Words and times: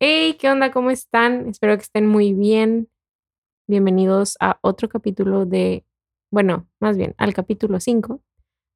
Hey, 0.00 0.36
¿qué 0.38 0.48
onda? 0.48 0.70
¿Cómo 0.70 0.92
están? 0.92 1.48
Espero 1.48 1.76
que 1.76 1.82
estén 1.82 2.06
muy 2.06 2.32
bien. 2.32 2.88
Bienvenidos 3.66 4.36
a 4.38 4.60
otro 4.62 4.88
capítulo 4.88 5.44
de, 5.44 5.84
bueno, 6.30 6.68
más 6.78 6.96
bien 6.96 7.16
al 7.18 7.34
capítulo 7.34 7.80
5 7.80 8.22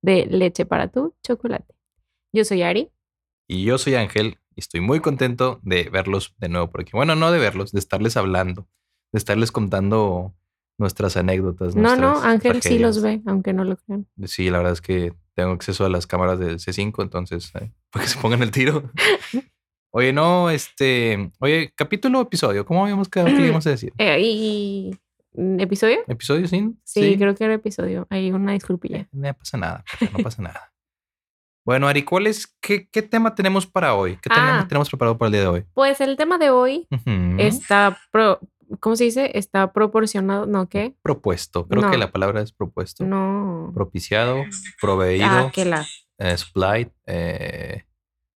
de 0.02 0.26
Leche 0.26 0.66
para 0.66 0.88
tu 0.88 1.14
chocolate. 1.22 1.76
Yo 2.32 2.44
soy 2.44 2.62
Ari. 2.62 2.90
Y 3.46 3.62
yo 3.62 3.78
soy 3.78 3.94
Ángel 3.94 4.38
y 4.56 4.60
estoy 4.60 4.80
muy 4.80 4.98
contento 4.98 5.60
de 5.62 5.88
verlos 5.90 6.34
de 6.38 6.48
nuevo 6.48 6.70
por 6.70 6.80
aquí. 6.80 6.90
Bueno, 6.92 7.14
no 7.14 7.30
de 7.30 7.38
verlos, 7.38 7.70
de 7.70 7.78
estarles 7.78 8.16
hablando, 8.16 8.66
de 9.12 9.18
estarles 9.18 9.52
contando 9.52 10.34
nuestras 10.76 11.16
anécdotas. 11.16 11.76
No, 11.76 11.94
no, 11.94 12.20
Ángel 12.20 12.60
sí 12.62 12.80
los 12.80 13.00
ve, 13.00 13.22
aunque 13.26 13.52
no 13.52 13.62
lo 13.62 13.76
crean. 13.76 14.08
Sí, 14.24 14.50
la 14.50 14.58
verdad 14.58 14.72
es 14.72 14.80
que 14.80 15.14
tengo 15.34 15.52
acceso 15.52 15.84
a 15.84 15.88
las 15.88 16.08
cámaras 16.08 16.40
del 16.40 16.58
C5, 16.58 17.00
entonces, 17.00 17.52
eh, 17.60 17.72
para 17.92 18.06
que 18.06 18.10
se 18.10 18.18
pongan 18.18 18.42
el 18.42 18.50
tiro. 18.50 18.90
Oye, 19.94 20.12
no, 20.12 20.48
este, 20.48 21.30
oye, 21.38 21.70
capítulo 21.76 22.18
o 22.20 22.22
episodio, 22.22 22.64
¿cómo 22.64 22.82
habíamos 22.82 23.08
quedado 23.08 23.28
que 23.28 23.34
íbamos 23.46 23.66
a 23.66 23.70
decir? 23.70 23.92
Eh, 23.98 24.18
¿Y 24.20 24.98
episodio? 25.58 25.98
¿Episodio, 26.08 26.46
sí? 26.48 26.74
Sí, 26.82 27.16
creo 27.18 27.34
que 27.34 27.44
era 27.44 27.54
episodio. 27.54 28.06
Hay 28.10 28.32
una 28.32 28.52
disculpilla. 28.52 28.98
Eh, 29.00 29.08
No 29.12 29.34
pasa 29.34 29.58
nada, 29.58 29.84
no 30.12 30.18
pasa 30.22 30.42
nada. 30.42 30.72
Bueno, 31.64 31.86
Ari, 31.88 32.02
¿cuál 32.04 32.26
es, 32.26 32.56
qué, 32.60 32.88
qué 32.88 33.02
tema 33.02 33.34
tenemos 33.34 33.66
para 33.66 33.94
hoy? 33.94 34.16
¿Qué 34.16 34.28
tema 34.30 34.60
Ah. 34.60 34.66
tenemos 34.68 34.88
preparado 34.88 35.16
para 35.18 35.28
el 35.28 35.32
día 35.32 35.40
de 35.42 35.46
hoy? 35.46 35.64
Pues 35.74 36.00
el 36.00 36.16
tema 36.16 36.38
de 36.38 36.50
hoy 36.50 36.88
está, 37.38 37.98
pro- 38.10 38.40
¿cómo 38.80 38.96
se 38.96 39.04
dice? 39.04 39.30
Está 39.38 39.72
proporcionado, 39.72 40.46
¿no 40.46 40.68
qué? 40.68 40.96
Propuesto, 41.02 41.68
creo 41.68 41.88
que 41.90 41.98
la 41.98 42.10
palabra 42.10 42.40
es 42.40 42.50
propuesto. 42.52 43.04
No. 43.04 43.70
Propiciado, 43.74 44.42
proveído, 44.80 45.26
Ah, 45.28 45.50
que 45.52 45.64
la. 45.66 45.86
eh, 46.18 46.36
supplied, 46.38 46.88
eh, 47.06 47.84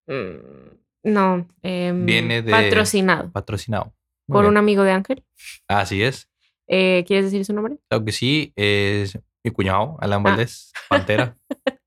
Mm, 0.07 0.84
No. 1.05 1.47
em, 1.63 2.07
Viene 2.07 2.43
de- 2.43 2.51
Patrocinado 2.51 3.31
patrocinado. 3.31 3.95
Muy 4.27 4.37
por 4.37 4.43
bien. 4.45 4.51
un 4.53 4.57
amigo 4.57 4.83
de 4.83 4.91
Ángel. 4.93 5.25
Así 5.69 6.03
es. 6.03 6.29
Eh, 6.67 7.05
¿Quieres 7.07 7.27
decir 7.27 7.45
su 7.45 7.53
nombre? 7.53 7.77
Claro 7.89 8.05
que 8.05 8.13
sí, 8.13 8.53
es 8.57 9.19
mi 9.45 9.51
cuñado, 9.51 9.99
Alan 10.01 10.21
Ah. 10.21 10.31
Valdés, 10.31 10.73
Pantera. 10.89 11.37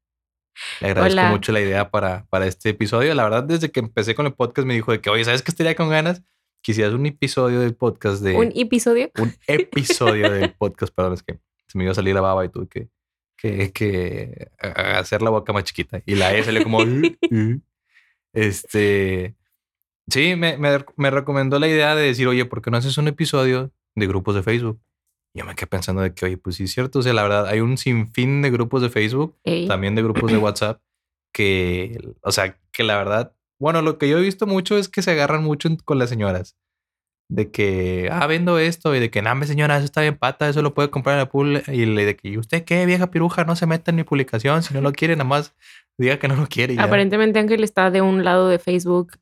Le 0.81 0.88
agradezco 0.88 1.19
Hola. 1.19 1.30
mucho 1.31 1.52
la 1.52 1.61
idea 1.61 1.89
para, 1.92 2.25
para 2.30 2.47
este 2.47 2.69
episodio. 2.69 3.14
La 3.16 3.23
verdad, 3.23 3.44
desde 3.44 3.72
que 3.72 3.80
empecé 3.80 4.16
con 4.16 4.25
el 4.25 4.33
podcast 4.33 4.67
me 4.67 4.73
dijo 4.75 4.92
de 4.92 5.02
que, 5.02 5.09
oye, 5.09 5.23
¿sabes 5.23 5.42
qué 5.44 5.52
estaría 5.52 5.75
con 5.75 5.89
ganas? 5.89 6.23
Quisieras 6.61 6.94
un 6.94 7.05
episodio 7.05 7.59
del 7.59 7.75
podcast 7.75 8.22
de... 8.23 8.36
Un 8.36 8.52
episodio. 8.55 9.11
un 9.20 9.33
episodio 9.47 10.30
del 10.31 10.53
podcast, 10.53 10.94
perdón, 10.94 11.14
es 11.14 11.23
que 11.23 11.39
se 11.67 11.77
me 11.77 11.83
iba 11.83 11.92
a 11.92 11.95
salir 11.95 12.14
la 12.16 12.22
baba 12.22 12.44
y 12.45 12.49
tuve 12.49 12.67
que, 12.67 12.89
que, 13.38 13.72
que 13.72 14.49
a- 14.59 14.97
hacer 14.99 15.22
la 15.22 15.30
boca 15.30 15.53
más 15.53 15.64
chiquita. 15.64 16.02
Y 16.05 16.16
la 16.16 16.33
E 16.36 16.44
salió 16.44 16.64
como... 16.64 16.77
"Uh, 16.83 17.08
uh". 17.31 17.61
Este... 18.38 19.35
Sí, 20.09 20.35
me, 20.38 20.57
me, 20.57 20.85
me 20.95 21.11
recomendó 21.11 21.59
la 21.59 21.67
idea 21.67 21.93
de 21.95 22.03
decir, 22.03 22.27
oye, 22.27 22.45
¿por 22.45 22.61
qué 22.61 22.71
no 22.71 22.77
haces 22.77 22.97
un 22.97 23.09
episodio 23.09 23.71
de 23.95 24.07
grupos 24.07 24.35
de 24.35 24.43
Facebook? 24.43 24.80
Y 25.33 25.39
yo 25.39 25.45
me 25.45 25.53
quedé 25.55 25.67
pensando 25.67 26.02
de 26.02 26.13
que, 26.13 26.25
oye, 26.25 26.38
pues 26.38 26.55
sí 26.55 26.63
es 26.63 26.71
cierto. 26.71 26.99
O 26.99 27.02
sea, 27.02 27.13
la 27.13 27.23
verdad, 27.23 27.47
hay 27.47 27.59
un 27.59 27.77
sinfín 27.77 28.41
de 28.41 28.49
grupos 28.49 28.81
de 28.81 28.89
Facebook, 28.89 29.35
Ey. 29.43 29.67
también 29.67 29.95
de 29.95 30.03
grupos 30.03 30.31
de 30.31 30.38
WhatsApp, 30.38 30.81
que, 31.33 31.99
o 32.21 32.31
sea, 32.31 32.58
que 32.71 32.83
la 32.83 32.95
verdad, 32.97 33.33
bueno, 33.59 33.81
lo 33.81 33.97
que 33.97 34.08
yo 34.08 34.17
he 34.17 34.21
visto 34.21 34.47
mucho 34.47 34.77
es 34.77 34.88
que 34.88 35.02
se 35.02 35.11
agarran 35.11 35.43
mucho 35.43 35.69
con 35.83 35.99
las 35.99 36.09
señoras. 36.09 36.55
De 37.30 37.52
que, 37.52 38.08
ah, 38.11 38.25
vendo 38.25 38.58
esto 38.58 38.95
y 38.95 39.00
de 39.00 39.09
que, 39.11 39.22
name 39.22 39.45
señora, 39.45 39.75
eso 39.75 39.86
está 39.86 40.02
bien 40.02 40.16
pata, 40.17 40.47
eso 40.47 40.61
lo 40.61 40.73
puede 40.73 40.89
comprar 40.89 41.16
en 41.16 41.20
la 41.20 41.30
pool. 41.30 41.61
Y 41.67 41.86
le 41.86 42.06
de 42.06 42.16
que, 42.16 42.30
¿y 42.30 42.38
usted 42.38 42.64
qué, 42.64 42.86
vieja 42.86 43.11
piruja? 43.11 43.44
No 43.44 43.56
se 43.58 43.66
meta 43.66 43.92
en 43.92 43.97
mi 43.97 44.03
publicación. 44.03 44.64
Si 44.64 44.73
no 44.73 44.80
lo 44.81 44.94
quiere, 44.94 45.16
nada 45.16 45.28
más 45.28 45.53
diga 45.98 46.20
que 46.20 46.28
no 46.30 46.36
lo 46.36 46.48
quiere. 46.48 46.73
y. 46.75 46.78
Aparentemente 46.80 47.39
Ángel 47.39 47.64
está 47.64 47.92
de 47.92 48.02
un 48.02 48.23
lado 48.23 48.48
de 48.48 48.59
Facebook 48.59 49.14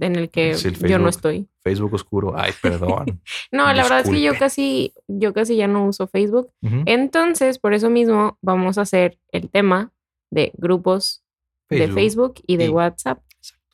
en 0.00 0.16
el 0.16 0.30
que 0.30 0.54
Sí, 0.54 0.68
el 0.68 0.88
yo 0.88 0.98
no 0.98 1.08
estoy. 1.08 1.46
Facebook 1.62 1.92
oscuro. 1.94 2.32
Ay, 2.36 2.52
perdón. 2.62 3.20
No, 3.52 3.70
la 3.72 3.82
verdad 3.82 4.00
es 4.00 4.10
que 4.10 4.22
yo 4.22 4.34
casi, 4.38 4.92
yo 5.06 5.32
casi 5.34 5.56
ya 5.56 5.68
no 5.68 5.86
uso 5.86 6.06
Facebook. 6.08 6.50
Entonces, 6.86 7.58
por 7.58 7.74
eso 7.74 7.90
mismo 7.90 8.38
vamos 8.40 8.78
a 8.78 8.82
hacer 8.82 9.18
el 9.32 9.50
tema 9.50 9.92
de 10.30 10.50
grupos 10.56 11.22
de 11.70 11.88
Facebook 11.88 12.34
y 12.46 12.56
de 12.56 12.66
y- 12.66 12.68
WhatsApp. 12.70 13.20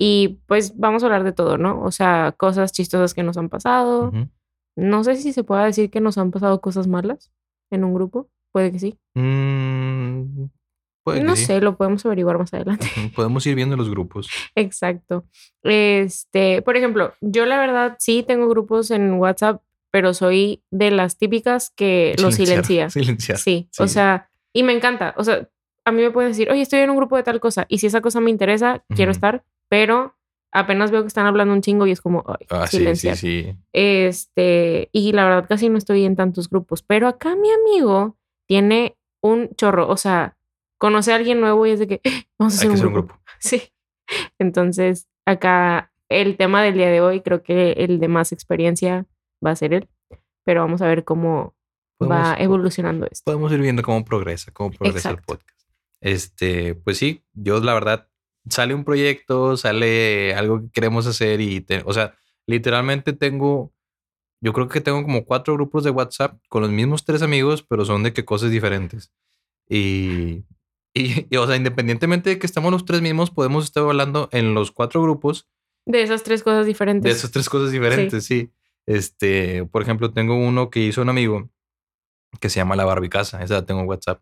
Y 0.02 0.40
pues 0.46 0.78
vamos 0.78 1.02
a 1.02 1.06
hablar 1.06 1.24
de 1.24 1.32
todo, 1.32 1.58
¿no? 1.58 1.82
O 1.82 1.90
sea, 1.90 2.34
cosas 2.38 2.72
chistosas 2.72 3.12
que 3.12 3.22
nos 3.22 3.36
han 3.36 3.50
pasado. 3.50 4.08
Ujú. 4.08 4.28
No 4.76 5.04
sé 5.04 5.16
si 5.16 5.34
se 5.34 5.44
puede 5.44 5.66
decir 5.66 5.90
que 5.90 6.00
nos 6.00 6.16
han 6.16 6.30
pasado 6.30 6.62
cosas 6.62 6.86
malas 6.86 7.30
en 7.70 7.84
un 7.84 7.92
grupo. 7.92 8.30
Puede 8.50 8.72
que 8.72 8.78
sí. 8.78 8.98
Mm, 9.14 10.44
puede 11.04 11.18
que 11.18 11.24
no 11.24 11.36
sí. 11.36 11.44
sé, 11.44 11.60
lo 11.60 11.76
podemos 11.76 12.06
averiguar 12.06 12.38
más 12.38 12.54
adelante. 12.54 12.86
Ujú. 12.96 13.12
Podemos 13.14 13.46
ir 13.46 13.54
viendo 13.56 13.76
los 13.76 13.90
grupos. 13.90 14.28
Exacto. 14.54 15.26
Este, 15.62 16.62
por 16.62 16.78
ejemplo, 16.78 17.12
yo 17.20 17.44
la 17.44 17.58
verdad 17.58 17.96
sí 17.98 18.24
tengo 18.26 18.48
grupos 18.48 18.90
en 18.90 19.12
WhatsApp, 19.14 19.62
pero 19.92 20.14
soy 20.14 20.62
de 20.70 20.90
las 20.90 21.18
típicas 21.18 21.70
que 21.76 22.14
los 22.18 22.36
silencia. 22.36 22.88
Silenciar. 22.88 23.38
Sí, 23.38 23.68
o 23.78 23.86
Sí. 23.86 23.92
sea, 23.94 24.30
y 24.54 24.62
me 24.62 24.72
encanta. 24.72 25.14
O 25.18 25.24
sea, 25.24 25.48
a 25.84 25.92
mí 25.92 26.00
me 26.00 26.10
pueden 26.10 26.30
decir, 26.30 26.50
oye, 26.50 26.62
estoy 26.62 26.80
en 26.80 26.90
un 26.90 26.96
grupo 26.96 27.16
de 27.16 27.22
tal 27.22 27.38
cosa, 27.40 27.66
y 27.68 27.78
si 27.78 27.86
esa 27.88 28.00
cosa 28.00 28.20
me 28.20 28.30
interesa, 28.30 28.82
quiero 28.94 29.10
Ujú. 29.10 29.16
estar, 29.16 29.44
pero 29.70 30.14
apenas 30.52 30.90
veo 30.90 31.02
que 31.02 31.06
están 31.08 31.26
hablando 31.26 31.54
un 31.54 31.62
chingo 31.62 31.86
y 31.86 31.92
es 31.92 32.00
como, 32.02 32.24
ay, 32.26 32.46
Ah, 32.50 32.66
sí, 32.66 32.84
sí, 32.96 33.14
sí. 33.16 33.56
Este, 33.72 34.88
y 34.92 35.12
la 35.12 35.24
verdad 35.24 35.46
casi 35.48 35.68
no 35.68 35.78
estoy 35.78 36.04
en 36.04 36.16
tantos 36.16 36.50
grupos, 36.50 36.82
pero 36.82 37.06
acá 37.08 37.36
mi 37.36 37.48
amigo 37.50 38.16
tiene 38.46 38.96
un 39.22 39.50
chorro, 39.54 39.88
o 39.88 39.96
sea, 39.96 40.36
conoce 40.78 41.12
a 41.12 41.16
alguien 41.16 41.40
nuevo 41.40 41.66
y 41.66 41.70
es 41.70 41.78
de 41.78 41.86
que 41.86 42.00
"Ah, 42.04 42.10
vamos 42.38 42.58
a 42.58 42.62
Hay 42.62 42.68
hacer 42.68 42.68
que 42.68 42.70
un 42.70 42.74
hacer 42.74 42.86
un 42.88 42.92
grupo. 42.94 43.08
grupo. 43.14 43.22
Sí. 43.38 43.62
Entonces, 44.38 45.08
acá 45.24 45.92
el 46.08 46.36
tema 46.36 46.62
del 46.62 46.74
día 46.74 46.90
de 46.90 47.00
hoy, 47.00 47.20
creo 47.20 47.42
que 47.44 47.72
el 47.72 48.00
de 48.00 48.08
más 48.08 48.32
experiencia 48.32 49.06
va 49.44 49.52
a 49.52 49.56
ser 49.56 49.72
él, 49.72 49.88
pero 50.44 50.62
vamos 50.62 50.82
a 50.82 50.88
ver 50.88 51.04
cómo 51.04 51.54
va 52.02 52.34
evolucionando 52.38 53.06
esto. 53.10 53.22
podemos 53.24 53.52
ir 53.52 53.60
viendo 53.60 53.82
cómo 53.82 54.04
progresa, 54.04 54.50
cómo 54.52 54.70
progresa 54.72 55.10
el 55.10 55.18
podcast. 55.18 55.60
Este, 56.00 56.74
pues 56.74 56.98
sí, 56.98 57.22
yo 57.34 57.60
la 57.60 57.74
verdad 57.74 58.08
sale 58.48 58.74
un 58.74 58.84
proyecto, 58.84 59.56
sale 59.56 60.34
algo 60.34 60.62
que 60.62 60.70
queremos 60.70 61.06
hacer 61.06 61.40
y, 61.40 61.60
te- 61.60 61.82
o 61.84 61.92
sea, 61.92 62.14
literalmente 62.46 63.12
tengo, 63.12 63.72
yo 64.42 64.52
creo 64.52 64.68
que 64.68 64.80
tengo 64.80 65.02
como 65.02 65.24
cuatro 65.24 65.54
grupos 65.54 65.84
de 65.84 65.90
WhatsApp 65.90 66.38
con 66.48 66.62
los 66.62 66.70
mismos 66.70 67.04
tres 67.04 67.22
amigos, 67.22 67.62
pero 67.62 67.84
son 67.84 68.02
de 68.02 68.12
que 68.12 68.24
cosas 68.24 68.50
diferentes. 68.50 69.12
Y, 69.68 70.44
y, 70.94 71.26
y, 71.30 71.36
o 71.36 71.46
sea, 71.46 71.56
independientemente 71.56 72.30
de 72.30 72.38
que 72.38 72.46
estamos 72.46 72.72
los 72.72 72.84
tres 72.84 73.02
mismos, 73.02 73.30
podemos 73.30 73.64
estar 73.64 73.82
hablando 73.84 74.28
en 74.32 74.54
los 74.54 74.72
cuatro 74.72 75.02
grupos 75.02 75.48
De 75.86 76.02
esas 76.02 76.22
tres 76.22 76.42
cosas 76.42 76.66
diferentes. 76.66 77.04
de 77.04 77.10
esas 77.16 77.30
tres 77.30 77.48
cosas 77.48 77.70
diferentes, 77.72 78.24
sí. 78.24 78.50
Este, 78.86 79.64
por 79.66 79.82
ejemplo, 79.82 80.12
tengo 80.12 80.34
uno 80.36 80.70
que 80.70 80.80
hizo 80.80 81.02
un 81.02 81.10
amigo 81.10 81.48
que 82.40 82.48
se 82.48 82.56
llama 82.56 82.74
La 82.76 82.84
Barbicasa. 82.84 83.42
Esa 83.42 83.54
la 83.54 83.66
tengo 83.66 83.80
en 83.82 83.86
WhatsApp. 83.88 84.20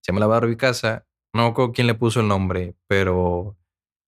Se 0.00 0.12
llama 0.12 0.20
La 0.20 0.26
Barbicasa. 0.28 1.06
No 1.32 1.42
me 1.44 1.48
acuerdo 1.50 1.72
quién 1.72 1.86
le 1.86 1.94
puso 1.94 2.20
el 2.20 2.28
nombre, 2.28 2.74
pero 2.86 3.56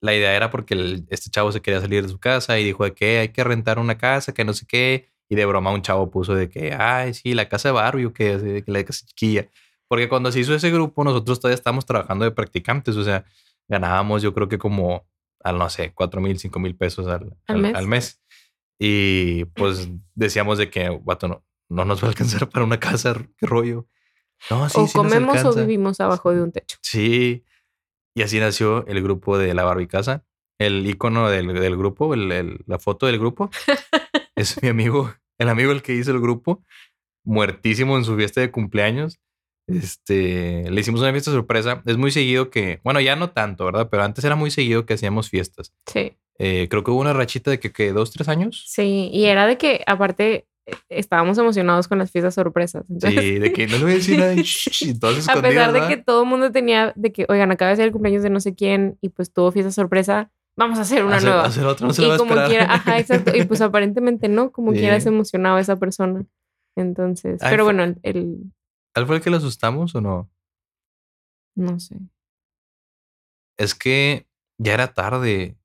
la 0.01 0.15
idea 0.15 0.35
era 0.35 0.51
porque 0.51 0.75
el- 0.75 1.07
este 1.11 1.31
chavo 1.31 1.53
se 1.53 1.61
quería 1.63 1.81
salir 1.81 2.03
de 2.03 2.09
su 2.09 2.19
casa 2.19 2.59
y 2.59 2.65
dijo 2.65 2.85
de 2.85 2.93
que 2.95 3.19
hay 3.21 3.29
que 3.29 3.45
rentar 3.45 3.79
una 3.79 3.97
casa, 3.99 4.33
que 4.35 4.45
no 4.45 4.53
sé 4.53 4.67
qué. 4.67 5.09
Y 5.29 5.35
de 5.37 5.47
broma 5.47 5.71
un 5.73 5.81
chavo 5.83 6.11
puso 6.11 6.35
de 6.35 6.49
que, 6.51 6.75
ay, 6.75 7.15
sí, 7.15 7.33
la 7.35 7.49
casa 7.49 7.69
de 7.69 7.73
Barbie 7.75 8.05
o 8.07 8.13
que, 8.13 8.37
de 8.37 8.63
que 8.65 8.71
la 8.73 8.85
casa 8.85 9.07
chiquilla. 9.07 9.49
Porque 9.89 10.09
cuando 10.09 10.31
se 10.33 10.41
hizo 10.41 10.55
ese 10.55 10.71
grupo, 10.71 11.05
nosotros 11.05 11.41
todavía 11.41 11.55
estábamos 11.55 11.87
trabajando 11.87 12.25
de 12.25 12.33
practicantes. 12.33 12.97
O 12.97 13.05
sea, 13.05 13.25
ganábamos 13.69 14.21
yo 14.23 14.35
creo 14.35 14.49
que 14.49 14.59
como, 14.59 15.07
al 15.43 15.57
no 15.59 15.71
sé, 15.71 15.93
cuatro 15.95 16.21
mil, 16.21 16.39
cinco 16.39 16.59
mil 16.59 16.75
pesos 16.77 17.07
al, 17.07 17.35
¿Al 17.47 17.57
al- 17.57 17.63
mes? 17.63 17.75
al 17.75 17.87
mes. 17.87 18.21
Y 18.79 19.45
pues 19.47 19.89
decíamos 20.15 20.59
de 20.59 20.69
que, 20.71 20.89
vato, 21.03 21.29
no, 21.29 21.45
no 21.69 21.85
nos 21.85 22.03
va 22.03 22.09
a 22.09 22.11
alcanzar 22.11 22.49
para 22.51 22.65
una 22.65 22.81
casa, 22.81 23.15
qué 23.39 23.47
rollo. 23.47 23.87
No, 24.51 24.69
sí, 24.69 24.81
o 24.81 24.87
sí 24.87 24.93
comemos 24.95 25.45
o 25.45 25.55
vivimos 25.55 26.01
abajo 26.01 26.33
de 26.35 26.43
un 26.43 26.53
techo. 26.53 26.77
Sí. 26.83 27.45
Y 28.15 28.23
así 28.23 28.39
nació 28.41 28.87
el 28.87 29.03
grupo 29.03 29.39
de 29.39 29.55
la 29.55 29.65
Barbicasa. 29.65 30.25
El 30.59 30.87
icono 30.87 31.29
del, 31.31 31.49
del 31.55 31.77
grupo, 31.77 32.15
el- 32.15 32.31
el- 32.31 32.59
la 32.67 32.79
foto 32.79 33.07
del 33.07 33.19
grupo, 33.19 33.51
es 34.37 34.63
mi 34.63 34.69
amigo, 34.69 35.13
el 35.39 35.49
amigo 35.49 35.73
el 35.73 35.83
que 35.83 35.95
hizo 35.95 36.11
el 36.13 36.21
grupo, 36.21 36.63
muertísimo 37.25 37.97
en 37.97 38.05
su 38.05 38.17
fiesta 38.17 38.41
de 38.41 38.51
cumpleaños. 38.51 39.19
Este, 39.69 40.71
le 40.71 40.81
hicimos 40.81 41.01
una 41.01 41.13
fiesta 41.13 41.31
sorpresa. 41.31 41.83
Es 41.87 41.97
muy 41.97 42.11
seguido 42.11 42.51
que, 42.51 42.81
bueno, 42.85 43.01
ya 43.01 43.17
no 43.17 43.31
tanto, 43.31 43.65
¿verdad? 43.65 43.89
Pero 43.91 44.03
antes 44.03 44.25
era 44.25 44.37
muy 44.37 44.51
seguido 44.51 44.85
que 44.87 44.95
hacíamos 44.95 45.31
fiestas. 45.31 45.73
Sí. 45.87 46.17
Eh, 46.39 46.67
creo 46.69 46.83
que 46.85 46.91
hubo 46.91 47.01
una 47.01 47.13
rachita 47.13 47.51
de 47.51 47.61
que, 47.61 47.73
que 47.73 47.93
dos, 47.93 48.11
tres 48.11 48.29
años. 48.29 48.65
Sí, 48.67 49.09
y 49.13 49.27
era 49.27 49.47
de 49.47 49.59
que 49.59 49.83
aparte 49.87 50.47
estábamos 50.89 51.37
emocionados 51.39 51.89
con 51.89 51.99
las 51.99 52.11
fiestas 52.11 52.35
sorpresas. 52.35 52.85
Entonces, 52.89 53.21
Sí, 53.21 53.39
de 53.39 53.53
que 53.53 53.67
no 53.67 53.79
le 53.79 53.83
voy 53.85 53.93
a 53.93 53.95
decir 53.97 54.19
nada. 54.19 54.35
y 54.35 54.41
a 54.41 55.15
pesar 55.15 55.43
de 55.43 55.55
¿verdad? 55.55 55.89
que 55.89 55.97
todo 55.97 56.23
el 56.23 56.29
mundo 56.29 56.53
tenía 56.53 56.93
de 56.97 57.13
que, 57.13 57.27
oigan, 57.29 57.51
acaba 57.51 57.71
de 57.71 57.77
ser 57.77 57.87
el 57.87 57.93
cumpleaños 57.93 58.23
de 58.23 58.31
no 58.31 58.41
sé 58.41 58.55
quién 58.55 58.97
y 59.01 59.09
pues 59.09 59.33
tuvo 59.33 59.51
fiesta 59.53 59.73
sorpresa, 59.73 60.31
vamos 60.57 60.79
a 60.79 60.83
hacer 60.83 61.05
una 61.05 61.17
hacer, 61.17 61.29
nueva. 61.31 61.45
hacer 61.47 61.65
otra, 61.67 61.87
no 61.87 61.93
se 61.93 62.03
va 62.03 62.09
y 62.09 62.11
a 62.13 62.17
como 62.19 62.31
esperar. 62.33 62.49
quiera, 62.49 62.75
ajá, 62.75 62.99
exacto. 62.99 63.37
Y 63.37 63.45
pues 63.45 63.61
aparentemente 63.63 64.29
no, 64.29 64.53
como 64.53 64.73
Sí. 64.73 64.79
quiera 64.79 65.01
se 65.01 65.09
emocionaba 65.09 65.61
esa 65.61 65.77
persona. 65.79 66.25
Entonces, 66.77 67.43
Ay, 67.43 67.51
pero 67.51 67.65
bueno, 67.65 67.83
el, 67.83 67.99
el- 68.03 68.53
¿Al 68.95 69.07
fue 69.07 69.17
el 69.17 69.23
que 69.23 69.31
lo 69.31 69.39
asustamos 69.39 69.95
o 69.95 70.01
no? 70.01 70.31
no 71.57 71.79
sé. 71.81 71.97
Es 73.59 73.75
que 73.75 74.27
ya 74.59 74.75
era 74.75 74.93
tarde 74.95 75.57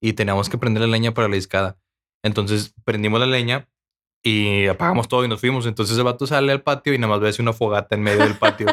y 0.00 0.12
teníamos 0.14 0.48
que 0.48 0.58
prender 0.58 0.82
la 0.82 0.88
leña 0.88 1.14
para 1.14 1.28
la 1.28 1.34
discada. 1.36 1.78
Entonces 2.24 2.74
prendimos 2.84 3.20
la 3.20 3.26
leña 3.26 3.68
y 4.22 4.66
apagamos 4.66 5.08
todo 5.08 5.24
y 5.24 5.28
nos 5.28 5.40
fuimos. 5.40 5.66
Entonces 5.66 5.96
el 5.96 6.04
vato 6.04 6.26
sale 6.26 6.52
al 6.52 6.62
patio 6.62 6.92
y 6.94 6.98
nada 6.98 7.12
más 7.12 7.20
ve 7.20 7.28
así 7.28 7.42
una 7.42 7.52
fogata 7.52 7.94
en 7.94 8.02
medio 8.02 8.20
del 8.20 8.36
patio. 8.36 8.66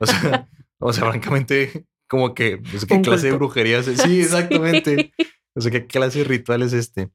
o, 0.00 0.06
sea, 0.06 0.48
o 0.78 0.92
sea, 0.92 1.04
francamente, 1.10 1.86
como 2.08 2.34
que, 2.34 2.60
no 2.72 2.78
sé 2.78 2.86
qué 2.86 3.00
clase 3.00 3.28
de 3.28 3.32
brujería 3.32 3.78
es. 3.78 3.86
Sí, 3.86 4.20
exactamente. 4.22 5.12
No 5.54 5.62
sé 5.62 5.70
qué 5.70 5.86
clase 5.86 6.20
de 6.20 6.24
ritual 6.24 6.62
es 6.62 6.72
este. 6.72 7.10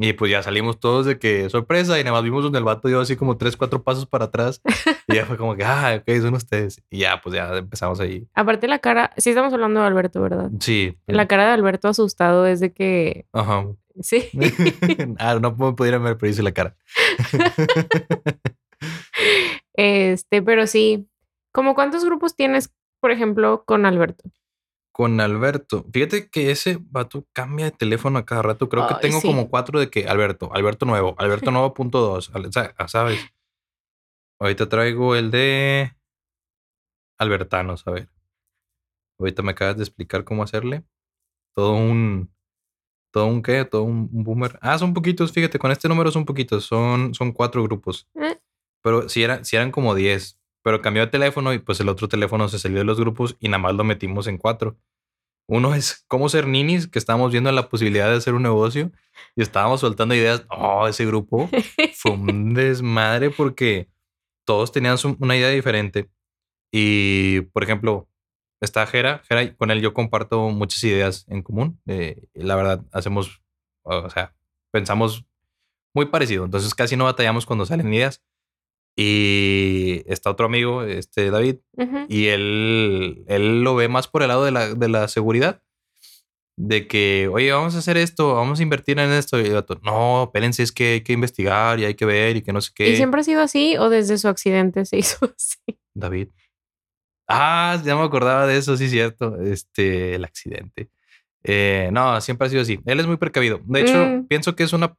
Y 0.00 0.12
pues 0.12 0.30
ya 0.30 0.44
salimos 0.44 0.78
todos 0.78 1.06
de 1.06 1.18
que 1.18 1.50
sorpresa 1.50 1.98
y 1.98 2.04
nada 2.04 2.14
más 2.14 2.22
vimos 2.22 2.44
donde 2.44 2.58
el 2.58 2.64
vato 2.64 2.86
dio 2.86 3.00
así 3.00 3.16
como 3.16 3.36
tres, 3.36 3.56
cuatro 3.56 3.82
pasos 3.82 4.06
para 4.06 4.26
atrás. 4.26 4.62
Y 5.08 5.16
ya 5.16 5.26
fue 5.26 5.36
como 5.36 5.56
que, 5.56 5.64
ah, 5.64 6.00
ok, 6.00 6.20
son 6.20 6.34
ustedes. 6.34 6.80
Y 6.88 6.98
ya, 6.98 7.20
pues 7.20 7.34
ya 7.34 7.56
empezamos 7.56 7.98
ahí. 7.98 8.28
Aparte 8.34 8.68
la 8.68 8.78
cara, 8.78 9.10
sí 9.16 9.30
estamos 9.30 9.52
hablando 9.52 9.80
de 9.80 9.86
Alberto, 9.86 10.22
¿verdad? 10.22 10.50
Sí. 10.60 10.96
La 11.08 11.26
cara 11.26 11.46
de 11.46 11.50
Alberto 11.50 11.88
asustado 11.88 12.46
es 12.46 12.60
de 12.60 12.72
que 12.72 13.26
Ajá. 13.32 13.66
Sí. 14.02 14.28
ah, 15.18 15.38
no 15.40 15.54
me 15.54 15.72
pudieran 15.72 16.02
ver, 16.04 16.16
pero 16.18 16.30
hice 16.30 16.42
la 16.42 16.52
cara. 16.52 16.76
Este, 19.74 20.42
pero 20.42 20.66
sí. 20.66 21.08
¿Cómo 21.52 21.74
cuántos 21.74 22.04
grupos 22.04 22.34
tienes, 22.36 22.72
por 23.00 23.10
ejemplo, 23.10 23.64
con 23.64 23.86
Alberto? 23.86 24.30
Con 24.92 25.20
Alberto. 25.20 25.86
Fíjate 25.92 26.28
que 26.30 26.50
ese 26.50 26.78
vato 26.80 27.26
cambia 27.32 27.66
de 27.66 27.70
teléfono 27.70 28.18
a 28.18 28.26
cada 28.26 28.42
rato. 28.42 28.68
Creo 28.68 28.88
que 28.88 28.96
tengo 29.00 29.20
sí. 29.20 29.28
como 29.28 29.48
cuatro 29.48 29.78
de 29.78 29.88
que 29.90 30.08
Alberto, 30.08 30.52
Alberto 30.52 30.84
nuevo, 30.84 31.14
Alberto 31.18 31.50
nuevo 31.52 31.72
punto 31.74 32.00
dos. 32.00 32.32
sa- 32.50 32.74
¿Sabes? 32.88 33.24
Ahorita 34.40 34.68
traigo 34.68 35.14
el 35.14 35.30
de 35.30 35.92
Albertanos, 37.18 37.86
a 37.86 37.92
ver. 37.92 38.08
Ahorita 39.20 39.42
me 39.42 39.52
acabas 39.52 39.76
de 39.76 39.82
explicar 39.84 40.24
cómo 40.24 40.42
hacerle. 40.42 40.84
Todo 41.54 41.74
un. 41.74 42.32
¿Todo 43.10 43.26
un 43.26 43.42
qué? 43.42 43.64
Todo 43.64 43.82
un, 43.82 44.08
un 44.12 44.24
boomer. 44.24 44.58
Ah, 44.60 44.78
son 44.78 44.94
poquitos, 44.94 45.32
fíjate, 45.32 45.58
con 45.58 45.70
este 45.70 45.88
número 45.88 46.10
son 46.10 46.24
poquitos. 46.24 46.64
Son, 46.64 47.14
son 47.14 47.32
cuatro 47.32 47.62
grupos. 47.62 48.06
Eh. 48.14 48.38
Pero 48.82 49.08
si 49.08 49.22
eran, 49.22 49.44
si 49.44 49.56
eran 49.56 49.70
como 49.70 49.94
10. 49.94 50.38
Pero 50.62 50.82
cambió 50.82 51.02
de 51.04 51.10
teléfono 51.10 51.52
y 51.52 51.58
pues 51.58 51.80
el 51.80 51.88
otro 51.88 52.08
teléfono 52.08 52.48
se 52.48 52.58
salió 52.58 52.78
de 52.78 52.84
los 52.84 53.00
grupos 53.00 53.36
y 53.40 53.48
nada 53.48 53.58
más 53.58 53.74
lo 53.74 53.84
metimos 53.84 54.26
en 54.26 54.38
cuatro. 54.38 54.76
Uno 55.46 55.74
es 55.74 56.04
cómo 56.08 56.28
ser 56.28 56.46
ninis, 56.46 56.86
que 56.86 56.98
estábamos 56.98 57.32
viendo 57.32 57.50
la 57.50 57.70
posibilidad 57.70 58.10
de 58.10 58.16
hacer 58.16 58.34
un 58.34 58.42
negocio 58.42 58.92
y 59.34 59.42
estábamos 59.42 59.80
soltando 59.80 60.14
ideas. 60.14 60.44
Oh, 60.50 60.86
ese 60.86 61.06
grupo 61.06 61.48
fue 61.94 62.12
un 62.12 62.52
desmadre 62.54 63.30
porque 63.30 63.88
todos 64.44 64.72
tenían 64.72 64.96
una 65.20 65.36
idea 65.36 65.48
diferente. 65.48 66.10
Y, 66.70 67.42
por 67.52 67.62
ejemplo, 67.62 68.08
está 68.60 68.86
Jera, 68.86 69.22
Jera, 69.28 69.54
con 69.56 69.70
él 69.70 69.80
yo 69.80 69.94
comparto 69.94 70.48
muchas 70.50 70.82
ideas 70.84 71.24
en 71.28 71.42
común. 71.42 71.80
eh, 71.86 72.22
la 72.34 72.56
verdad, 72.56 72.84
hacemos, 72.92 73.42
o 73.82 74.10
sea, 74.10 74.34
pensamos 74.72 75.24
muy 75.94 76.06
parecido. 76.06 76.44
Entonces 76.44 76.74
casi 76.74 76.96
no 76.96 77.04
batallamos 77.04 77.46
cuando 77.46 77.66
salen 77.66 77.92
ideas. 77.92 78.22
Y 79.00 80.02
está 80.06 80.30
otro 80.30 80.46
amigo, 80.46 80.82
este 80.82 81.30
David, 81.30 81.58
y 82.08 82.26
él, 82.26 83.24
él 83.28 83.62
lo 83.62 83.76
ve 83.76 83.86
más 83.86 84.08
por 84.08 84.22
el 84.22 84.28
lado 84.28 84.44
de 84.44 84.50
la, 84.50 84.74
de 84.74 84.88
la 84.88 85.06
seguridad. 85.06 85.62
De 86.56 86.88
que, 86.88 87.30
oye, 87.32 87.52
vamos 87.52 87.76
a 87.76 87.78
hacer 87.78 87.96
esto, 87.96 88.34
vamos 88.34 88.58
a 88.58 88.62
invertir 88.64 88.98
en 88.98 89.12
esto. 89.12 89.38
Y 89.40 89.44
el 89.46 89.52
vato, 89.54 89.78
no, 89.84 90.24
espérense, 90.24 90.64
es 90.64 90.72
que 90.72 90.94
hay 90.94 91.00
que 91.02 91.12
investigar 91.12 91.78
y 91.78 91.84
hay 91.84 91.94
que 91.94 92.06
ver 92.06 92.38
y 92.38 92.42
que 92.42 92.52
no 92.52 92.60
sé 92.60 92.72
qué. 92.74 92.90
¿Y 92.90 92.96
siempre 92.96 93.20
ha 93.20 93.24
sido 93.24 93.40
así 93.40 93.76
o 93.76 93.88
desde 93.88 94.18
su 94.18 94.26
accidente 94.26 94.84
se 94.84 94.98
hizo 94.98 95.32
así? 95.36 95.78
David. 95.94 96.30
Ah, 97.28 97.80
ya 97.84 97.94
me 97.94 98.02
acordaba 98.02 98.46
de 98.46 98.56
eso, 98.56 98.76
sí, 98.76 98.88
cierto. 98.88 99.40
Este, 99.42 100.14
el 100.14 100.24
accidente. 100.24 100.88
Eh, 101.44 101.90
no, 101.92 102.20
siempre 102.20 102.46
ha 102.46 102.50
sido 102.50 102.62
así. 102.62 102.80
Él 102.86 103.00
es 103.00 103.06
muy 103.06 103.16
precavido. 103.18 103.60
De 103.64 103.80
hecho, 103.82 103.98
Mm. 104.06 104.26
pienso 104.26 104.56
que 104.56 104.64
es 104.64 104.72
una, 104.72 104.96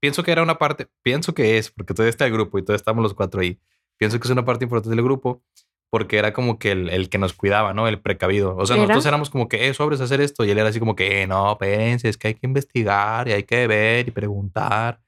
pienso 0.00 0.22
que 0.22 0.32
era 0.32 0.42
una 0.42 0.58
parte, 0.58 0.88
pienso 1.02 1.34
que 1.34 1.58
es, 1.58 1.70
porque 1.70 1.94
todavía 1.94 2.10
está 2.10 2.26
el 2.26 2.32
grupo 2.32 2.58
y 2.58 2.62
todavía 2.62 2.76
estamos 2.76 3.02
los 3.02 3.14
cuatro 3.14 3.40
ahí. 3.40 3.58
Pienso 3.98 4.18
que 4.18 4.26
es 4.26 4.30
una 4.32 4.44
parte 4.44 4.64
importante 4.64 4.94
del 4.96 5.04
grupo 5.04 5.42
porque 5.90 6.18
era 6.18 6.32
como 6.32 6.58
que 6.58 6.72
el, 6.72 6.90
el 6.90 7.08
que 7.08 7.18
nos 7.18 7.32
cuidaba, 7.32 7.72
¿no? 7.72 7.86
El 7.88 8.00
precavido. 8.00 8.56
O 8.56 8.66
sea, 8.66 8.76
¿Era? 8.76 8.82
nosotros 8.84 9.06
éramos 9.06 9.30
como 9.30 9.48
que, 9.48 9.68
eh, 9.68 9.74
sobres 9.74 10.00
hacer 10.00 10.20
esto. 10.20 10.44
Y 10.44 10.50
él 10.50 10.58
era 10.58 10.68
así 10.70 10.78
como 10.80 10.96
que, 10.96 11.22
eh, 11.22 11.26
no, 11.26 11.52
espérense, 11.52 12.08
es 12.08 12.16
que 12.18 12.28
hay 12.28 12.34
que 12.34 12.46
investigar 12.46 13.28
y 13.28 13.32
hay 13.32 13.44
que 13.44 13.66
ver 13.66 14.08
y 14.08 14.10
preguntar. 14.10 15.00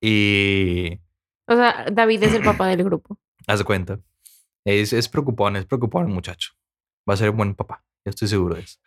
Y 0.00 0.98
O 1.48 1.54
sea, 1.56 1.86
David 1.92 2.22
es 2.22 2.34
el 2.34 2.42
papá 2.42 2.68
del 2.68 2.84
grupo. 2.84 3.18
Haz 3.46 3.58
de 3.60 3.64
cuenta. 3.64 3.98
Es, 4.66 4.92
es 4.92 5.08
preocupón, 5.08 5.56
es 5.56 5.64
preocupón 5.64 6.06
el 6.08 6.12
muchacho. 6.12 6.50
Va 7.08 7.14
a 7.14 7.16
ser 7.16 7.30
buen 7.30 7.54
papá, 7.54 7.84
yo 8.04 8.10
estoy 8.10 8.28
seguro 8.28 8.56
de 8.56 8.62
eso. 8.62 8.78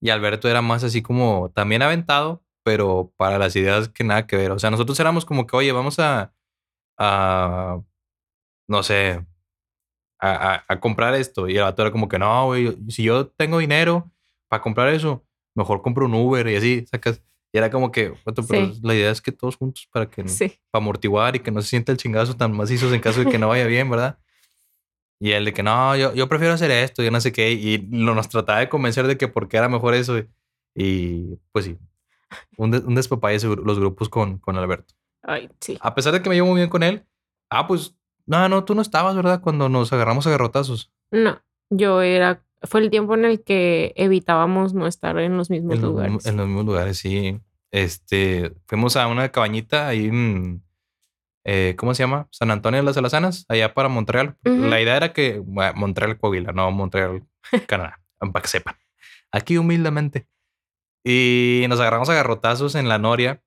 Y 0.00 0.10
Alberto 0.10 0.48
era 0.48 0.62
más 0.62 0.82
así 0.82 1.02
como 1.02 1.50
también 1.54 1.82
aventado, 1.82 2.42
pero 2.64 3.12
para 3.16 3.38
las 3.38 3.54
ideas 3.54 3.88
que 3.90 4.02
nada 4.02 4.26
que 4.26 4.36
ver. 4.36 4.50
O 4.52 4.58
sea, 4.58 4.70
nosotros 4.70 4.98
éramos 4.98 5.24
como 5.24 5.46
que, 5.46 5.56
oye, 5.56 5.72
vamos 5.72 5.98
a, 5.98 6.32
a 6.98 7.80
no 8.68 8.82
sé, 8.82 9.24
a, 10.18 10.54
a- 10.54 10.64
a 10.68 10.80
comprar 10.80 11.14
esto. 11.14 11.48
Y 11.48 11.56
el 11.56 11.62
vato 11.64 11.82
era 11.82 11.92
como 11.92 12.08
que, 12.08 12.18
no, 12.18 12.46
güey, 12.46 12.76
si 12.88 13.02
yo 13.04 13.28
tengo 13.28 13.58
dinero 13.58 14.10
para 14.48 14.62
comprar 14.62 14.88
eso, 14.88 15.24
mejor 15.54 15.82
compro 15.82 16.06
un 16.06 16.14
Uber 16.14 16.46
y 16.48 16.56
así, 16.56 16.86
sacas. 16.90 17.22
Y 17.52 17.58
era 17.58 17.70
como 17.70 17.92
que, 17.92 18.14
vato, 18.24 18.42
pero 18.46 18.66
Sí. 18.72 18.80
la 18.82 18.94
idea 18.94 19.10
es 19.10 19.20
que 19.22 19.32
todos 19.32 19.56
juntos 19.56 19.88
para 19.92 20.08
que 20.08 20.26
Sí. 20.28 20.58
para 20.70 20.82
amortiguar 20.82 21.36
y 21.36 21.40
que 21.40 21.50
no 21.50 21.62
se 21.62 21.68
sienta 21.68 21.92
el 21.92 21.98
chingazo 21.98 22.36
tan 22.36 22.52
macizos 22.52 22.92
en 22.92 23.00
caso 23.00 23.20
de 23.22 23.30
que 23.30 23.38
no 23.38 23.48
vaya 23.48 23.66
bien, 23.66 23.88
¿verdad? 23.88 24.18
Y 25.18 25.32
él 25.32 25.44
de 25.46 25.52
que 25.52 25.62
no, 25.62 25.96
yo, 25.96 26.12
yo 26.14 26.28
prefiero 26.28 26.54
hacer 26.54 26.70
esto, 26.70 27.02
yo 27.02 27.10
no 27.10 27.20
sé 27.20 27.32
qué, 27.32 27.52
y 27.52 27.78
lo, 27.90 28.14
nos 28.14 28.28
trataba 28.28 28.58
de 28.60 28.68
convencer 28.68 29.06
de 29.06 29.16
que 29.16 29.28
porque 29.28 29.56
era 29.56 29.68
mejor 29.68 29.94
eso. 29.94 30.18
Y 30.74 31.36
pues 31.52 31.64
sí, 31.64 31.78
un, 32.58 32.70
de- 32.70 32.78
un 32.80 32.94
despapalle 32.94 33.38
los 33.64 33.78
grupos 33.78 34.08
con, 34.10 34.38
con 34.38 34.56
Alberto. 34.56 34.94
Ay, 35.22 35.48
sí. 35.60 35.78
A 35.80 35.94
pesar 35.94 36.12
de 36.12 36.20
que 36.22 36.28
me 36.28 36.34
llevo 36.34 36.48
muy 36.48 36.56
bien 36.58 36.68
con 36.68 36.82
él, 36.82 37.04
ah, 37.50 37.66
pues, 37.66 37.94
no, 38.26 38.48
no, 38.48 38.64
tú 38.64 38.74
no 38.74 38.82
estabas, 38.82 39.16
¿verdad? 39.16 39.40
Cuando 39.40 39.68
nos 39.68 39.92
agarramos 39.92 40.26
a 40.26 40.30
garrotazos 40.30 40.92
No, 41.10 41.40
yo 41.70 42.02
era. 42.02 42.42
Fue 42.62 42.80
el 42.80 42.90
tiempo 42.90 43.14
en 43.14 43.24
el 43.24 43.42
que 43.44 43.92
evitábamos 43.96 44.74
no 44.74 44.86
estar 44.86 45.18
en 45.18 45.36
los 45.36 45.48
mismos 45.50 45.76
en 45.76 45.82
los, 45.82 45.90
lugares. 45.90 46.12
mismos- 46.12 46.26
en 46.26 46.36
los 46.36 46.46
mismos 46.46 46.64
lugares, 46.66 46.98
sí. 46.98 47.40
Este, 47.70 48.52
fuimos 48.66 48.96
a 48.96 49.06
una 49.06 49.30
cabañita 49.30 49.88
ahí 49.88 50.06
en, 50.06 50.62
eh, 51.48 51.76
¿cómo 51.78 51.94
se 51.94 52.02
llama? 52.02 52.26
San 52.32 52.50
Antonio 52.50 52.80
de 52.80 52.84
las 52.84 52.96
Alazanas, 52.96 53.46
allá 53.48 53.72
para 53.72 53.88
Montreal. 53.88 54.36
Ujú. 54.44 54.66
La 54.66 54.80
idea 54.80 54.96
era 54.96 55.12
que, 55.12 55.38
bueno, 55.38 55.74
Montreal, 55.76 56.18
Coahuila, 56.18 56.50
no 56.50 56.70
Montreal, 56.72 57.24
Canadá, 57.68 58.00
para 58.18 58.42
que 58.42 58.48
sepan. 58.48 58.74
Aquí 59.30 59.56
humildemente. 59.56 60.26
Y 61.04 61.64
nos 61.68 61.78
agarramos 61.78 62.08
a 62.08 62.14
garrotazos 62.14 62.74
en 62.74 62.88
la 62.88 62.98
Noria. 62.98 63.42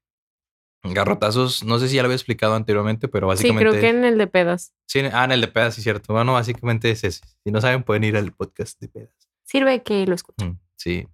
Garrotazos, 0.81 1.65
no 1.65 1.77
sé 1.77 1.89
si 1.89 1.97
ya 1.97 2.01
lo 2.01 2.05
había 2.05 2.15
explicado 2.15 2.55
anteriormente, 2.55 3.09
pero 3.09 3.27
sí, 3.27 3.49
básicamente... 3.49 3.69
creo 3.69 3.81
que 3.81 3.89
en 3.89 4.05
el 4.05 4.17
de 4.17 4.27
pedas. 4.27 4.73
Sí, 4.87 5.01
ah, 5.11 5.25
en 5.25 5.33
el 5.33 5.41
de 5.41 5.49
pedas, 5.49 5.75
sí, 5.75 5.81
cierto. 5.81 6.13
Bueno, 6.13 6.31
básicamente 6.31 6.89
es 6.89 7.03
ese. 7.03 7.21
Si 7.43 7.51
no 7.51 7.59
saben, 7.59 7.83
pueden 7.83 8.05
ir 8.05 8.15
al 8.15 8.31
podcast 8.31 8.79
de 8.79 8.87
pedas. 8.87 9.13
Sirve 9.43 9.83
que 9.83 10.05
lo 10.05 10.15
escuchen. 10.15 10.51
Mm, 10.51 10.59
Sí. 10.77 11.05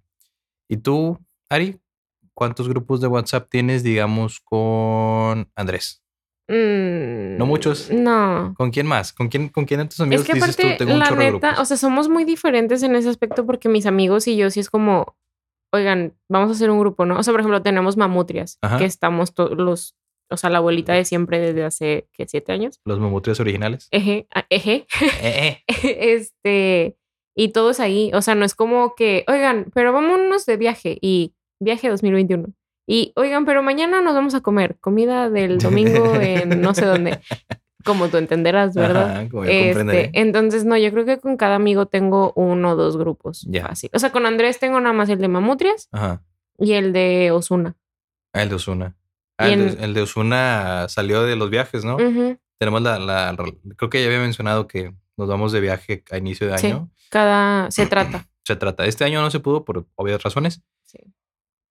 ¿Y 0.68 0.76
tú, 0.76 1.18
Ari? 1.50 1.80
¿Cuántos 2.32 2.68
grupos 2.68 3.00
de 3.00 3.08
WhatsApp 3.08 3.48
tienes, 3.50 3.82
digamos, 3.82 4.38
con 4.38 5.50
Andrés? 5.56 6.04
Mm, 6.48 7.42
muchos. 7.42 7.90
No. 7.90 8.54
¿Con 8.56 8.70
quién 8.70 8.86
más? 8.86 9.12
¿Con 9.12 9.28
quién, 9.28 9.48
con 9.48 9.64
quién 9.64 9.80
de 9.80 9.86
tus 9.86 10.00
amigos 10.00 10.22
Es 10.22 10.26
que 10.26 10.34
dices 10.34 10.54
aparte, 10.54 10.76
tú? 10.76 10.84
Tengo 10.84 10.98
la 10.98 11.10
neta, 11.10 11.60
o 11.60 11.64
sea, 11.64 11.76
somos 11.76 12.08
muy 12.08 12.24
diferentes 12.24 12.82
en 12.82 12.94
ese 12.94 13.08
aspecto 13.08 13.44
porque 13.46 13.68
mis 13.68 13.86
amigos 13.86 14.28
y 14.28 14.36
yo 14.36 14.50
sí 14.50 14.60
es 14.60 14.70
como, 14.70 15.16
oigan, 15.72 16.14
vamos 16.28 16.50
a 16.50 16.52
hacer 16.52 16.70
un 16.70 16.78
grupo, 16.78 17.04
¿no? 17.04 17.18
O 17.18 17.22
sea, 17.22 17.32
por 17.32 17.40
ejemplo, 17.40 17.62
tenemos 17.62 17.96
Mamutrias, 17.96 18.58
Ajá. 18.62 18.78
que 18.78 18.84
estamos 18.84 19.34
todos 19.34 19.56
los, 19.56 19.96
o 20.30 20.36
sea, 20.36 20.50
la 20.50 20.58
abuelita 20.58 20.92
de 20.92 21.04
siempre 21.04 21.40
desde 21.40 21.64
hace, 21.64 22.08
¿qué? 22.12 22.26
¿Siete 22.28 22.52
años? 22.52 22.80
Los 22.84 23.00
memotrias 23.00 23.40
originales. 23.40 23.88
Eje, 23.90 24.28
ah, 24.34 24.46
eje. 24.50 24.86
Eh, 25.22 25.62
eh. 25.66 25.96
este, 26.14 26.96
y 27.34 27.48
todos 27.48 27.80
ahí, 27.80 28.10
o 28.14 28.22
sea, 28.22 28.34
no 28.34 28.44
es 28.44 28.54
como 28.54 28.94
que, 28.94 29.24
oigan, 29.28 29.70
pero 29.74 29.92
vámonos 29.92 30.46
de 30.46 30.56
viaje 30.56 30.98
y 31.00 31.34
viaje 31.60 31.88
2021. 31.88 32.52
Y, 32.86 33.12
oigan, 33.16 33.44
pero 33.44 33.62
mañana 33.62 34.00
nos 34.00 34.14
vamos 34.14 34.34
a 34.34 34.40
comer 34.42 34.76
comida 34.80 35.28
del 35.28 35.58
domingo 35.58 36.14
en 36.16 36.60
no 36.60 36.72
sé 36.74 36.84
dónde, 36.86 37.18
como 37.84 38.08
tú 38.08 38.16
entenderás, 38.16 38.74
¿verdad? 38.74 39.10
Ajá, 39.10 39.28
como 39.28 39.44
yo 39.44 39.50
Este, 39.50 40.10
entonces, 40.14 40.64
no, 40.64 40.76
yo 40.76 40.90
creo 40.92 41.04
que 41.04 41.18
con 41.18 41.36
cada 41.36 41.56
amigo 41.56 41.86
tengo 41.86 42.32
uno 42.36 42.70
o 42.72 42.76
dos 42.76 42.96
grupos. 42.96 43.44
Ya. 43.48 43.66
Fácil. 43.68 43.90
O 43.92 43.98
sea, 43.98 44.10
con 44.12 44.24
Andrés 44.26 44.58
tengo 44.60 44.78
nada 44.80 44.92
más 44.92 45.08
el 45.08 45.18
de 45.18 45.28
Mamutrias 45.28 45.88
Ajá. 45.92 46.22
y 46.58 46.72
el 46.74 46.92
de 46.92 47.30
Osuna. 47.32 47.74
Ah, 48.32 48.42
el 48.42 48.50
de 48.50 48.54
Osuna. 48.54 48.96
Ah, 49.38 49.48
el, 49.48 49.52
en- 49.60 49.76
de, 49.78 49.84
el 49.84 49.94
de 49.94 50.02
Osuna 50.02 50.86
salió 50.88 51.22
de 51.24 51.36
los 51.36 51.50
viajes, 51.50 51.84
¿no? 51.84 51.96
Tenemos 52.58 52.82
la, 52.82 52.98
la- 52.98 53.36
Creo 53.76 53.90
que 53.90 54.00
ya 54.00 54.06
había 54.06 54.20
mencionado 54.20 54.66
que 54.68 54.94
nos 55.16 55.28
vamos 55.28 55.52
de 55.52 55.60
viaje 55.60 56.04
a 56.10 56.18
inicio 56.18 56.46
de 56.46 56.56
Sí. 56.58 56.68
año. 56.68 56.88
Cada, 57.10 57.70
se 57.70 57.86
trata. 57.86 58.26
Se 58.46 58.54
trata. 58.54 58.86
Este 58.86 59.04
año 59.04 59.20
no 59.22 59.30
se 59.32 59.40
pudo 59.40 59.64
por 59.64 59.86
obvias 59.96 60.22
razones. 60.22 60.62
Sí. 60.84 60.98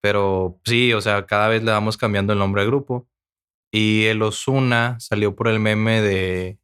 Pero 0.06 0.60
sí, 0.64 0.94
o 0.94 1.02
sea, 1.02 1.26
cada 1.26 1.48
vez 1.48 1.64
le 1.64 1.72
vamos 1.72 1.98
cambiando 1.98 2.32
el 2.32 2.38
nombre 2.38 2.62
al 2.62 2.68
grupo. 2.68 3.08
Y 3.72 4.04
el 4.06 4.22
Osuna 4.22 5.00
salió 5.00 5.36
por 5.36 5.48
el 5.48 5.60
meme 5.60 6.00
de, 6.00 6.60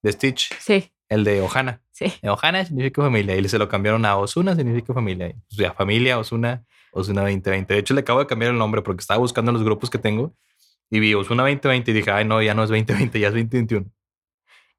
de 0.00 0.12
Stitch, 0.12 0.54
Sí, 0.58 0.90
el 1.10 1.22
de 1.22 1.42
Ohana. 1.42 1.82
sí. 1.90 2.10
Ohana 2.22 2.64
significa 2.64 3.02
familia. 3.02 3.36
Y 3.36 3.46
se 3.46 3.58
lo 3.58 3.68
cambiaron 3.68 4.06
a 4.06 4.16
Osuna, 4.16 4.56
significa 4.56 4.94
familia. 4.94 5.34
O 5.52 5.54
sea, 5.54 5.74
familia, 5.74 6.18
Osuna, 6.18 6.64
Osuna 6.90 7.20
2020. 7.20 7.74
De 7.74 7.78
hecho, 7.80 7.92
le 7.92 8.00
acabo 8.00 8.20
de 8.20 8.26
cambiar 8.26 8.52
el 8.52 8.58
nombre 8.58 8.80
porque 8.80 9.02
estaba 9.02 9.20
buscando 9.20 9.52
los 9.52 9.62
grupos 9.62 9.90
que 9.90 9.98
tengo. 9.98 10.32
Y 10.88 10.98
vi 10.98 11.12
Osuna 11.12 11.42
2020 11.42 11.90
y 11.90 11.94
dije, 11.94 12.10
ay, 12.10 12.24
no, 12.24 12.40
ya 12.40 12.54
no 12.54 12.64
es 12.64 12.70
2020, 12.70 13.20
ya 13.20 13.28
es 13.28 13.34
2021. 13.34 13.84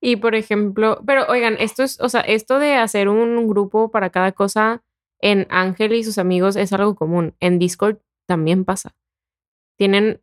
Y 0.02 0.16
por 0.16 0.34
ejemplo, 0.34 1.00
pero 1.06 1.28
oigan, 1.28 1.58
esto 1.60 1.84
es, 1.84 2.00
o 2.02 2.10
sea, 2.10 2.22
esto 2.22 2.58
de 2.58 2.74
hacer 2.74 3.08
un 3.08 3.48
grupo 3.48 3.92
para 3.92 4.10
cada 4.10 4.32
cosa 4.32 4.82
en 5.22 5.48
Ángel 5.50 5.94
y 5.94 6.04
sus 6.04 6.18
amigos 6.18 6.56
es 6.56 6.72
algo 6.74 6.96
común. 6.96 7.34
En 7.40 7.60
Discord 7.60 7.98
también 8.28 8.66
pasa. 8.66 8.96
Tienen, 9.78 10.22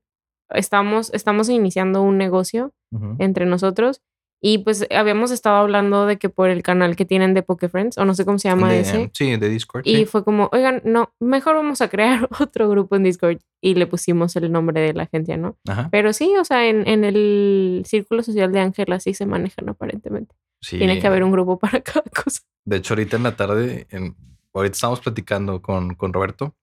estamos, 0.51 1.13
estamos 1.15 1.49
iniciando 1.49 2.03
un 2.03 2.19
negocio 2.19 2.73
Ujú. 2.93 3.17
entre 3.19 3.47
nosotros 3.47 4.03
y 4.41 4.59
pues 4.59 4.87
habíamos 4.95 5.31
estado 5.31 5.57
hablando 5.57 6.05
de 6.07 6.19
que 6.19 6.29
por 6.29 6.51
el 6.51 6.63
canal 6.63 6.95
que 6.95 7.07
tienen 7.07 7.33
de 7.33 7.43
Poke 7.43 7.69
Friends, 7.71 7.97
o 7.97 8.05
no 8.05 8.15
sé 8.15 8.27
cómo 8.27 8.39
se 8.39 8.49
llama 8.49 8.71
De- 8.71 8.81
ese. 8.81 9.11
Sí, 9.15 9.35
de 9.37 9.49
Discord. 9.49 9.83
Y 9.87 9.97
sí. 9.97 10.05
fue 10.05 10.25
como, 10.25 10.51
oigan, 10.53 10.83
no, 10.85 11.11
mejor 11.21 11.57
vamos 11.57 11.81
a 11.81 11.89
crear 11.89 12.29
otro 12.41 12.69
grupo 12.69 12.97
en 12.97 13.03
Discord 13.03 13.39
y 13.63 13.75
le 13.75 13.87
pusimos 13.87 14.37
el 14.37 14.53
nombre 14.53 14.81
de 14.83 14.93
la 14.93 15.05
agencia, 15.05 15.39
¿no? 15.39 15.57
Ajá. 15.67 15.89
Pero 15.91 16.13
sí, 16.13 16.35
o 16.39 16.45
sea, 16.45 16.69
en, 16.69 16.87
en 16.87 17.05
el 17.05 17.83
círculo 17.87 18.23
social 18.23 18.53
de 18.53 18.61
Ángel 18.61 18.93
así 18.93 19.15
se 19.15 19.25
manejan 19.27 19.71
aparentemente. 19.71 20.35
Sí. 20.61 20.77
Tiene 20.79 21.01
que 21.01 21.07
haber 21.07 21.25
un 21.25 21.33
grupo 21.33 21.59
para 21.59 21.81
cada 21.81 22.03
cosa. 22.03 22.43
De 22.67 22.77
hecho, 22.77 22.93
ahorita 22.95 23.17
en 23.17 23.23
la 23.23 23.37
tarde, 23.37 23.87
en- 23.91 24.17
ahorita 24.57 24.75
estamos 24.75 25.01
platicando 25.01 25.61
con, 25.63 25.95
con 25.95 26.13
Roberto. 26.13 26.55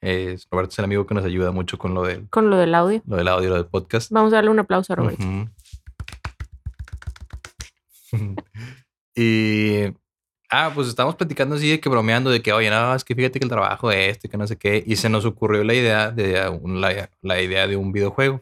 Eh, 0.00 0.36
Roberto 0.50 0.72
es 0.72 0.78
el 0.80 0.84
amigo 0.86 1.06
que 1.06 1.14
nos 1.14 1.24
ayuda 1.24 1.52
mucho 1.52 1.78
con 1.78 1.94
lo 1.94 2.02
del, 2.02 2.28
Con 2.28 2.50
lo 2.50 2.56
del 2.56 2.74
audio. 2.74 3.02
lo 3.06 3.16
del 3.16 3.28
audio, 3.28 3.48
lo 3.50 3.54
del 3.56 3.66
podcast. 3.66 4.10
Vamos 4.10 4.32
a 4.32 4.36
darle 4.36 4.50
un 4.50 4.58
aplauso 4.58 4.92
a 4.92 4.96
Roberto. 4.96 5.22
Ujú. 5.24 5.48
y 9.14 9.84
ah, 10.50 10.70
pues 10.74 10.88
estamos 10.88 11.14
platicando 11.16 11.54
así 11.56 11.70
de 11.70 11.80
que 11.80 11.88
bromeando 11.88 12.30
de 12.30 12.42
que, 12.42 12.52
oye, 12.52 12.70
no, 12.70 12.94
es 12.94 13.04
que 13.04 13.14
fíjate 13.14 13.38
que 13.38 13.44
el 13.44 13.50
trabajo 13.50 13.90
es 13.90 14.10
este, 14.16 14.28
que 14.28 14.36
no 14.36 14.46
sé 14.46 14.56
qué. 14.56 14.82
Y 14.86 14.96
se 14.96 15.08
nos 15.08 15.24
ocurrió 15.24 15.64
la 15.64 15.74
idea 15.74 16.10
de 16.10 16.48
un- 16.48 16.80
la, 16.80 17.10
la 17.20 17.40
idea 17.40 17.66
de 17.66 17.76
un 17.76 17.92
videojuego. 17.92 18.40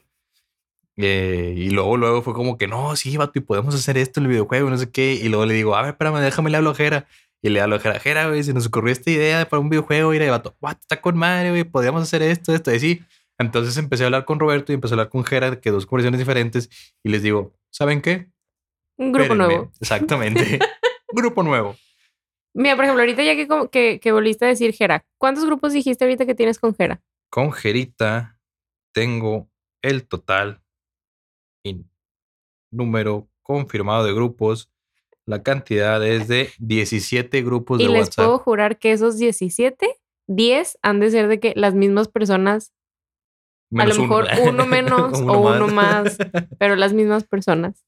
Eh, 0.96 1.54
y 1.56 1.70
luego, 1.70 1.96
luego 1.96 2.22
fue 2.22 2.34
como 2.34 2.58
que 2.58 2.66
no, 2.66 2.94
sí, 2.96 3.16
vato, 3.16 3.32
y 3.38 3.42
podemos 3.42 3.74
hacer 3.74 3.96
esto 3.96 4.20
en 4.20 4.26
el 4.26 4.30
videojuego, 4.32 4.68
no 4.70 4.76
sé 4.78 4.90
qué. 4.90 5.14
Y 5.14 5.28
luego 5.28 5.46
le 5.46 5.54
digo, 5.54 5.74
a 5.76 5.82
ver, 5.82 5.90
espérame, 5.92 6.20
déjame 6.20 6.50
le 6.50 6.56
hablo 6.58 6.70
a 6.70 6.74
Jera. 6.74 7.06
Y 7.42 7.48
le 7.48 7.60
hablo 7.60 7.76
a 7.76 7.80
Jera, 7.80 7.98
Jera, 8.00 8.28
güey, 8.28 8.42
se 8.42 8.52
nos 8.52 8.66
ocurrió 8.66 8.92
esta 8.92 9.10
idea 9.10 9.48
para 9.48 9.60
un 9.60 9.70
videojuego. 9.70 10.12
Y 10.12 10.18
le 10.18 10.28
vato, 10.30 10.56
vato, 10.60 10.80
está 10.80 11.00
con 11.00 11.16
madre, 11.16 11.50
güey, 11.50 11.64
podríamos 11.64 12.02
hacer 12.02 12.22
esto, 12.22 12.54
esto. 12.54 12.74
Y 12.74 12.80
sí. 12.80 13.02
Entonces 13.38 13.76
empecé 13.78 14.02
a 14.02 14.06
hablar 14.06 14.26
con 14.26 14.38
Roberto 14.38 14.72
y 14.72 14.74
empecé 14.74 14.92
a 14.92 14.96
hablar 14.96 15.08
con 15.08 15.24
Jera, 15.24 15.60
que 15.60 15.70
dos 15.70 15.86
conversaciones 15.86 16.18
diferentes. 16.18 16.68
Y 17.02 17.08
les 17.08 17.22
digo, 17.22 17.54
¿saben 17.70 18.02
qué? 18.02 18.30
Un 18.98 19.12
grupo 19.12 19.32
Espérenme. 19.32 19.46
nuevo. 19.54 19.72
Exactamente. 19.80 20.58
grupo 21.12 21.42
nuevo. 21.42 21.76
Mira, 22.54 22.76
por 22.76 22.84
ejemplo, 22.84 23.02
ahorita 23.02 23.22
ya 23.22 23.34
que, 23.34 23.48
que, 23.70 24.00
que 24.00 24.12
volviste 24.12 24.44
a 24.44 24.48
decir 24.48 24.74
Jera, 24.74 25.06
¿cuántos 25.18 25.46
grupos 25.46 25.72
dijiste 25.72 26.04
ahorita 26.04 26.26
que 26.26 26.34
tienes 26.34 26.58
con 26.58 26.74
Jera? 26.74 27.00
Con 27.30 27.52
Jerita 27.52 28.38
tengo 28.92 29.48
el 29.82 30.06
total 30.06 30.62
y 31.64 31.86
número 32.70 33.28
confirmado 33.42 34.04
de 34.04 34.12
grupos. 34.12 34.68
La 35.30 35.44
cantidad 35.44 36.04
es 36.04 36.26
de 36.26 36.50
17 36.58 37.42
grupos 37.42 37.78
Y 37.80 37.84
Pues 37.84 37.92
de 37.92 37.98
les 37.98 38.08
WhatsApp. 38.08 38.24
puedo 38.24 38.38
jurar 38.40 38.78
que 38.80 38.90
esos 38.90 39.16
17, 39.16 39.96
10 40.26 40.78
han 40.82 40.98
de 40.98 41.10
ser 41.12 41.28
de 41.28 41.38
que 41.38 41.52
las 41.54 41.72
mismas 41.74 42.08
personas, 42.08 42.72
Menos 43.70 43.96
lo 43.96 44.02
mejor 44.02 44.26
uno 44.42 44.66
menos 44.66 45.20
o 45.20 45.38
uno 45.38 45.68
más. 45.68 46.18
pero 46.58 46.74
las 46.74 46.92
mismas 46.94 47.22
personas. 47.22 47.86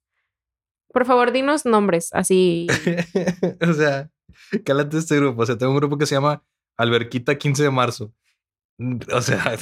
Por 0.92 1.04
favor, 1.04 1.32
dinos 1.32 1.66
nombres, 1.66 2.10
así. 2.12 2.68
o 3.68 3.72
sea, 3.72 4.08
cálate 4.64 4.98
este 4.98 5.16
grupo. 5.16 5.42
O 5.42 5.46
sea, 5.46 5.58
tengo 5.58 5.72
un 5.72 5.78
grupo 5.78 5.98
que 5.98 6.06
se 6.06 6.14
llama 6.14 6.44
Alberquita 6.76 7.38
15 7.38 7.64
de 7.64 7.70
marzo. 7.72 8.12
O 9.12 9.20
sea, 9.20 9.56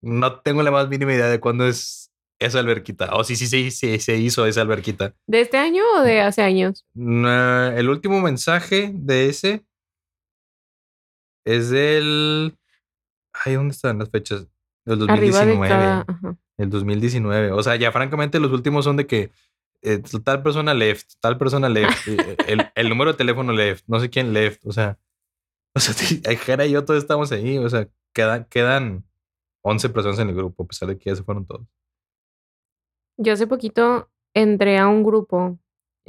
no 0.00 0.40
tengo 0.40 0.62
la 0.62 0.70
más 0.70 0.88
mínima 0.88 1.12
idea 1.12 1.26
de 1.26 1.40
cuándo 1.40 1.66
es 1.66 2.07
esa 2.38 2.60
alberquita. 2.60 3.14
O 3.14 3.24
sí, 3.24 3.36
sí, 3.36 3.46
sí, 3.46 3.70
sí, 3.70 3.98
se 3.98 4.16
hizo 4.16 4.46
esa 4.46 4.62
alberquita. 4.62 5.14
¿De 5.26 5.40
este 5.40 5.56
año 5.58 5.82
o 5.96 6.02
de 6.02 6.20
hace 6.20 6.42
años? 6.42 6.86
El 6.94 7.88
último 7.88 8.20
mensaje 8.20 8.90
de 8.94 9.28
ese 9.28 9.64
es 11.44 11.70
del. 11.70 12.56
Ay, 13.32 13.54
¿dónde 13.54 13.72
están 13.72 13.98
las 13.98 14.10
fechas? 14.10 14.46
Arriba 14.86 15.44
2019. 15.44 15.62
de 15.62 15.68
cada. 15.68 16.06
El 16.56 16.70
2019. 16.70 17.52
O 17.52 17.62
sea, 17.62 17.76
ya 17.76 17.92
francamente 17.92 18.40
los 18.40 18.52
últimos 18.52 18.84
son 18.84 18.96
de 18.96 19.06
que 19.06 19.30
eh, 19.82 20.02
tal 20.24 20.42
persona 20.42 20.74
left, 20.74 21.12
tal 21.20 21.38
persona 21.38 21.68
left, 21.68 22.08
eh, 22.08 22.36
el, 22.48 22.66
el 22.74 22.88
número 22.88 23.12
de 23.12 23.16
teléfono 23.16 23.52
left, 23.52 23.84
no 23.86 24.00
sé 24.00 24.10
quién 24.10 24.32
left. 24.32 24.66
O 24.66 24.72
sea, 24.72 24.98
o 25.74 25.80
sea, 25.80 25.94
Jera 26.36 26.66
y 26.66 26.72
yo 26.72 26.84
todos 26.84 27.02
estamos 27.02 27.30
ahí. 27.32 27.58
O 27.58 27.68
sea, 27.68 27.88
quedan, 28.12 28.44
quedan 28.46 29.04
11 29.62 29.88
personas 29.90 30.18
en 30.18 30.30
el 30.30 30.34
grupo, 30.34 30.64
a 30.64 30.66
pesar 30.66 30.88
de 30.88 30.98
que 30.98 31.10
ya 31.10 31.16
se 31.16 31.22
fueron 31.22 31.46
todos. 31.46 31.66
Yo 33.18 33.32
hace 33.34 33.46
poquito 33.46 34.08
entré 34.34 34.78
a 34.78 34.88
un 34.88 35.02
grupo. 35.02 35.58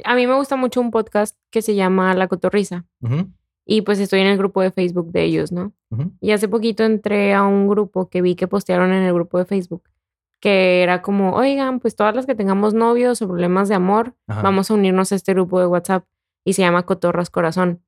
A 0.04 0.14
mí 0.14 0.26
me 0.26 0.34
gusta 0.34 0.56
mucho 0.56 0.80
un 0.80 0.90
podcast 0.90 1.36
que 1.50 1.60
se 1.60 1.74
llama 1.74 2.14
La 2.14 2.28
Cotorrisa. 2.28 2.86
Y 3.66 3.82
pues 3.82 4.00
estoy 4.00 4.20
en 4.20 4.28
el 4.28 4.38
grupo 4.38 4.62
de 4.62 4.70
Facebook 4.70 5.12
de 5.12 5.24
ellos, 5.24 5.52
¿no? 5.52 5.72
Y 6.20 6.30
hace 6.32 6.48
poquito 6.48 6.84
entré 6.84 7.34
a 7.34 7.42
un 7.44 7.68
grupo 7.68 8.08
que 8.08 8.22
vi 8.22 8.34
que 8.34 8.48
postearon 8.48 8.92
en 8.92 9.02
el 9.02 9.12
grupo 9.12 9.38
de 9.38 9.44
Facebook, 9.44 9.82
que 10.40 10.82
era 10.82 11.02
como, 11.02 11.34
oigan, 11.34 11.80
pues 11.80 11.94
todas 11.96 12.14
las 12.14 12.26
que 12.26 12.34
tengamos 12.34 12.72
novios 12.74 13.20
o 13.22 13.26
problemas 13.28 13.68
de 13.68 13.74
amor, 13.74 14.14
Ajá. 14.26 14.42
vamos 14.42 14.70
a 14.70 14.74
unirnos 14.74 15.12
a 15.12 15.16
este 15.16 15.34
grupo 15.34 15.60
de 15.60 15.66
WhatsApp 15.66 16.04
y 16.44 16.54
se 16.54 16.62
llama 16.62 16.84
Cotorras 16.86 17.28
Corazón. 17.30 17.82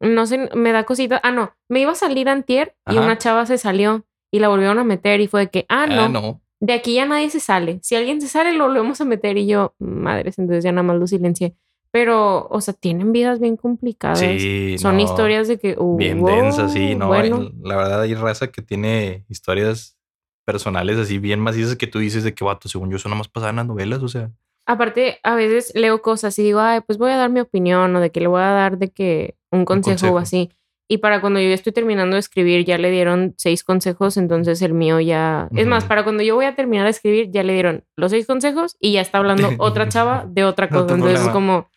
No 0.00 0.26
sé, 0.26 0.50
me 0.54 0.72
da 0.72 0.84
cosita. 0.84 1.20
Ah, 1.22 1.30
no, 1.30 1.52
me 1.68 1.80
iba 1.80 1.92
a 1.92 1.96
salir 1.96 2.28
antier 2.28 2.76
y 2.86 2.96
Ajá. 2.96 3.00
una 3.04 3.18
chava 3.18 3.46
se 3.46 3.58
salió 3.58 4.04
y 4.30 4.38
la 4.40 4.48
volvieron 4.48 4.78
a 4.78 4.84
meter 4.84 5.20
y 5.20 5.26
fue 5.28 5.40
de 5.40 5.50
que, 5.50 5.66
ah, 5.68 5.86
no, 5.86 6.02
Ah, 6.04 6.08
no. 6.08 6.40
De 6.60 6.72
aquí 6.72 6.94
ya 6.94 7.06
nadie 7.06 7.30
se 7.30 7.40
sale. 7.40 7.78
Si 7.82 7.94
alguien 7.96 8.20
se 8.20 8.28
sale, 8.28 8.52
lo 8.52 8.66
volvemos 8.66 9.00
a 9.00 9.04
meter 9.04 9.36
y 9.36 9.46
yo, 9.46 9.74
madres, 9.78 10.38
entonces 10.38 10.64
ya 10.64 10.72
nada 10.72 10.82
más 10.82 10.96
lo 10.98 11.06
silencié. 11.06 11.54
Pero, 11.90 12.48
o 12.48 12.60
sea, 12.60 12.74
tienen 12.74 13.12
vidas 13.12 13.38
bien 13.38 13.56
complicadas. 13.56 14.18
Sí, 14.18 14.76
Son 14.78 14.96
no. 14.96 15.02
historias 15.02 15.46
de 15.46 15.58
que, 15.58 15.76
uh, 15.78 15.96
bien 15.96 16.24
densas, 16.24 16.72
sí, 16.72 16.88
wow, 16.90 16.98
no. 16.98 17.06
Bueno, 17.06 17.50
La 17.62 17.76
verdad, 17.76 18.00
hay 18.02 18.14
raza 18.14 18.48
que 18.48 18.62
tiene 18.62 19.24
historias 19.28 19.96
personales 20.44 20.98
así 20.98 21.18
bien 21.18 21.40
macizas 21.40 21.76
que 21.76 21.86
tú 21.86 22.00
dices 22.00 22.24
de 22.24 22.34
que 22.34 22.44
vato, 22.44 22.68
según 22.68 22.90
yo, 22.90 22.96
eso 22.96 23.08
nada 23.08 23.18
más 23.18 23.28
pasaba 23.28 23.50
en 23.50 23.56
las 23.56 23.66
novelas, 23.66 24.02
o 24.02 24.08
sea. 24.08 24.30
Aparte, 24.66 25.18
a 25.22 25.34
veces 25.34 25.72
leo 25.74 26.02
cosas 26.02 26.38
y 26.38 26.42
digo, 26.42 26.60
ay, 26.60 26.80
pues 26.80 26.98
voy 26.98 27.12
a 27.12 27.16
dar 27.16 27.30
mi 27.30 27.40
opinión 27.40 27.94
o 27.94 28.00
de 28.00 28.10
que 28.10 28.20
le 28.20 28.26
voy 28.28 28.40
a 28.42 28.50
dar 28.50 28.78
de 28.78 28.90
que 28.90 29.36
un 29.52 29.64
consejo, 29.64 29.94
consejo. 29.94 30.14
o 30.14 30.18
así. 30.18 30.50
Y 30.88 30.98
para 30.98 31.20
cuando 31.20 31.40
yo 31.40 31.48
estoy 31.48 31.72
terminando 31.72 32.14
de 32.16 32.20
escribir, 32.20 32.64
ya 32.66 32.76
le 32.76 32.90
dieron 32.90 33.34
seis 33.38 33.64
consejos, 33.64 34.16
entonces 34.18 34.60
el 34.60 34.74
mío 34.74 35.00
ya... 35.00 35.48
Es 35.56 35.66
más, 35.66 35.84
para 35.86 36.04
cuando 36.04 36.22
yo 36.22 36.34
voy 36.34 36.44
a 36.44 36.54
terminar 36.54 36.84
de 36.84 36.90
escribir, 36.90 37.30
ya 37.30 37.42
le 37.42 37.54
dieron 37.54 37.84
los 37.96 38.10
seis 38.10 38.26
consejos 38.26 38.76
y 38.78 38.92
ya 38.92 39.00
está 39.00 39.18
hablando 39.18 39.48
otra 39.58 39.88
chava 39.88 40.26
de 40.28 40.44
otra 40.44 40.68
cosa. 40.70 40.94
Entonces 40.94 41.20
es 41.22 41.28
como, 41.28 41.68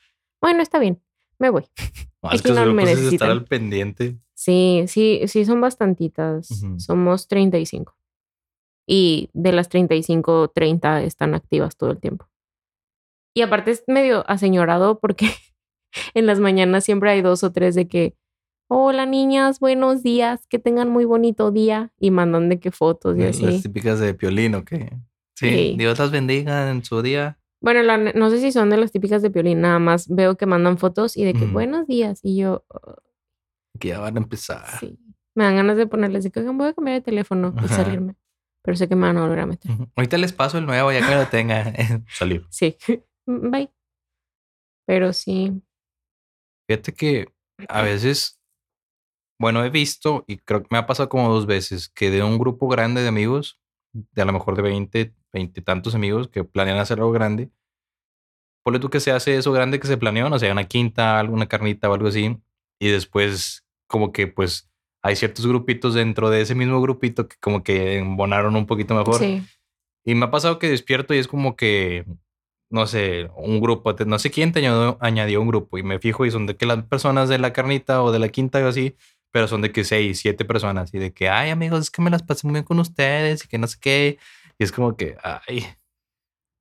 bueno, 0.41 0.61
está 0.61 0.79
bien, 0.79 1.01
me 1.39 1.49
voy. 1.49 1.63
No, 2.23 2.31
Es 2.31 2.41
que 2.41 2.51
no 2.51 2.65
me 2.73 2.81
estar 2.81 2.97
necesitan. 2.97 3.29
al 3.29 3.45
pendiente. 3.45 4.17
Sí, 4.33 4.85
sí, 4.87 5.21
sí, 5.27 5.45
son 5.45 5.61
bastantitas. 5.61 6.49
Ujú. 6.49 6.79
Somos 6.79 7.27
35. 7.27 7.95
Y 8.87 9.29
de 9.33 9.51
las 9.51 9.69
35, 9.69 10.49
30 10.53 11.03
están 11.03 11.35
activas 11.35 11.77
todo 11.77 11.91
el 11.91 11.99
tiempo. 11.99 12.27
Y 13.35 13.43
aparte 13.43 13.69
es 13.69 13.83
medio 13.85 14.27
aseñorado 14.27 14.99
porque 14.99 15.29
en 16.15 16.25
las 16.25 16.39
mañanas 16.39 16.85
siempre 16.85 17.11
hay 17.11 17.21
dos 17.21 17.43
o 17.43 17.51
tres 17.51 17.75
de 17.75 17.87
que, 17.87 18.15
hola 18.69 19.05
niñas, 19.05 19.59
buenos 19.59 20.03
días, 20.03 20.45
que 20.47 20.59
tengan 20.59 20.89
muy 20.89 21.05
bonito 21.05 21.51
día. 21.51 21.91
Y 21.99 22.11
mandan 22.11 22.49
de 22.49 22.59
qué 22.59 22.71
fotos 22.71 23.17
y 23.17 23.21
Las 23.21 23.41
así. 23.41 23.61
típicas 23.63 23.99
de 23.99 24.13
Piolín, 24.13 24.55
¿o 24.55 24.65
qué? 24.65 24.91
Sí, 25.35 25.49
Sí. 25.49 25.75
Dios 25.77 25.99
las 25.99 26.11
bendiga 26.11 26.69
en 26.71 26.83
su 26.83 27.01
día. 27.01 27.39
Bueno, 27.61 27.81
la 27.83 27.97
no 27.97 28.29
sé 28.29 28.39
si 28.39 28.51
son 28.51 28.69
de 28.69 28.77
las 28.77 28.91
típicas 28.91 29.21
de 29.21 29.29
Piolín, 29.31 29.61
nada 29.61 29.79
más 29.79 30.07
veo 30.07 30.35
que 30.37 30.45
mandan 30.45 30.77
fotos 30.77 31.17
y 31.17 31.25
de 31.25 31.33
que 31.33 31.45
buenos 31.45 31.87
días. 31.87 32.19
Y 32.23 32.37
yo, 32.37 32.65
"Oh, 32.69 32.95
Que 33.79 33.89
ya 33.89 33.99
van 33.99 34.15
a 34.17 34.19
empezar. 34.19 34.65
sí. 34.79 34.97
Me 35.35 35.43
dan 35.43 35.55
ganas 35.55 35.77
de 35.77 35.85
ponerles 35.85 36.23
de 36.23 36.31
que 36.31 36.39
"Oigan, 36.39 36.57
voy 36.57 36.69
a 36.69 36.73
cambiar 36.73 36.95
de 36.97 37.01
teléfono 37.01 37.53
y 37.63 37.67
salirme. 37.67 38.15
Pero 38.63 38.75
sé 38.75 38.87
que 38.89 38.95
me 38.95 39.03
van 39.03 39.17
a 39.17 39.21
volver 39.21 39.39
a 39.39 39.45
meter. 39.45 39.71
Ahorita 39.95 40.17
les 40.17 40.33
paso 40.33 40.57
el 40.57 40.65
nuevo, 40.65 40.91
ya 40.91 41.07
que 41.07 41.15
lo 41.15 41.27
tenga. 41.27 41.63
Salir. 42.09 42.45
Sí. 42.49 42.75
Bye. 43.27 43.71
Pero 44.87 45.13
sí. 45.13 45.61
Fíjate 46.67 46.93
que 46.93 47.27
a 47.69 47.81
veces, 47.83 48.36
bueno, 49.39 49.63
he 49.63 49.69
visto 49.69 50.23
y 50.27 50.37
creo 50.37 50.61
que 50.61 50.67
me 50.71 50.77
ha 50.77 50.87
pasado 50.87 51.09
como 51.09 51.29
dos 51.29 51.45
veces 51.45 51.89
que 51.89 52.09
de 52.09 52.23
un 52.23 52.37
grupo 52.37 52.67
grande 52.67 53.01
de 53.01 53.07
amigos, 53.07 53.59
de 53.93 54.21
a 54.21 54.25
lo 54.25 54.33
mejor 54.33 54.55
de 54.55 54.61
20, 54.63 55.13
20 55.33 55.59
y 55.59 55.63
tantos 55.63 55.95
amigos 55.95 56.27
que 56.27 56.43
planean 56.43 56.77
hacer 56.77 56.99
algo 56.99 57.11
grande, 57.11 57.49
ponle 58.63 58.79
tú 58.79 58.89
que 58.89 58.99
se 58.99 59.11
hace 59.11 59.37
eso 59.37 59.51
grande 59.51 59.79
que 59.79 59.87
se 59.87 59.97
planeó, 59.97 60.29
no 60.29 60.39
sé, 60.39 60.51
una 60.51 60.65
quinta, 60.65 61.19
alguna 61.19 61.47
carnita 61.47 61.89
o 61.89 61.93
algo 61.93 62.07
así, 62.07 62.37
y 62.79 62.89
después 62.89 63.65
como 63.87 64.11
que 64.11 64.27
pues 64.27 64.69
hay 65.01 65.15
ciertos 65.15 65.47
grupitos 65.47 65.93
dentro 65.93 66.29
de 66.29 66.41
ese 66.41 66.55
mismo 66.55 66.81
grupito 66.81 67.27
que 67.27 67.37
como 67.39 67.63
que 67.63 67.99
embonaron 67.99 68.55
un 68.55 68.65
poquito 68.65 68.93
mejor. 68.93 69.19
Sí. 69.19 69.43
Y 70.03 70.15
me 70.15 70.25
ha 70.25 70.31
pasado 70.31 70.59
que 70.59 70.69
despierto 70.69 71.13
y 71.13 71.17
es 71.17 71.27
como 71.27 71.55
que, 71.55 72.05
no 72.69 72.87
sé, 72.87 73.29
un 73.35 73.61
grupo, 73.61 73.93
no 74.05 74.19
sé 74.19 74.31
quién 74.31 74.51
te 74.51 74.59
añadió, 74.59 74.97
añadió 74.99 75.41
un 75.41 75.47
grupo 75.47 75.77
y 75.77 75.83
me 75.83 75.99
fijo 75.99 76.25
y 76.25 76.31
son 76.31 76.45
de 76.45 76.57
que 76.57 76.65
las 76.65 76.83
personas 76.83 77.29
de 77.29 77.39
la 77.39 77.53
carnita 77.53 78.03
o 78.03 78.11
de 78.11 78.19
la 78.19 78.29
quinta 78.29 78.59
o 78.59 78.67
así, 78.67 78.95
pero 79.31 79.47
son 79.47 79.61
de 79.61 79.71
que 79.71 79.83
seis, 79.83 80.19
siete 80.19 80.45
personas 80.45 80.93
y 80.93 80.99
de 80.99 81.13
que, 81.13 81.29
ay, 81.29 81.49
amigos, 81.49 81.81
es 81.81 81.91
que 81.91 82.01
me 82.01 82.09
las 82.09 82.23
pasé 82.23 82.47
muy 82.47 82.53
bien 82.53 82.63
con 82.65 82.79
ustedes 82.79 83.45
y 83.45 83.47
que 83.47 83.57
no 83.57 83.67
sé 83.67 83.77
qué. 83.79 84.17
Y 84.57 84.63
es 84.63 84.71
como 84.71 84.95
que, 84.95 85.15
ay. 85.23 85.65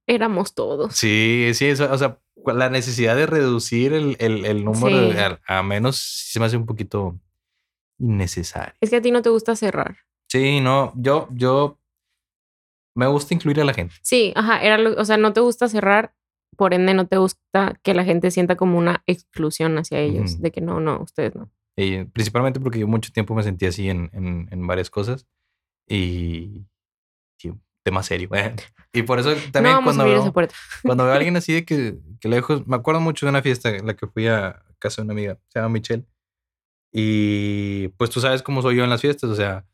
Éramos 0.06 0.54
todos. 0.54 0.94
Sí, 0.94 1.50
sí, 1.54 1.66
eso, 1.66 1.90
o 1.92 1.98
sea, 1.98 2.18
la 2.46 2.70
necesidad 2.70 3.16
de 3.16 3.26
reducir 3.26 3.92
el, 3.92 4.16
el, 4.20 4.44
el 4.44 4.64
número 4.64 5.10
Sí. 5.12 5.16
a, 5.18 5.40
a 5.58 5.62
menos 5.62 5.96
se 5.96 6.38
me 6.38 6.46
hace 6.46 6.56
un 6.56 6.66
poquito 6.66 7.18
innecesario. 7.98 8.74
Es 8.80 8.90
que 8.90 8.96
a 8.96 9.02
ti 9.02 9.10
no 9.10 9.22
te 9.22 9.30
gusta 9.30 9.56
cerrar. 9.56 9.96
Sí, 10.28 10.60
no, 10.60 10.92
yo, 10.96 11.28
yo 11.32 11.78
me 12.94 13.06
gusta 13.06 13.34
incluir 13.34 13.60
a 13.60 13.64
la 13.64 13.74
gente. 13.74 13.94
Sí, 14.02 14.32
ajá, 14.36 14.60
era 14.62 14.78
lo- 14.78 15.00
o 15.00 15.04
sea, 15.04 15.16
no 15.16 15.32
te 15.32 15.40
gusta 15.40 15.68
cerrar, 15.68 16.14
por 16.56 16.72
ende 16.72 16.94
no 16.94 17.06
te 17.06 17.16
gusta 17.18 17.78
que 17.82 17.94
la 17.94 18.04
gente 18.04 18.30
sienta 18.30 18.56
como 18.56 18.78
una 18.78 19.02
exclusión 19.06 19.76
hacia 19.78 20.00
ellos, 20.00 20.40
de 20.40 20.50
que 20.52 20.60
no, 20.60 20.80
no, 20.80 21.00
ustedes 21.02 21.34
no. 21.34 21.50
Y 21.76 22.04
principalmente 22.04 22.58
porque 22.60 22.78
yo 22.78 22.86
mucho 22.86 23.12
tiempo 23.12 23.34
me 23.34 23.42
sentí 23.42 23.66
así 23.66 23.88
en, 23.90 24.10
en, 24.12 24.48
en 24.50 24.66
varias 24.66 24.88
cosas 24.88 25.26
y 25.88 26.66
sí, 27.38 27.52
tema 27.82 28.02
serio. 28.02 28.30
eh. 28.34 28.54
Y 28.92 29.02
por 29.02 29.18
eso 29.18 29.34
también 29.52 29.82
cuando 29.82 30.04
veo, 30.04 30.32
cuando 30.82 31.04
veo 31.04 31.12
a 31.12 31.16
alguien 31.16 31.36
así 31.36 31.52
de 31.52 31.64
que, 31.66 31.98
que 32.18 32.28
lejos, 32.28 32.66
me 32.66 32.76
acuerdo 32.76 33.00
mucho 33.00 33.26
de 33.26 33.30
una 33.30 33.42
fiesta 33.42 33.68
en 33.70 33.86
la 33.86 33.94
que 33.94 34.06
fui 34.06 34.26
a 34.26 34.62
casa 34.78 35.02
de 35.02 35.06
una 35.06 35.12
amiga, 35.12 35.38
se 35.48 35.58
llama 35.58 35.68
Michelle. 35.68 36.06
Y 36.92 37.88
pues 37.98 38.08
tú 38.10 38.20
sabes 38.20 38.42
cómo 38.42 38.62
soy 38.62 38.76
yo 38.76 38.84
en 38.84 38.90
las 38.90 39.02
fiestas, 39.02 39.28
o 39.28 39.34
sea, 39.34 39.66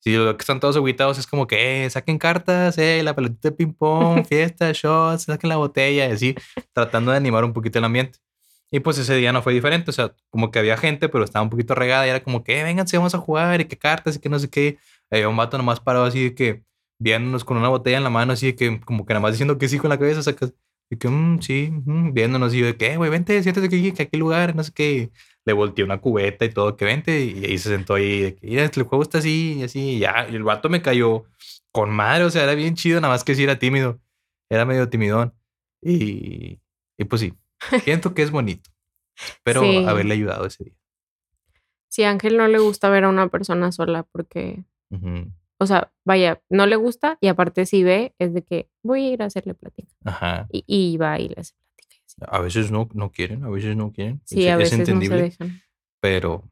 si 0.00 0.14
lo 0.14 0.36
que 0.36 0.42
están 0.42 0.60
todos 0.60 0.76
aguitados 0.76 1.18
es 1.18 1.26
como 1.26 1.48
que 1.48 1.84
eh, 1.84 1.90
saquen 1.90 2.18
cartas, 2.18 2.78
eh, 2.78 3.02
la 3.02 3.16
pelotita 3.16 3.50
de 3.50 3.56
ping 3.56 3.72
pong, 3.72 4.24
fiesta, 4.24 4.70
shots, 4.72 5.24
saquen 5.24 5.48
la 5.48 5.56
botella 5.56 6.06
y 6.08 6.12
así, 6.12 6.34
tratando 6.72 7.10
de 7.10 7.16
animar 7.16 7.44
un 7.44 7.52
poquito 7.52 7.80
el 7.80 7.84
ambiente. 7.84 8.20
Y 8.72 8.80
pues 8.80 8.98
ese 8.98 9.14
día 9.16 9.32
no 9.32 9.40
fue 9.42 9.54
diferente, 9.54 9.90
o 9.90 9.92
sea, 9.94 10.14
como 10.30 10.50
que 10.50 10.58
había 10.58 10.76
gente, 10.76 11.08
pero 11.08 11.24
estaba 11.24 11.42
un 11.42 11.48
poquito 11.50 11.74
regada 11.74 12.06
y 12.06 12.10
era 12.10 12.22
como 12.22 12.44
que, 12.44 12.60
eh, 12.60 12.64
vénganse, 12.64 12.98
vamos 12.98 13.14
a 13.14 13.18
jugar 13.18 13.60
y 13.62 13.64
que 13.66 13.78
cartas 13.78 14.16
y 14.16 14.20
que 14.20 14.28
no 14.28 14.38
sé 14.38 14.50
qué. 14.50 14.78
Había 15.10 15.28
un 15.28 15.36
vato 15.36 15.56
nomás 15.56 15.80
parado 15.80 16.04
así 16.04 16.22
de 16.24 16.34
que, 16.34 16.62
viéndonos 17.00 17.44
con 17.44 17.56
una 17.56 17.68
botella 17.68 17.96
en 17.98 18.04
la 18.04 18.10
mano, 18.10 18.32
así 18.34 18.46
de 18.48 18.56
que, 18.56 18.80
como 18.80 19.06
que 19.06 19.14
nada 19.14 19.22
más 19.22 19.32
diciendo 19.32 19.56
que 19.58 19.68
sí 19.68 19.78
con 19.78 19.88
la 19.90 19.98
cabeza, 19.98 20.22
sacas, 20.22 20.52
y 20.90 20.96
que, 20.98 21.08
"Mm, 21.08 21.40
sí, 21.40 21.70
mm", 21.72 22.12
viéndonos 22.12 22.52
y 22.54 22.58
yo 22.60 22.66
de 22.66 22.76
que, 22.76 22.92
"Eh, 22.92 22.96
güey, 22.98 23.10
vente, 23.10 23.42
siéntate 23.42 23.66
aquí, 23.68 23.92
que 23.92 24.02
aquí 24.04 24.16
lugar, 24.18 24.54
no 24.56 24.62
sé 24.64 24.72
qué. 24.74 25.10
Le 25.46 25.52
volteé 25.54 25.84
una 25.84 25.98
cubeta 26.00 26.44
y 26.44 26.50
todo, 26.50 26.76
que 26.76 26.84
vente, 26.84 27.24
y 27.24 27.44
ahí 27.46 27.56
se 27.58 27.70
sentó 27.70 27.94
ahí, 27.94 28.20
de 28.20 28.34
que, 28.36 28.46
mira, 28.48 28.64
el 28.64 28.82
juego 28.84 29.02
está 29.02 29.18
así, 29.18 29.54
y 29.60 29.62
así, 29.62 29.80
y 29.96 29.98
ya, 30.00 30.26
y 30.30 30.34
el 30.36 30.42
vato 30.44 30.68
me 30.68 30.82
cayó 30.82 31.24
con 31.72 31.90
madre, 31.90 32.24
o 32.24 32.30
sea, 32.30 32.42
era 32.44 32.54
bien 32.54 32.74
chido, 32.74 33.00
nada 33.00 33.14
más 33.14 33.24
que 33.24 33.34
sí 33.34 33.44
era 33.44 33.58
tímido, 33.58 33.98
era 34.50 34.64
medio 34.66 34.88
timidón, 34.90 35.34
y, 35.82 36.60
y 36.98 37.04
pues 37.04 37.20
sí, 37.22 37.34
siento 37.84 38.14
que 38.14 38.22
es 38.22 38.30
bonito, 38.30 38.70
pero 39.42 39.62
Sí. 39.62 39.84
haberle 39.86 40.14
ayudado 40.14 40.46
ese 40.46 40.64
día. 40.64 40.74
Si 41.88 42.04
a 42.04 42.10
Ángel 42.10 42.36
no 42.36 42.46
le 42.48 42.58
gusta 42.58 42.88
ver 42.90 43.04
a 43.04 43.08
una 43.08 43.28
persona 43.28 43.72
sola 43.72 44.02
porque, 44.04 44.62
o 45.58 45.66
sea, 45.66 45.90
vaya, 46.04 46.42
no 46.50 46.66
le 46.66 46.76
gusta 46.76 47.18
y 47.20 47.28
aparte 47.28 47.66
si 47.66 47.82
ve 47.82 48.14
es 48.18 48.34
de 48.34 48.42
que 48.44 48.68
voy 48.82 49.06
a 49.06 49.10
ir 49.14 49.22
a 49.22 49.26
hacerle 49.26 49.54
plática 49.54 49.92
Ajá. 50.04 50.46
y, 50.52 50.64
y 50.66 50.96
va 50.98 51.18
y 51.18 51.28
le 51.28 51.36
hace 51.40 51.54
plática. 51.54 52.26
A 52.36 52.40
veces 52.40 52.70
no, 52.70 52.88
no 52.92 53.10
quieren, 53.10 53.44
a 53.44 53.48
veces 53.48 53.74
no 53.76 53.92
quieren. 53.92 54.20
Sí, 54.24 54.44
es, 54.46 54.50
a 54.50 54.52
es 54.52 54.58
veces 54.58 54.78
no 54.80 54.84
se 54.84 54.90
entendible, 54.92 55.22
dejan. 55.22 55.62
pero 56.00 56.44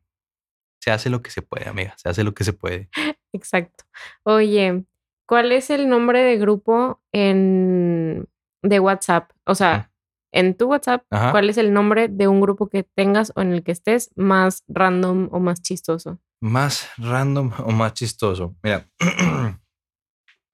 se 0.81 0.91
hace 0.91 1.11
lo 1.11 1.21
que 1.23 1.31
se 1.31 1.43
puede, 1.43 1.69
amiga, 1.69 1.95
se 1.99 2.09
hace 2.09 2.25
lo 2.25 2.33
que 2.35 2.45
se 2.45 2.53
puede. 2.53 2.89
Exacto. 3.33 3.85
Oye, 4.23 4.85
¿cuál 5.27 5.53
es 5.53 5.69
el 5.71 5.89
nombre 5.89 6.23
de 6.23 6.39
grupo 6.39 7.03
en 7.13 8.27
de 8.63 8.81
WhatsApp? 8.81 9.31
O 9.45 9.55
sea, 9.55 9.91
en 10.33 10.57
tu 10.57 10.67
WhatsApp, 10.69 11.05
Ajá. 11.11 11.31
¿cuál 11.31 11.49
es 11.51 11.59
el 11.59 11.73
nombre 11.73 12.09
de 12.09 12.29
un 12.29 12.41
grupo 12.41 12.69
que 12.69 12.83
tengas 12.83 13.33
o 13.37 13.41
en 13.43 13.53
el 13.53 13.63
que 13.63 13.73
estés 13.73 14.11
más 14.17 14.65
random 14.69 15.29
o 15.33 15.41
más 15.41 15.63
chistoso? 15.63 16.19
Más 16.41 16.89
random 16.99 17.53
o 17.65 17.71
más 17.73 17.95
chistoso. 17.95 18.55
Mira. 18.63 18.89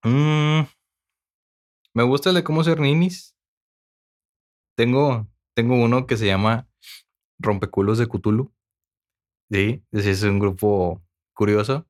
Mm, 0.04 0.62
me 1.94 2.02
gusta 2.02 2.30
el 2.30 2.34
de 2.34 2.42
cómo 2.42 2.64
ser 2.64 2.80
ninis. 2.80 3.36
Tengo, 4.76 5.28
tengo 5.54 5.76
uno 5.76 6.08
que 6.08 6.16
se 6.16 6.26
llama 6.26 6.66
Rompeculos 7.38 7.98
de 7.98 8.08
Cthulhu. 8.08 8.52
Sí, 9.48 9.84
es 9.92 10.22
un 10.24 10.40
grupo 10.40 11.00
curioso. 11.34 11.86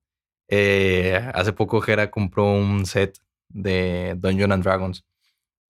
Eh, 0.49 1.19
hace 1.33 1.53
poco 1.55 1.81
Jera 1.81 2.11
compró 2.11 2.53
un 2.53 2.85
set 2.85 3.17
de 3.49 4.15
Dungeons 4.19 4.53
and 4.53 4.65
Dragons. 4.65 5.07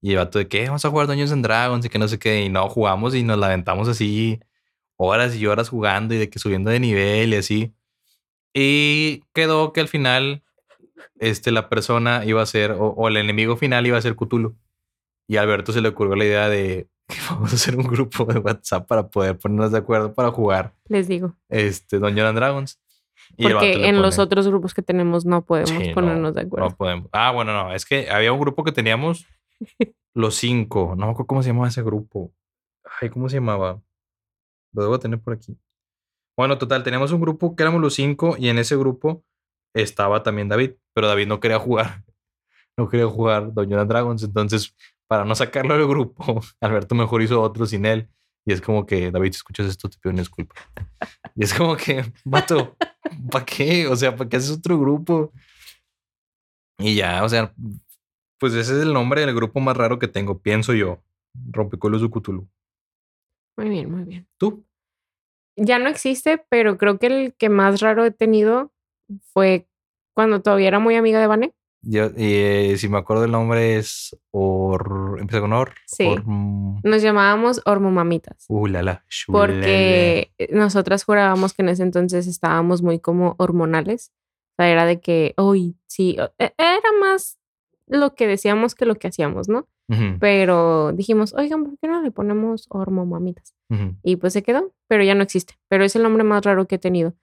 Y 0.02 0.10
el 0.10 0.16
vato 0.18 0.38
de 0.38 0.48
que 0.48 0.66
vamos 0.66 0.84
a 0.84 0.90
jugar 0.90 1.06
Dungeons 1.06 1.32
and 1.32 1.44
Dragons 1.44 1.86
y 1.86 1.88
que 1.88 1.98
no 1.98 2.08
sé 2.08 2.18
qué. 2.18 2.42
Y 2.42 2.48
no 2.48 2.68
jugamos 2.68 3.14
y 3.14 3.22
nos 3.22 3.38
la 3.38 3.46
aventamos 3.46 3.88
así 3.88 4.40
horas 4.96 5.34
y 5.36 5.46
horas 5.46 5.68
jugando 5.68 6.12
y 6.14 6.18
de 6.18 6.28
que 6.28 6.38
subiendo 6.38 6.70
de 6.70 6.80
nivel 6.80 7.32
y 7.32 7.36
así. 7.36 7.72
Y 8.54 9.22
quedó 9.32 9.72
que 9.72 9.80
al 9.80 9.88
final 9.88 10.42
este, 11.18 11.50
la 11.52 11.68
persona 11.68 12.24
iba 12.24 12.42
a 12.42 12.46
ser, 12.46 12.72
o, 12.72 12.88
o 12.88 13.08
el 13.08 13.16
enemigo 13.16 13.56
final 13.56 13.86
iba 13.86 13.96
a 13.96 14.02
ser 14.02 14.16
Cthulhu. 14.16 14.56
Y 15.28 15.36
a 15.36 15.42
Alberto 15.42 15.72
se 15.72 15.80
le 15.80 15.88
ocurrió 15.88 16.16
la 16.16 16.24
idea 16.24 16.48
de 16.48 16.88
que 17.08 17.16
vamos 17.30 17.52
a 17.52 17.56
hacer 17.56 17.76
un 17.76 17.84
grupo 17.86 18.24
de 18.24 18.38
WhatsApp 18.38 18.86
para 18.86 19.08
poder 19.08 19.38
ponernos 19.38 19.72
de 19.72 19.78
acuerdo 19.78 20.14
para 20.14 20.30
jugar 20.30 20.74
Les 20.88 21.08
digo. 21.08 21.34
este, 21.48 21.98
Dungeons 21.98 22.28
and 22.28 22.38
Dragons. 22.38 22.78
Y 23.36 23.44
Porque 23.44 23.88
en 23.88 24.02
los 24.02 24.16
pone, 24.16 24.24
otros 24.24 24.48
grupos 24.48 24.74
que 24.74 24.82
tenemos 24.82 25.24
no 25.24 25.44
podemos 25.44 25.70
Sí, 25.70 25.88
no, 25.88 25.94
ponernos 25.94 26.34
de 26.34 26.42
acuerdo. 26.42 26.68
No 26.68 26.76
podemos. 26.76 27.08
Ah, 27.12 27.30
bueno, 27.30 27.52
no. 27.52 27.72
Es 27.72 27.86
que 27.86 28.10
había 28.10 28.32
un 28.32 28.40
grupo 28.40 28.64
que 28.64 28.72
teníamos 28.72 29.26
los 30.14 30.36
cinco. 30.36 30.94
No 30.96 31.06
me 31.06 31.12
acuerdo 31.12 31.26
cómo 31.26 31.42
se 31.42 31.50
llamaba 31.50 31.68
ese 31.68 31.82
grupo. 31.82 32.32
Ay, 33.00 33.10
¿cómo 33.10 33.28
se 33.28 33.36
llamaba? 33.36 33.82
Lo 34.72 34.82
debo 34.82 34.98
tener 34.98 35.20
por 35.20 35.34
aquí. 35.34 35.56
Bueno, 36.36 36.58
total, 36.58 36.82
teníamos 36.82 37.12
un 37.12 37.20
grupo 37.20 37.54
que 37.54 37.62
éramos 37.62 37.80
los 37.80 37.94
cinco 37.94 38.36
y 38.38 38.48
en 38.48 38.58
ese 38.58 38.76
grupo 38.76 39.24
estaba 39.74 40.22
también 40.22 40.48
David, 40.48 40.72
pero 40.94 41.08
David 41.08 41.26
no 41.26 41.40
quería 41.40 41.58
jugar. 41.58 42.04
No 42.74 42.88
quería 42.88 43.06
jugar 43.06 43.52
and 43.54 43.86
Dragons. 43.86 44.22
Entonces, 44.22 44.74
para 45.06 45.26
no 45.26 45.34
sacarlo 45.34 45.76
del 45.76 45.86
grupo, 45.86 46.40
Alberto 46.62 46.94
mejor 46.94 47.20
hizo 47.20 47.38
otro 47.42 47.66
sin 47.66 47.84
él. 47.84 48.08
Y 48.46 48.52
es 48.54 48.62
como 48.62 48.86
que, 48.86 49.10
David, 49.10 49.32
si 49.32 49.36
escuchas 49.36 49.66
esto, 49.66 49.90
te 49.90 49.98
pido 49.98 50.14
una. 50.14 50.22
Y 51.34 51.44
es 51.44 51.52
como 51.52 51.76
que, 51.76 52.10
vato, 52.24 52.74
¿para 53.30 53.44
qué? 53.44 53.86
O 53.88 53.94
sea, 53.94 54.16
¿para 54.16 54.26
qué 54.26 54.38
haces 54.38 54.52
otro 54.52 54.80
grupo? 54.80 55.34
Y 56.78 56.96
ya, 56.96 57.22
o 57.22 57.28
sea, 57.28 57.54
pues 58.42 58.54
ese 58.54 58.76
es 58.76 58.82
el 58.82 58.92
nombre 58.92 59.20
del 59.24 59.32
grupo 59.36 59.60
más 59.60 59.76
raro 59.76 60.00
que 60.00 60.08
tengo, 60.08 60.40
pienso 60.40 60.74
yo. 60.74 60.98
Rompecuelos 61.52 62.02
de 62.02 62.10
Cthulhu. 62.10 62.48
Muy 63.56 63.68
bien, 63.68 63.88
muy 63.88 64.02
bien. 64.02 64.26
¿Tú? 64.36 64.64
Ya 65.56 65.78
no 65.78 65.88
existe, 65.88 66.44
pero 66.48 66.76
creo 66.76 66.98
que 66.98 67.06
el 67.06 67.34
que 67.34 67.48
más 67.48 67.80
raro 67.80 68.04
he 68.04 68.10
tenido 68.10 68.72
fue 69.32 69.68
cuando 70.12 70.42
todavía 70.42 70.66
era 70.66 70.80
muy 70.80 70.96
amiga 70.96 71.20
de 71.20 71.28
Vane. 71.28 71.54
Yo, 71.84 72.10
eh, 72.16 72.74
si 72.78 72.88
me 72.88 72.98
acuerdo 72.98 73.24
el 73.26 73.30
nombre 73.30 73.76
es 73.76 74.18
Or... 74.32 75.18
Empieza 75.20 75.40
con 75.40 75.52
Or. 75.52 75.74
Sí. 75.86 76.04
Or- 76.08 76.24
mm, 76.26 76.80
Nos 76.82 77.00
llamábamos 77.02 77.60
hormomamitas. 77.64 78.44
Uh, 78.48 78.66
la, 78.66 78.82
la. 78.82 79.04
Porque 79.28 80.32
nosotras 80.50 81.04
jurábamos 81.04 81.54
que 81.54 81.62
en 81.62 81.68
ese 81.68 81.84
entonces 81.84 82.26
estábamos 82.26 82.82
muy 82.82 82.98
como 82.98 83.36
hormonales. 83.38 84.12
O 84.52 84.62
sea, 84.62 84.68
era 84.68 84.84
de 84.84 85.00
que, 85.00 85.34
uy, 85.38 85.76
sí, 85.86 86.16
e- 86.38 86.54
era 86.58 86.92
más 87.00 87.38
lo 87.92 88.14
que 88.14 88.26
decíamos 88.26 88.74
que 88.74 88.86
lo 88.86 88.96
que 88.96 89.08
hacíamos, 89.08 89.48
¿no? 89.48 89.66
Pero 90.20 90.92
dijimos, 90.92 91.34
oigan, 91.34 91.64
¿por 91.64 91.78
qué 91.78 91.86
no 91.88 92.00
le 92.02 92.10
ponemos 92.10 92.66
hormomamitas? 92.70 93.54
ujú. 93.68 93.96
Y 94.02 94.16
pues 94.16 94.32
se 94.32 94.42
quedó, 94.42 94.72
pero 94.88 95.04
ya 95.04 95.14
no 95.14 95.22
existe. 95.22 95.54
Pero 95.68 95.84
es 95.84 95.94
el 95.96 96.02
nombre 96.02 96.24
más 96.24 96.42
raro 96.44 96.66
que 96.66 96.76
he 96.76 96.78
tenido. 96.78 97.14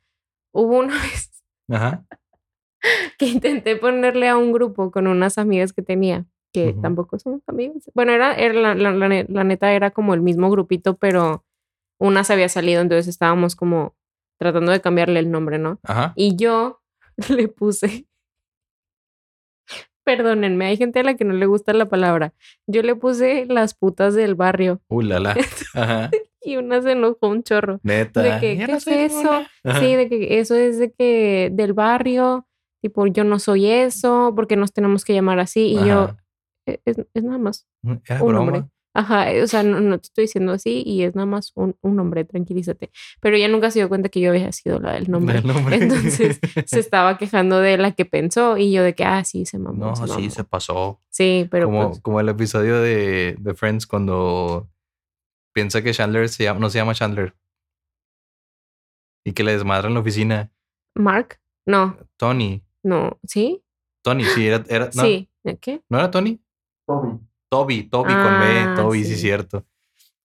Hubo 0.53 0.77
una 0.79 0.93
vez 1.01 1.43
Ajá. 1.69 2.05
que 3.17 3.25
intenté 3.27 3.75
ponerle 3.75 4.27
a 4.29 4.37
un 4.37 4.51
grupo 4.51 4.91
con 4.91 5.07
unas 5.07 5.37
amigas 5.37 5.73
que 5.73 5.81
tenía, 5.81 6.25
que 6.53 6.73
tampoco 6.81 7.17
somos 7.19 7.41
amigas. 7.47 7.89
Bueno, 7.93 8.11
era, 8.11 8.33
era 8.35 8.53
la, 8.53 8.75
la- 8.75 8.91
la 8.93 9.09
ne- 9.09 9.25
la 9.29 9.43
neta 9.43 9.73
era 9.73 9.91
como 9.91 10.13
el 10.13 10.21
mismo 10.21 10.49
grupito, 10.49 10.97
pero 10.97 11.45
una 11.99 12.23
se 12.23 12.33
había 12.33 12.49
salido, 12.49 12.81
entonces 12.81 13.07
estábamos 13.07 13.55
como 13.55 13.95
tratando 14.39 14.71
de 14.71 14.79
cambiarle 14.81 15.19
el 15.19 15.31
nombre, 15.31 15.57
¿no? 15.59 15.79
Ajá. 15.83 16.13
Y 16.15 16.35
yo 16.35 16.81
le 17.29 17.47
puse, 17.47 18.07
perdónenme, 20.17 20.65
hay 20.65 20.77
gente 20.77 20.99
a 20.99 21.03
la 21.03 21.15
que 21.15 21.23
no 21.25 21.33
le 21.33 21.45
gusta 21.45 21.71
la 21.73 21.87
palabra. 21.87 22.33
Yo 22.67 22.81
le 22.81 22.95
puse 22.95 23.45
las 23.47 23.73
putas 23.75 24.15
del 24.15 24.33
barrio 24.35 24.81
Uh, 24.89 25.01
la, 25.01 25.19
la. 25.19 25.35
Ajá. 25.75 26.09
y 26.41 26.57
una 26.57 26.81
se 26.81 26.93
enojó 26.93 27.27
un 27.27 27.43
chorro. 27.43 27.79
Neta. 27.83 28.21
De 28.23 28.39
que, 28.39 28.57
¿qué 28.57 28.67
no 28.71 28.77
es 28.77 28.87
eso? 28.87 29.41
Sí, 29.79 29.95
de 29.95 30.09
que 30.09 30.39
eso 30.39 30.55
es 30.55 30.79
de 30.79 30.91
que 30.91 31.49
del 31.51 31.73
barrio, 31.73 32.47
tipo, 32.81 33.05
yo 33.05 33.23
no 33.23 33.37
soy 33.37 33.67
eso, 33.67 34.33
porque 34.35 34.55
nos 34.55 34.73
tenemos 34.73 35.05
que 35.05 35.13
llamar 35.13 35.39
así. 35.39 35.73
Y 35.73 35.75
yo, 35.87 35.99
Ajá. 36.01 36.17
"E- 36.65 36.79
es, 36.85 36.97
es 37.13 37.23
nada 37.23 37.37
más 37.37 37.67
Era 37.83 38.23
un 38.23 38.27
broma. 38.29 38.33
nombre. 38.33 38.63
Ajá, 38.95 39.31
eh, 39.31 39.43
o 39.43 39.47
sea, 39.47 39.61
no, 39.63 39.79
no 39.79 39.99
te 39.99 40.07
estoy 40.07 40.23
diciendo 40.23 40.51
así 40.51 40.81
y 40.85 41.03
es 41.03 41.13
nada 41.15 41.27
más 41.27 41.51
un, 41.55 41.75
un 41.81 41.95
nombre, 41.95 42.25
tranquilízate. 42.25 42.89
Pero 43.21 43.35
ella 43.35 43.47
nunca 43.47 43.69
se 43.71 43.79
dio 43.79 43.87
cuenta 43.87 44.09
que 44.09 44.19
yo 44.19 44.31
había 44.31 44.51
sido 44.51 44.79
la 44.79 44.93
del 44.93 45.09
nombre. 45.11 45.37
El 45.39 45.47
nombre. 45.47 45.75
Entonces 45.77 46.39
se 46.65 46.79
estaba 46.79 47.17
quejando 47.17 47.59
de 47.59 47.77
la 47.77 47.91
que 47.91 48.05
pensó 48.05 48.57
y 48.57 48.71
yo 48.71 48.81
de 48.83 48.95
que, 48.95 49.03
ah, 49.03 49.23
sí, 49.23 49.45
se 49.45 49.59
mamó. 49.59 49.85
No, 49.87 49.95
se 49.95 50.07
sí, 50.07 50.13
mamó". 50.13 50.29
se 50.31 50.43
pasó. 50.43 51.01
Sí, 51.09 51.47
pero 51.51 51.67
como, 51.67 51.89
pues, 51.89 52.01
como 52.01 52.19
el 52.19 52.29
episodio 52.29 52.81
de, 52.81 53.35
de 53.39 53.53
Friends 53.53 53.85
cuando 53.85 54.69
piensa 55.53 55.81
que 55.83 55.91
Chandler 55.93 56.27
se 56.29 56.45
llama, 56.45 56.59
no 56.59 56.69
se 56.69 56.79
llama 56.79 56.93
Chandler. 56.95 57.35
y 59.25 59.33
que 59.33 59.43
le 59.43 59.51
desmadran 59.51 59.93
la 59.93 59.99
oficina. 59.99 60.51
Mark. 60.95 61.39
No, 61.67 61.97
Tony. 62.17 62.63
no. 62.83 63.19
¿Sí? 63.23 63.61
Tony, 64.03 64.23
sí, 64.23 64.47
era. 64.47 64.63
era 64.69 64.85
no, 64.95 65.03
Sí. 65.03 65.29
¿De 65.43 65.57
¿Qué? 65.57 65.81
¿No 65.89 65.99
era 65.99 66.09
Tony? 66.09 66.41
Toby. 67.49 67.83
Toby, 67.83 67.89
Toby 67.89 68.13
con 68.13 68.33
Ah, 68.33 68.73
B, 68.75 68.81
Toby, 68.81 69.03
sí, 69.03 69.15
sí. 69.15 69.21
cierto. 69.21 69.65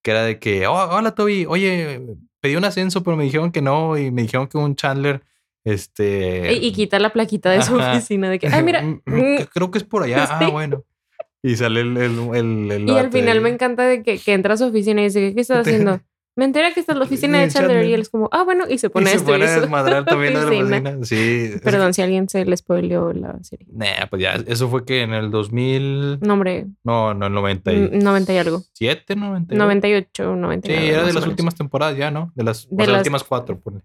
Que 0.03 0.11
era 0.11 0.25
de 0.25 0.39
que, 0.39 0.67
"Oh, 0.67 0.75
hola 0.97 1.15
Toby, 1.15 1.47
oye, 1.47 2.01
pedí 2.41 2.57
un 2.57 2.65
ascenso, 2.65 3.03
pero 3.03 3.17
me 3.17 3.25
dijeron 3.25 3.51
que 3.51 3.63
no, 3.63 3.97
y 3.97 4.11
me 4.11 4.23
dijeron 4.23 4.47
que 4.47 4.59
un 4.59 4.77
Chandler, 4.77 5.23
este. 5.65 6.53
Y, 6.55 6.67
y 6.67 6.73
quita 6.73 6.99
la 6.99 7.11
plaquita 7.13 7.51
de 7.51 7.63
su 7.63 7.79
Ajá. 7.79 7.93
oficina 7.93 8.29
de 8.29 8.39
que, 8.39 8.49
ay, 8.49 8.63
mira. 8.63 8.83
Mm, 8.83 9.01
mm, 9.07 9.37
que 9.39 9.47
Creo 9.53 9.71
que 9.71 9.79
es 9.79 9.85
por 9.85 10.03
allá. 10.03 10.27
Ah, 10.31 10.39
Sí. 10.45 10.51
bueno. 10.51 10.85
Y 11.43 11.57
sale 11.57 11.81
el. 11.81 11.97
el, 11.97 12.19
el, 12.35 12.71
el 12.73 12.89
Y 12.89 12.93
al 12.97 13.11
final 13.11 13.35
de- 13.37 13.41
me 13.41 13.49
encanta 13.51 13.85
de 13.85 14.03
que, 14.03 14.19
que 14.19 14.33
entra 14.33 14.55
a 14.55 14.57
su 14.57 14.65
oficina 14.67 15.01
y 15.01 15.05
dice, 15.05 15.35
¿qué 15.35 15.41
estás 15.41 15.67
haciendo? 15.67 16.01
Me 16.37 16.45
entera 16.45 16.75
que 16.75 16.81
esta 16.81 16.93
es 16.93 16.99
la 16.99 17.05
oficina 17.05 17.41
de 17.41 17.49
Chandler. 17.49 17.87
Y 17.87 17.93
él 17.95 18.01
es 18.01 18.09
como, 18.09 18.29
ah, 18.33 18.43
bueno, 18.43 18.65
y 18.69 18.79
se 18.79 18.89
Y 18.89 18.91
pone 18.91 19.07
se 19.11 19.17
esto. 19.17 19.27
pone 19.31 19.45
y 19.45 19.49
a 19.49 19.53
eso. 19.53 19.61
desmadrar 19.61 20.05
también 20.05 20.35
de 20.35 20.41
la 20.41 20.47
oficina. 20.47 20.99
Sí. 21.05 21.51
es 21.55 21.61
Perdón 21.61 21.95
si 21.95 22.03
alguien 22.03 22.29
se 22.29 22.45
le 22.45 22.57
spoileó 22.57 23.13
la 23.13 23.39
serie. 23.45 23.67
Nah, 23.71 24.07
pues 24.11 24.21
ya, 24.23 24.35
eso 24.47 24.69
fue 24.69 24.85
que 24.85 25.03
en 25.03 25.15
el 25.15 25.31
2000. 25.31 26.19
No, 26.21 26.33
hombre, 26.33 26.67
No, 26.83 27.15
no, 27.15 27.27
el 27.27 27.33
97, 27.35 27.97
mm, 27.97 28.03
90 28.03 28.33
y 28.33 28.39
algo. 28.39 28.63
98. 28.81 29.55
98, 29.57 30.37
90 30.37 30.69
y 30.69 30.71
Sí, 30.71 30.77
algo, 30.79 30.93
era 30.93 31.05
de 31.07 31.13
las 31.13 31.27
últimas 31.27 31.55
temporadas 31.55 31.97
ya, 31.97 32.11
¿no? 32.11 32.33
De 32.35 32.43
las, 32.43 32.69
De 32.69 32.77
las 32.79 32.89
las- 32.89 32.99
últimas 32.99 33.23
cuatro. 33.25 33.61
ponle. 33.61 33.83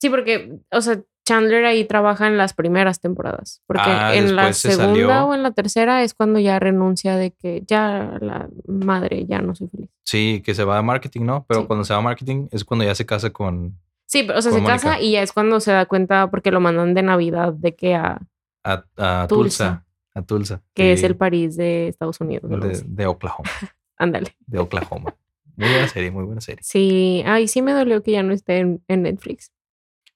Sí, 0.00 0.10
porque, 0.10 0.58
o 0.70 0.80
sea, 0.80 1.00
Chandler 1.24 1.64
ahí 1.64 1.84
trabaja 1.84 2.26
en 2.26 2.36
las 2.36 2.52
primeras 2.54 3.00
temporadas. 3.00 3.62
Porque 3.66 3.82
Ah, 3.86 4.14
en 4.14 4.34
la 4.34 4.52
se 4.52 4.72
segunda 4.72 4.88
salió. 4.88 5.26
o 5.26 5.34
en 5.34 5.42
la 5.42 5.52
tercera 5.52 6.02
es 6.02 6.14
cuando 6.14 6.38
ya 6.40 6.58
renuncia 6.58 7.16
de 7.16 7.30
que 7.30 7.62
ya 7.66 8.18
la 8.20 8.48
madre, 8.66 9.24
ya 9.26 9.40
no 9.40 9.54
soy 9.54 9.68
feliz. 9.68 9.88
Sí, 10.04 10.42
que 10.44 10.54
se 10.54 10.64
va 10.64 10.78
a 10.78 10.82
marketing, 10.82 11.22
¿no? 11.24 11.44
Pero 11.48 11.60
Sí. 11.60 11.66
cuando 11.66 11.84
se 11.84 11.92
va 11.92 12.00
a 12.00 12.02
marketing 12.02 12.48
es 12.50 12.64
cuando 12.64 12.84
ya 12.84 12.94
se 12.94 13.06
casa 13.06 13.30
con 13.30 13.78
Sí, 14.06 14.24
pero, 14.24 14.38
o 14.38 14.42
sea, 14.42 14.52
se 14.52 14.62
casa 14.64 15.00
y 15.00 15.12
ya 15.12 15.22
es 15.22 15.32
cuando 15.32 15.58
se 15.60 15.72
da 15.72 15.86
cuenta 15.86 16.28
porque 16.30 16.50
lo 16.50 16.60
mandan 16.60 16.92
de 16.92 17.02
Navidad 17.02 17.52
de 17.54 17.74
que 17.74 17.94
a 17.94 18.20
a, 18.64 18.84
a 18.96 19.26
Tulsa. 19.28 19.28
Tulsa. 19.28 19.86
A 20.14 20.22
Tulsa. 20.22 20.62
que 20.74 20.92
es 20.92 21.02
el 21.02 21.16
París 21.16 21.56
de 21.56 21.88
Estados 21.88 22.20
Unidos. 22.20 22.50
de, 22.84 23.06
Oklahoma. 23.06 23.48
Ándale. 23.96 24.36
De 24.46 24.58
Oklahoma. 24.58 25.14
Muy 25.56 25.68
buena 25.68 25.88
serie, 25.88 26.10
muy 26.10 26.24
buena 26.24 26.40
serie. 26.40 26.60
Sí, 26.62 27.22
ay, 27.26 27.48
sí 27.48 27.62
me 27.62 27.72
dolió 27.72 28.02
que 28.02 28.12
ya 28.12 28.22
no 28.22 28.32
esté 28.34 28.58
en, 28.58 28.82
en 28.88 29.02
Netflix. 29.02 29.50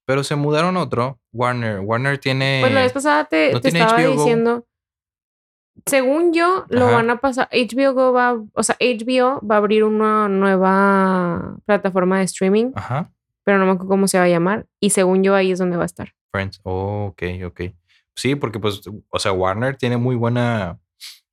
Pero 0.07 0.25
se 0.25 0.37
mudaron 0.37 0.77
a 0.77 0.83
otro. 0.83 1.19
Warner. 1.33 1.81
Warner 1.81 2.19
tiene. 2.19 2.61
Pues 2.63 2.73
la 2.73 2.83
vez 2.83 2.93
pasada 2.93 3.25
te, 3.25 3.53
¿no 3.53 3.61
te 3.61 3.71
tiene 3.71 3.85
estaba 3.85 4.01
HBO 4.01 4.15
Go? 4.15 4.23
diciendo, 4.23 4.67
según 5.85 6.33
yo, 6.33 6.65
lo 6.69 6.87
van 6.87 7.11
a 7.11 7.19
pasar, 7.19 7.49
HBO 7.53 7.93
Go 7.93 8.13
va, 8.13 8.41
o 8.53 8.63
sea, 8.63 8.77
HBO 8.81 9.47
va 9.47 9.57
a 9.57 9.59
abrir 9.59 9.85
una 9.85 10.29
nueva 10.29 11.57
plataforma 11.67 12.19
de 12.19 12.25
streaming, 12.25 12.73
Ajá. 12.75 13.13
pero 13.45 13.59
no 13.59 13.67
me 13.67 13.73
acuerdo 13.73 13.91
cómo 13.91 14.09
se 14.09 14.19
va 14.19 14.25
a 14.25 14.29
llamar, 14.29 14.67
y 14.81 14.91
según 14.91 15.23
yo 15.23 15.35
ahí 15.35 15.53
es 15.53 15.59
donde 15.59 15.77
va 15.77 15.83
a 15.83 15.87
estar. 15.87 16.15
Friends. 16.33 16.61
Oh, 16.63 17.07
ok, 17.13 17.23
ok. 17.47 17.61
Sí, 18.15 18.35
porque 18.35 18.59
pues, 18.59 18.81
o 19.11 19.19
sea, 19.19 19.33
Warner 19.33 19.77
tiene 19.77 19.97
muy 19.97 20.17
buena. 20.17 20.79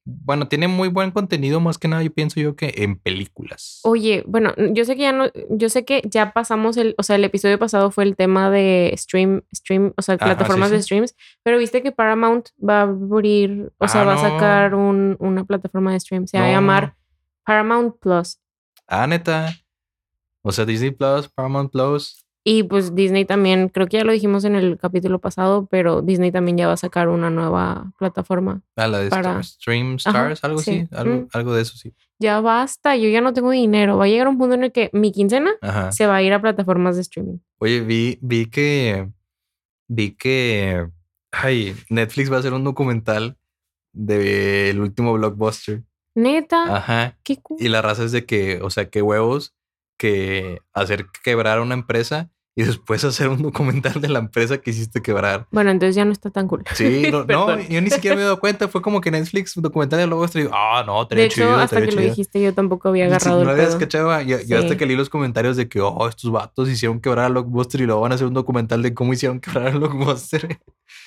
Bueno, 0.06 0.48
tiene 0.50 0.68
muy 0.68 0.90
buen 0.90 1.12
contenido, 1.12 1.62
más 1.62 1.78
que 1.78 1.88
nada, 1.88 2.04
yo 2.04 2.12
pienso 2.14 2.40
yo 2.40 2.56
que 2.58 2.74
en 2.78 2.98
películas. 2.98 3.80
Oye, 3.84 4.24
bueno, 4.28 4.54
yo 4.74 4.84
sé 4.84 4.96
que 4.96 5.04
ya 5.04 5.14
no, 5.14 5.32
yo 5.50 5.70
sé 5.70 5.86
que 5.86 6.02
ya 6.04 6.34
pasamos 6.34 6.76
el, 6.76 6.94
o 6.98 7.04
sea, 7.04 7.16
el 7.16 7.24
episodio 7.24 7.58
pasado 7.58 7.90
fue 7.90 8.04
el 8.04 8.18
tema 8.18 8.50
de 8.50 8.94
stream, 8.98 9.44
stream, 9.56 9.94
o 9.96 10.02
sea, 10.02 10.16
Ajá, 10.16 10.26
sí, 10.26 10.36
plataformas 10.36 10.72
de 10.72 10.82
streams, 10.82 11.16
pero 11.42 11.58
viste 11.58 11.82
que 11.82 11.94
Paramount 11.94 12.50
va 12.62 12.80
a 12.80 12.82
abrir, 12.84 13.72
o 13.78 13.88
sea, 13.88 14.02
Ah, 14.02 14.06
va 14.06 14.14
a 14.16 14.18
sacar 14.18 14.76
un, 14.76 15.16
una 15.20 15.46
plataforma 15.46 15.94
de 15.94 16.00
stream, 16.02 16.28
se 16.28 16.38
va 16.38 16.48
a 16.48 16.52
llamar. 16.52 16.96
Paramount 17.46 17.96
Plus. 18.00 18.40
Ah, 18.88 19.08
neta. 19.08 19.54
O 20.42 20.52
sea, 20.52 20.66
Disney 20.66 20.92
Plus, 20.92 21.30
Paramount 21.30 21.72
Plus. 21.72 22.23
Y 22.46 22.64
pues 22.64 22.94
Disney 22.94 23.24
también, 23.24 23.70
creo 23.70 23.88
que 23.88 23.98
ya 23.98 24.04
lo 24.04 24.12
dijimos 24.12 24.44
en 24.44 24.56
el 24.56 24.78
capítulo 24.78 25.20
pasado, 25.20 25.66
pero 25.72 26.02
Disney 26.02 26.30
también 26.32 26.58
ya 26.58 26.68
va 26.68 26.74
a 26.74 26.78
sacar 26.78 27.08
una 27.08 27.30
nueva 27.30 27.94
plataforma. 27.98 28.62
Ah, 28.76 28.88
la 28.88 29.00
de 29.00 29.10
Para- 29.10 29.42
Stream 29.44 29.96
Ajá, 30.04 30.10
Stars, 30.34 30.44
algo 30.44 30.60
sí. 30.60 30.72
así. 30.82 30.88
Algo, 30.96 31.16
Mm. 31.16 31.28
algo 31.32 31.54
de 31.54 31.62
eso, 31.62 31.78
sí. 31.78 31.94
Ya 32.20 32.42
basta, 32.42 32.98
yo 32.98 33.08
ya 33.08 33.22
no 33.22 33.32
tengo 33.34 33.52
dinero. 33.52 33.98
Va 33.98 34.06
a 34.06 34.08
llegar 34.10 34.28
un 34.28 34.38
punto 34.38 34.56
en 34.56 34.66
el 34.66 34.72
que 34.74 34.90
mi 34.92 35.14
quincena 35.14 35.52
Ajá. 35.62 35.92
se 35.94 36.06
va 36.06 36.18
a 36.18 36.22
ir 36.22 36.34
a 36.34 36.42
plataformas 36.42 36.96
de 36.98 37.04
streaming. 37.04 37.38
Oye, 37.60 37.80
vi, 37.80 38.20
vi 38.22 38.46
que. 38.48 39.10
Vi 39.88 40.12
que. 40.12 40.90
Ay, 41.32 41.76
Netflix 41.90 42.30
va 42.32 42.36
a 42.38 42.40
hacer 42.40 42.52
un 42.54 42.64
documental 42.66 43.38
del 43.94 44.80
último 44.82 45.14
blockbuster. 45.14 45.84
Neta, 46.16 46.76
Ajá. 46.78 47.18
qué 47.24 47.38
cool. 47.38 47.58
Y 47.62 47.70
la 47.70 47.82
raza 47.82 48.04
es 48.04 48.12
de 48.12 48.26
que, 48.26 48.60
o 48.62 48.70
sea, 48.70 48.90
qué 48.90 49.02
huevos 49.02 49.54
que 50.04 50.60
hacer 50.74 51.06
quebrar 51.24 51.62
una 51.62 51.76
empresa 51.76 52.30
y 52.56 52.64
después 52.64 53.04
hacer 53.06 53.30
un 53.30 53.42
documental 53.42 54.02
de 54.02 54.10
la 54.10 54.20
empresa 54.20 54.58
que 54.60 54.72
hiciste 54.72 55.02
quebrar. 55.02 55.48
Bueno, 55.52 55.72
entonces 55.72 55.96
ya 55.96 56.04
no 56.04 56.12
está 56.12 56.30
tan 56.30 56.48
cool. 56.50 56.64
Sí, 56.74 57.08
no, 57.10 57.24
no, 57.26 57.60
yo 57.62 57.82
ni 57.82 57.90
siquiera 57.90 58.16
me 58.18 58.22
he 58.22 58.26
dado 58.26 58.40
cuenta. 58.40 58.68
Fue 58.68 58.82
como 58.82 59.00
que 59.00 59.10
Netflix, 59.12 59.54
documental 59.56 59.98
de 60.00 60.04
y 60.06 60.38
digo, 60.44 60.52
ah, 60.54 60.84
no, 60.86 60.98
De 60.98 61.02
estaría 61.04 61.24
hecho, 61.26 61.36
chido, 61.36 61.56
hasta 61.56 61.80
que 61.80 61.86
lo 61.86 61.92
chido. 61.94 62.04
dijiste, 62.04 62.42
yo 62.44 62.54
tampoco 62.54 62.90
había 62.90 63.06
Sí, 63.08 63.14
agarrado 63.16 63.44
no 63.44 63.50
el 63.52 63.60
habías 63.60 63.76
cachado. 63.78 64.22
Yo, 64.22 64.40
yo 64.42 64.58
hasta 64.58 64.70
Sí. 64.72 64.78
que 64.78 64.86
leí 64.86 64.96
los 64.98 65.10
comentarios 65.10 65.56
de 65.56 65.68
que, 65.70 65.80
oh, 65.80 66.08
estos 66.10 66.32
vatos 66.32 66.70
hicieron 66.70 67.00
quebrar 67.00 67.26
a 67.26 67.30
Blockbuster 67.30 67.80
y 67.82 67.86
luego 67.86 68.02
van 68.02 68.12
a 68.12 68.16
hacer 68.16 68.28
un 68.28 68.34
documental 68.34 68.82
de 68.84 68.94
cómo 68.94 69.14
hicieron 69.14 69.40
quebrar 69.42 69.68
a 69.68 69.72
Blockbuster. 69.72 70.60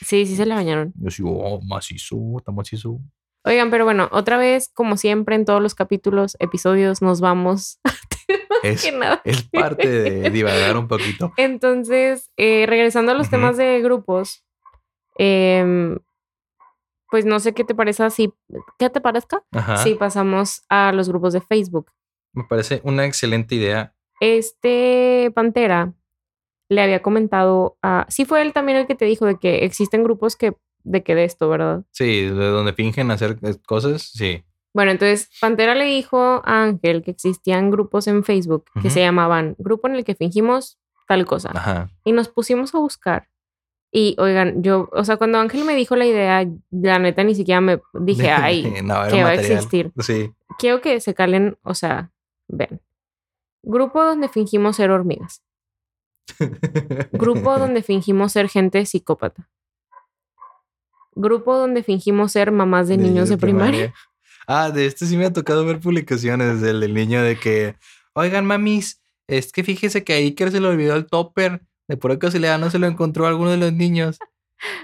Sí, 0.05 0.27
sí 0.27 0.35
se 0.37 0.47
le 0.47 0.55
bañaron. 0.55 0.93
Yo 0.97 1.11
sí, 1.11 1.23
oh, 1.25 1.61
macizo, 1.63 2.17
está 2.39 2.51
macizo. 2.51 2.99
Oigan, 3.47 3.71
pero 3.71 3.85
bueno, 3.85 4.09
otra 4.11 4.39
vez, 4.39 4.71
como 4.75 4.97
siempre 4.97 5.37
en 5.37 5.45
todos 5.45 5.63
los 5.63 5.77
capítulos, 5.77 6.37
episodios, 6.41 7.01
nos 7.01 7.21
vamos. 7.21 7.79
Es, 8.63 8.83
que 8.83 8.91
nada. 8.91 9.21
es 9.25 9.45
parte 9.45 9.87
de 9.87 10.31
divagar 10.31 10.77
un 10.77 10.89
poquito. 10.89 11.33
Entonces, 11.37 12.33
eh, 12.37 12.65
regresando 12.67 13.13
a 13.13 13.15
los 13.15 13.31
temas 13.31 13.57
de 13.57 13.81
grupos, 13.81 14.45
em, 15.17 15.99
pues 17.09 17.25
no 17.25 17.39
sé 17.39 17.53
qué 17.53 17.63
te 17.63 17.77
parece 17.77 18.11
si, 18.11 18.33
¿qué 18.79 18.91
te 18.91 19.01
parezca? 19.01 19.45
Ajá. 19.53 19.77
Si 19.77 19.95
pasamos 19.95 20.65
a 20.69 20.91
los 20.91 21.09
grupos 21.09 21.35
de 21.35 21.43
Facebook. 21.43 21.93
Me 22.33 22.43
parece 22.45 22.81
una 22.83 23.05
excelente 23.05 23.55
idea. 23.55 23.95
Este 24.21 25.31
Pantera 25.33 25.93
le 26.69 26.81
había 26.81 27.03
comentado 27.03 27.79
a, 27.83 28.07
sí 28.09 28.25
fue 28.25 28.43
él 28.43 28.53
también 28.53 28.79
el 28.79 28.87
que 28.87 28.97
te 28.97 29.05
dijo 29.05 29.27
de 29.27 29.39
que 29.39 29.65
existen 29.65 30.03
grupos 30.03 30.35
que, 30.35 30.57
de 30.87 31.03
que 31.03 31.15
de 31.15 31.25
esto, 31.25 31.49
¿verdad? 31.49 31.83
Sí, 31.91 32.23
de 32.23 32.47
donde 32.47 32.73
fingen 32.73 33.11
hacer 33.11 33.39
eh, 33.43 33.57
cosas, 33.67 34.03
sí. 34.03 34.45
Bueno, 34.73 34.93
entonces 34.93 35.31
Pantera 35.41 35.75
le 35.75 35.87
dijo 35.87 36.43
a 36.45 36.63
Ángel 36.63 37.03
que 37.03 37.11
existían 37.11 37.71
grupos 37.71 38.07
en 38.07 38.25
Facebook 38.25 38.67
que 38.83 38.91
se 38.91 39.01
llamaban 39.01 39.55
Grupo 39.59 39.89
en 39.89 39.95
el 39.95 40.05
que 40.05 40.15
fingimos 40.15 40.79
tal 41.09 41.25
cosa. 41.25 41.51
Ajá. 41.55 41.91
Y 42.05 42.13
nos 42.13 42.29
pusimos 42.29 42.75
a 42.75 42.79
buscar. 42.79 43.29
Y 43.91 44.17
oigan, 44.19 44.63
yo, 44.63 44.91
o 44.93 45.05
sea, 45.05 45.17
cuando 45.17 45.39
Ángel 45.39 45.65
me 45.65 45.75
dijo 45.75 45.97
la 45.97 46.05
idea, 46.05 46.47
la 46.71 46.99
neta 46.99 47.25
ni 47.25 47.35
siquiera 47.35 47.63
me 47.63 47.81
dije, 47.95 48.31
ay, 48.31 48.83
no, 48.85 49.07
que 49.09 49.23
va 49.23 49.31
a 49.31 49.35
existir. 49.35 49.93
Sí. 49.99 50.31
Quiero 50.59 50.83
que 50.83 51.01
se 51.01 51.15
calen, 51.15 51.57
o 51.63 51.75
sea, 51.75 52.13
ven. 52.47 52.83
Grupo 53.63 54.05
donde 54.05 54.29
fingimos 54.29 54.77
ser 54.77 54.91
hormigas. 54.91 55.43
Grupo 57.13 57.59
donde 57.59 57.83
fingimos 57.83 58.33
ser 58.33 58.49
gente 58.49 58.85
psicópata. 58.85 59.49
Grupo 61.17 61.57
donde 61.57 61.83
fingimos 61.83 62.33
ser 62.33 62.53
mamás 62.53 62.89
de 62.89 62.97
niños 62.99 63.29
de 63.29 63.39
primaria. 63.39 63.93
Ah, 64.47 64.71
de 64.71 64.87
este 64.87 65.07
sí 65.07 65.17
me 65.17 65.25
ha 65.27 65.33
tocado 65.33 65.65
ver 65.65 65.81
publicaciones 65.81 66.61
del, 66.61 66.79
del 66.81 66.95
niño 66.95 67.21
de 67.23 67.37
que, 67.37 67.75
oigan, 68.13 68.47
mamis, 68.47 69.01
es 69.27 69.51
que 69.51 69.65
fíjese 69.65 70.05
que 70.05 70.13
a 70.13 70.17
Iker 70.19 70.53
se 70.53 70.61
le 70.61 70.69
olvidó 70.69 70.95
el 70.95 71.07
topper. 71.07 71.63
De 71.89 71.97
pura 71.97 72.19
casualidad 72.19 72.59
no 72.59 72.71
se 72.71 72.79
lo 72.79 72.87
encontró 72.87 73.27
a 73.27 73.31
alguno 73.31 73.51
de 73.51 73.57
los 73.57 73.73
niños. 73.73 74.19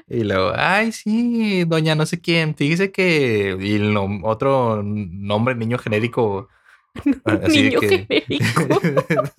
Y 0.08 0.24
luego, 0.24 0.52
ay, 0.56 0.92
sí, 0.92 1.64
doña 1.64 1.94
no 1.94 2.06
sé 2.06 2.20
quién. 2.20 2.54
Fíjese 2.56 2.90
que. 2.92 3.56
Y 3.60 3.74
el 3.76 3.96
otro 4.24 4.82
nombre, 4.82 5.54
niño 5.54 5.78
genérico. 5.78 6.48
así 7.24 7.62
Niño 7.62 7.80
que- 7.80 8.06
genérico. 8.08 8.80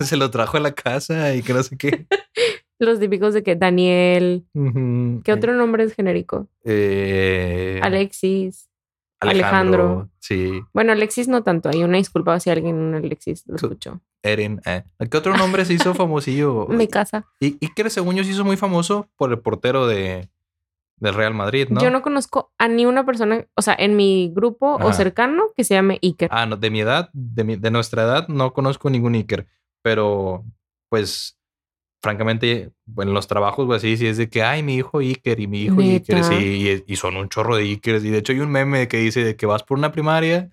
se 0.00 0.16
lo 0.16 0.30
trajo 0.30 0.56
a 0.56 0.60
la 0.60 0.72
casa 0.72 1.34
y 1.34 1.42
que 1.42 1.52
no 1.52 1.62
sé 1.62 1.76
qué. 1.76 2.06
Los 2.84 3.00
típicos 3.00 3.34
de 3.34 3.42
que 3.42 3.56
Daniel. 3.56 4.44
¿Qué 5.24 5.32
otro 5.32 5.54
nombre 5.54 5.84
es 5.84 5.94
genérico? 5.94 6.48
Eh, 6.64 7.80
Alexis. 7.82 8.68
Alejandro. 9.20 9.82
Alejandro. 9.84 10.10
Sí. 10.18 10.60
Bueno, 10.74 10.92
Alexis 10.92 11.28
no 11.28 11.42
tanto. 11.42 11.68
Hay 11.70 11.82
una 11.82 11.96
disculpa 11.96 12.38
si 12.40 12.50
alguien 12.50 12.76
un 12.76 12.94
Alexis 12.94 13.44
lo 13.46 13.56
escuchó. 13.56 14.00
Eren. 14.22 14.60
eh. 14.66 14.84
¿Qué 15.10 15.16
otro 15.16 15.36
nombre 15.36 15.64
se 15.64 15.74
hizo 15.74 15.94
famosillo? 15.94 16.66
Me 16.68 16.88
casa. 16.88 17.26
Y, 17.40 17.56
y 17.64 17.72
que 17.74 17.88
según 17.90 18.16
yo 18.16 18.24
se 18.24 18.30
hizo 18.30 18.44
muy 18.44 18.56
famoso 18.56 19.08
por 19.16 19.30
el 19.30 19.38
portero 19.38 19.86
de, 19.86 20.28
del 20.98 21.14
Real 21.14 21.32
Madrid, 21.34 21.68
¿no? 21.70 21.80
Yo 21.80 21.90
no 21.90 22.02
conozco 22.02 22.52
a 22.58 22.68
ni 22.68 22.84
una 22.86 23.06
persona, 23.06 23.46
o 23.54 23.62
sea, 23.62 23.74
en 23.78 23.96
mi 23.96 24.30
grupo 24.34 24.74
o 24.74 24.80
Ajá. 24.80 24.92
cercano 24.92 25.44
que 25.56 25.64
se 25.64 25.74
llame 25.74 25.98
Iker. 26.02 26.28
Ah, 26.30 26.44
no, 26.46 26.56
de 26.56 26.70
mi 26.70 26.80
edad, 26.80 27.08
de, 27.14 27.44
mi- 27.44 27.56
de 27.56 27.70
nuestra 27.70 28.02
edad, 28.02 28.28
no 28.28 28.52
conozco 28.52 28.90
ningún 28.90 29.14
Iker. 29.14 29.46
Pero, 29.82 30.44
pues, 30.90 31.38
francamente, 32.04 32.70
en 32.98 33.12
los 33.12 33.26
trabajos 33.26 33.68
o 33.68 33.72
así, 33.72 33.96
sí 33.96 34.06
es 34.06 34.16
de 34.16 34.28
que, 34.28 34.44
ay, 34.44 34.62
mi 34.62 34.76
hijo 34.76 34.98
Iker 35.00 35.40
y 35.40 35.48
mi 35.48 35.62
hijo 35.62 35.80
Iker, 35.80 36.14
¿Neta? 36.16 36.28
sí, 36.28 36.82
y, 36.86 36.92
y 36.92 36.96
son 36.96 37.16
un 37.16 37.28
chorro 37.28 37.56
de 37.56 37.64
Ikers. 37.64 38.04
Y 38.04 38.10
de 38.10 38.18
hecho 38.18 38.32
hay 38.32 38.38
un 38.40 38.50
meme 38.52 38.86
que 38.86 38.98
dice 38.98 39.24
de 39.24 39.34
que 39.34 39.46
vas 39.46 39.64
por 39.64 39.76
una 39.76 39.90
primaria 39.90 40.50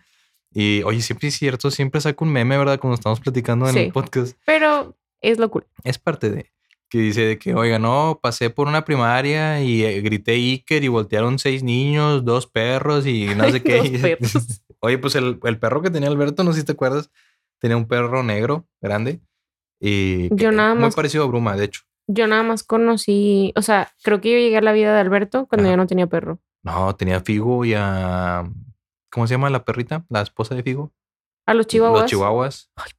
y, 0.54 0.82
oye, 0.84 1.02
siempre 1.02 1.28
es 1.30 1.36
cierto, 1.36 1.70
siempre 1.70 2.02
saco 2.02 2.26
un 2.26 2.32
meme, 2.34 2.58
¿verdad? 2.58 2.80
Cuando 2.80 2.96
estamos 2.96 3.20
platicando 3.20 3.68
en 3.68 3.74
Sí. 3.74 3.80
el 3.82 3.92
podcast. 3.92 4.36
Pero 4.46 4.98
Es 5.22 5.38
lo 5.38 5.52
cool. 5.52 5.68
Es 5.84 6.00
parte 6.00 6.32
de. 6.32 6.52
Que 6.90 6.98
dice 6.98 7.22
de 7.22 7.38
que, 7.38 7.54
oiga, 7.54 7.78
no, 7.80 8.20
pasé 8.22 8.50
por 8.50 8.68
una 8.68 8.84
primaria 8.84 9.62
y 9.62 9.84
eh, 9.84 10.02
grité 10.02 10.34
Iker 10.34 10.84
y 10.84 10.88
voltearon 10.90 11.38
seis 11.40 11.62
niños, 11.64 12.26
dos 12.26 12.48
perros 12.48 13.06
y 13.06 13.28
no 13.36 13.50
sé 13.50 13.62
qué. 13.64 14.18
Oye, 14.80 14.98
pues 14.98 15.16
el, 15.16 15.40
el 15.44 15.58
perro 15.60 15.82
que 15.82 15.90
tenía 15.92 16.10
Alberto, 16.10 16.44
no 16.44 16.52
sé 16.54 16.62
si 16.62 16.66
te 16.66 16.72
acuerdas, 16.74 17.12
tenía 17.60 17.78
un 17.78 17.88
perro 17.88 18.24
negro 18.24 18.68
grande 18.82 19.22
y 19.82 20.34
Yo 20.36 20.52
nada 20.52 20.74
muy 20.76 20.84
más- 20.84 20.96
parecido 20.96 21.24
a 21.24 21.28
Bruma, 21.28 21.56
de 21.58 21.66
hecho. 21.66 21.82
Yo 22.08 22.28
nada 22.28 22.44
más 22.44 22.64
conocí, 22.64 23.52
o 23.56 23.62
sea, 23.62 23.92
creo 24.04 24.22
que 24.22 24.32
yo 24.32 24.38
llegué 24.38 24.58
a 24.58 24.62
la 24.62 24.72
vida 24.74 24.94
de 24.94 25.00
Alberto 25.00 25.46
cuando 25.48 25.64
Ajá. 25.64 25.74
ya 25.74 25.78
no 25.78 25.88
tenía 25.88 26.08
perro. 26.08 26.40
No, 26.64 26.96
tenía 26.96 27.18
a 27.18 27.22
Figo 27.22 27.66
y 27.66 27.74
a. 27.76 28.44
¿Cómo 29.12 29.28
se 29.28 29.34
llama 29.34 29.50
la 29.50 29.66
perrita? 29.66 30.06
La 30.10 30.22
esposa 30.22 30.54
de 30.56 30.64
Figo. 30.64 30.92
A 31.48 31.54
los 31.54 31.68
chihuahuas. 31.68 32.02
Los 32.04 32.10
chihuahuas. 32.12 32.72
Los 32.78 32.90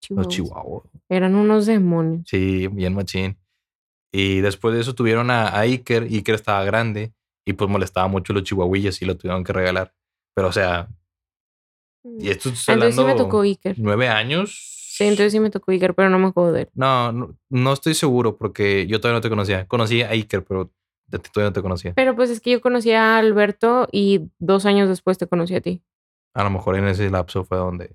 chihuahuas. 0.00 0.28
chihuahuas. 0.28 0.84
Eran 1.08 1.34
unos 1.34 1.66
demonios. 1.66 2.22
Sí, 2.28 2.66
bien 2.68 2.94
machín. 2.94 3.36
Y 4.12 4.40
después 4.40 4.74
de 4.74 4.80
eso 4.80 4.94
tuvieron 4.94 5.30
a, 5.30 5.48
a 5.48 5.60
Iker. 5.60 6.04
Iker 6.04 6.34
estaba 6.34 6.64
grande 6.64 7.12
y 7.44 7.52
pues 7.52 7.68
molestaba 7.70 8.08
mucho 8.08 8.32
a 8.32 8.34
los 8.34 8.44
chihuahuillas 8.44 9.00
y 9.02 9.04
lo 9.04 9.16
tuvieron 9.16 9.44
que 9.44 9.52
regalar. 9.52 9.94
Pero 10.34 10.48
o 10.48 10.52
sea, 10.52 10.88
y 12.18 12.28
esto 12.30 12.48
es 12.48 12.68
Ah, 12.68 12.72
Entonces 12.72 12.94
sí 12.94 13.00
me 13.00 13.10
hablando 13.10 13.24
tocó 13.24 13.40
Iker. 13.42 13.76
nueve 13.78 14.08
años. 14.08 14.76
Sí, 15.00 15.06
entonces 15.06 15.32
sí 15.32 15.40
me 15.40 15.48
tocó 15.48 15.70
Iker, 15.70 15.94
pero 15.94 16.10
no 16.10 16.18
me 16.18 16.26
acuerdo 16.26 16.52
de 16.52 16.60
él. 16.62 16.68
No, 16.74 17.10
no, 17.10 17.34
no 17.48 17.72
estoy 17.72 17.94
seguro 17.94 18.36
porque 18.36 18.86
yo 18.86 19.00
todavía 19.00 19.16
no 19.16 19.22
te 19.22 19.30
conocía. 19.30 19.66
Conocí 19.66 20.02
a 20.02 20.10
Iker, 20.10 20.44
pero 20.44 20.70
de 21.06 21.18
ti 21.18 21.30
todavía 21.32 21.48
no 21.48 21.54
te 21.54 21.62
conocía. 21.62 21.94
Pero 21.94 22.14
pues 22.14 22.28
es 22.28 22.42
que 22.42 22.50
yo 22.50 22.60
conocí 22.60 22.92
a 22.92 23.16
Alberto 23.16 23.88
y 23.90 24.28
dos 24.38 24.66
años 24.66 24.90
después 24.90 25.16
te 25.16 25.26
conocí 25.26 25.54
a 25.54 25.62
ti. 25.62 25.82
A 26.34 26.44
lo 26.44 26.50
mejor 26.50 26.76
en 26.76 26.86
ese 26.86 27.08
lapso 27.08 27.44
fue 27.44 27.56
donde. 27.56 27.90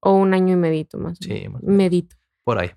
O 0.00 0.14
un 0.14 0.32
año 0.32 0.54
y 0.54 0.56
medito 0.56 0.96
más. 0.96 1.18
Sí, 1.20 1.50
más. 1.50 1.62
Medito. 1.62 2.16
Por 2.44 2.58
ahí. 2.58 2.70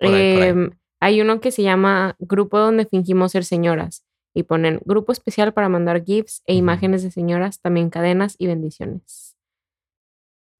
Por 0.00 0.14
ahí, 0.14 0.34
por 0.34 0.42
ahí. 0.42 0.48
Em, 0.48 0.70
hay 0.98 1.20
uno 1.20 1.42
que 1.42 1.50
se 1.50 1.62
llama 1.62 2.16
Grupo 2.18 2.58
donde 2.58 2.86
fingimos 2.86 3.32
ser 3.32 3.44
señoras. 3.44 4.02
Y 4.32 4.44
ponen 4.44 4.80
grupo 4.86 5.12
especial 5.12 5.52
para 5.52 5.68
mandar 5.68 6.02
GIFs 6.02 6.42
e 6.46 6.54
imágenes 6.54 7.02
de 7.02 7.10
señoras, 7.10 7.60
también 7.60 7.90
cadenas 7.90 8.34
y 8.38 8.46
bendiciones. 8.46 9.33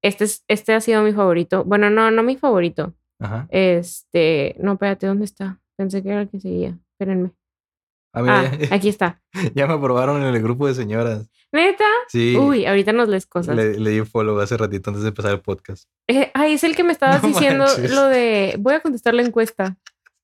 Este, 0.05 0.23
es, 0.25 0.43
este 0.47 0.73
ha 0.73 0.81
sido 0.81 1.01
mi 1.03 1.13
favorito. 1.13 1.63
Bueno, 1.63 1.89
no, 1.89 2.11
no 2.11 2.21
mi 2.23 2.35
favorito. 2.37 2.93
Ajá. 3.19 3.47
Este, 3.49 4.55
no, 4.59 4.73
espérate, 4.73 5.07
¿dónde 5.07 5.25
está? 5.25 5.59
Pensé 5.77 6.03
que 6.03 6.09
era 6.09 6.21
el 6.21 6.29
que 6.29 6.39
seguía. 6.39 6.77
Espérenme. 6.91 7.31
Ah, 8.13 8.21
mira, 8.21 8.39
Ah, 8.39 8.57
ya, 8.57 8.75
aquí 8.75 8.89
está. 8.89 9.21
ya 9.55 9.67
me 9.67 9.73
aprobaron 9.73 10.21
en 10.21 10.33
el 10.33 10.41
grupo 10.41 10.67
de 10.67 10.73
señoras. 10.75 11.29
¿Neta? 11.51 11.85
Sí. 12.07 12.35
Uy, 12.37 12.65
ahorita 12.65 12.91
nos 12.93 13.07
lees 13.09 13.25
cosas. 13.25 13.55
Le, 13.55 13.79
le 13.79 13.89
di 13.89 14.01
follow 14.05 14.39
hace 14.39 14.57
ratito 14.57 14.89
antes 14.89 15.03
de 15.03 15.09
empezar 15.09 15.31
el 15.31 15.41
podcast. 15.41 15.89
Eh, 16.07 16.31
ay, 16.33 16.53
es 16.53 16.63
el 16.63 16.75
que 16.75 16.83
me 16.83 16.91
estabas 16.91 17.21
No 17.23 17.29
diciendo 17.29 17.65
manches. 17.65 17.91
lo 17.91 18.05
de. 18.07 18.55
Voy 18.59 18.73
a 18.73 18.79
contestar 18.81 19.13
la 19.13 19.21
encuesta. 19.23 19.77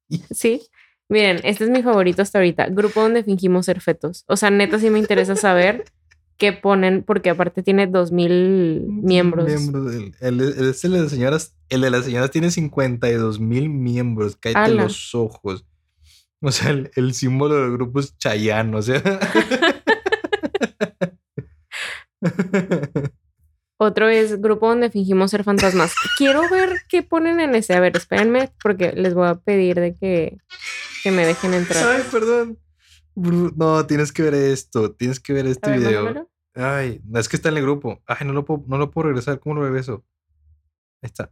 Sí. 0.32 0.62
Miren, 1.10 1.40
este 1.44 1.64
es 1.66 1.70
mi 1.70 1.82
favorito 1.84 2.22
hasta 2.22 2.38
ahorita. 2.40 2.68
Grupo 2.68 3.02
donde 3.02 3.24
fingimos 3.24 3.66
ser 3.66 3.82
fetos. 3.82 4.24
O 4.28 4.36
sea, 4.38 4.50
neta, 4.50 4.78
sí 4.80 4.90
me 4.90 5.00
interesa 5.00 5.36
saber 5.36 5.86
qué 6.42 6.54
ponen, 6.54 7.04
porque 7.04 7.30
aparte 7.30 7.62
tiene 7.62 7.86
dos 7.86 8.12
mil 8.12 8.84
miembros. 8.88 9.46
Miembros. 9.46 9.94
El, 9.94 10.16
el- 10.20 10.42
el- 10.42 10.70
este 10.72 10.90
de 10.90 11.00
las 11.02 11.12
señoras, 11.12 11.56
el 11.70 11.82
de 11.82 11.92
las 11.92 12.06
señoras 12.06 12.32
tiene 12.32 12.50
52 12.50 13.40
mil 13.40 13.70
miembros. 13.70 14.38
Cállate 14.38 14.72
¡Hala! 14.72 14.84
los 14.86 15.14
ojos. 15.14 15.68
O 16.42 16.52
sea, 16.52 16.72
el, 16.72 16.90
el 16.96 17.14
símbolo 17.14 17.62
del 17.62 17.74
grupo 17.74 18.00
es 18.00 18.18
Chayanne, 18.18 18.76
o 18.76 18.82
sea. 18.82 19.04
Otro 23.78 24.10
es 24.10 24.40
grupo 24.42 24.68
donde 24.70 24.90
fingimos 24.92 25.30
ser 25.32 25.44
fantasmas. 25.44 25.94
Quiero 26.18 26.48
ver 26.50 26.82
qué 26.90 27.04
ponen 27.04 27.40
en 27.40 27.54
ese. 27.56 27.74
A 27.76 27.80
ver, 27.80 27.96
espérenme, 27.98 28.52
porque 28.64 28.94
les 28.94 29.14
voy 29.14 29.28
a 29.28 29.36
pedir 29.36 29.80
de 29.80 29.96
que, 29.96 30.38
que 31.04 31.12
me 31.12 31.24
dejen 31.26 31.54
entrar. 31.54 31.88
Ay, 31.88 32.04
perdón. 32.12 32.58
No, 33.16 33.86
tienes 33.86 34.12
que 34.12 34.24
ver 34.24 34.34
esto. 34.36 34.94
Tienes 34.94 35.20
que 35.20 35.34
ver 35.34 35.46
este 35.48 35.70
ver, 35.70 35.80
video. 35.80 36.04
mándamelo. 36.04 36.31
Ay, 36.54 37.02
es 37.16 37.30
que 37.30 37.38
está 37.38 37.50
en 37.50 37.58
el 37.58 37.64
grupo. 37.64 38.02
Ay, 38.06 38.28
no 38.28 38.34
lo 38.34 38.46
puedo, 38.46 38.64
no 38.68 38.78
lo 38.78 38.92
puedo 38.92 39.08
regresar. 39.08 39.40
¿Cómo 39.40 39.56
lo 39.56 39.64
regreso? 39.64 40.04
Ahí 41.02 41.08
está. 41.08 41.32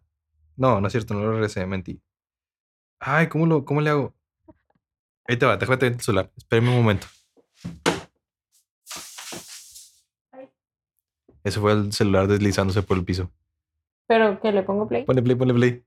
No, 0.56 0.80
no 0.80 0.88
es 0.88 0.94
cierto, 0.94 1.14
no 1.14 1.22
lo 1.22 1.34
regresé, 1.34 1.66
mentí. 1.66 2.02
Ay, 3.00 3.28
¿cómo, 3.28 3.46
lo, 3.46 3.66
cómo 3.66 3.82
le 3.82 3.90
hago? 3.90 4.16
Ahí 5.28 5.38
te 5.38 5.46
va, 5.46 5.58
déjame 5.58 5.78
ver 5.78 5.94
el 5.94 6.02
celular. 6.02 6.32
Espérame 6.36 6.70
un 6.70 6.76
momento. 6.76 7.08
Ese 11.44 11.60
fue 11.60 11.74
el 11.74 11.94
celular 11.94 12.28
deslizándose 12.28 12.82
por 12.84 12.98
el 12.98 13.06
piso. 13.06 13.32
Pero 14.08 14.40
que 14.42 14.52
le 14.52 14.64
pongo 14.64 14.88
play. 14.88 15.06
Ponle 15.06 15.22
play, 15.22 15.36
ponle 15.36 15.54
play. 15.54 15.86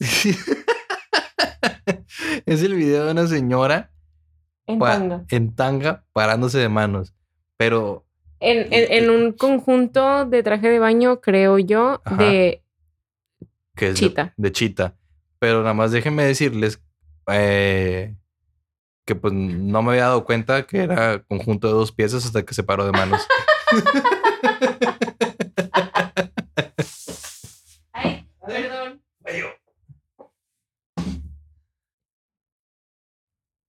es 2.46 2.62
el 2.62 2.74
video 2.74 3.06
de 3.06 3.12
una 3.12 3.26
señora 3.26 3.92
En 4.66 4.78
tanga. 4.78 5.24
en 5.28 5.54
tanga 5.54 6.04
parándose 6.12 6.58
de 6.58 6.68
manos. 6.68 7.14
Pero 7.56 8.06
En, 8.40 8.72
en- 8.72 8.92
en 9.04 9.10
un 9.10 9.32
conjunto 9.32 10.24
de 10.24 10.42
traje 10.42 10.68
de 10.68 10.78
baño, 10.78 11.20
creo 11.20 11.58
yo, 11.58 12.00
Ajá. 12.04 12.16
de 12.22 12.62
que 13.74 13.88
es 13.88 13.94
de- 13.94 14.08
Chita. 14.08 14.34
De, 14.36 14.52
chita. 14.52 14.94
Pero 15.38 15.60
nada 15.62 15.74
más 15.74 15.90
déjenme 15.92 16.24
decirles 16.24 16.80
eh, 17.32 18.14
que 19.04 19.14
pues 19.14 19.32
no 19.34 19.82
me 19.82 19.90
había 19.92 20.04
dado 20.04 20.24
cuenta 20.24 20.66
que 20.66 20.78
era 20.78 21.22
conjunto 21.24 21.66
de 21.68 21.74
dos 21.74 21.92
piezas 21.92 22.24
hasta 22.26 22.44
que 22.44 22.54
se 22.54 22.62
paró 22.62 22.84
de 22.86 22.92
manos. 22.92 23.26
Ay, 27.92 28.26
perdón. 28.46 29.02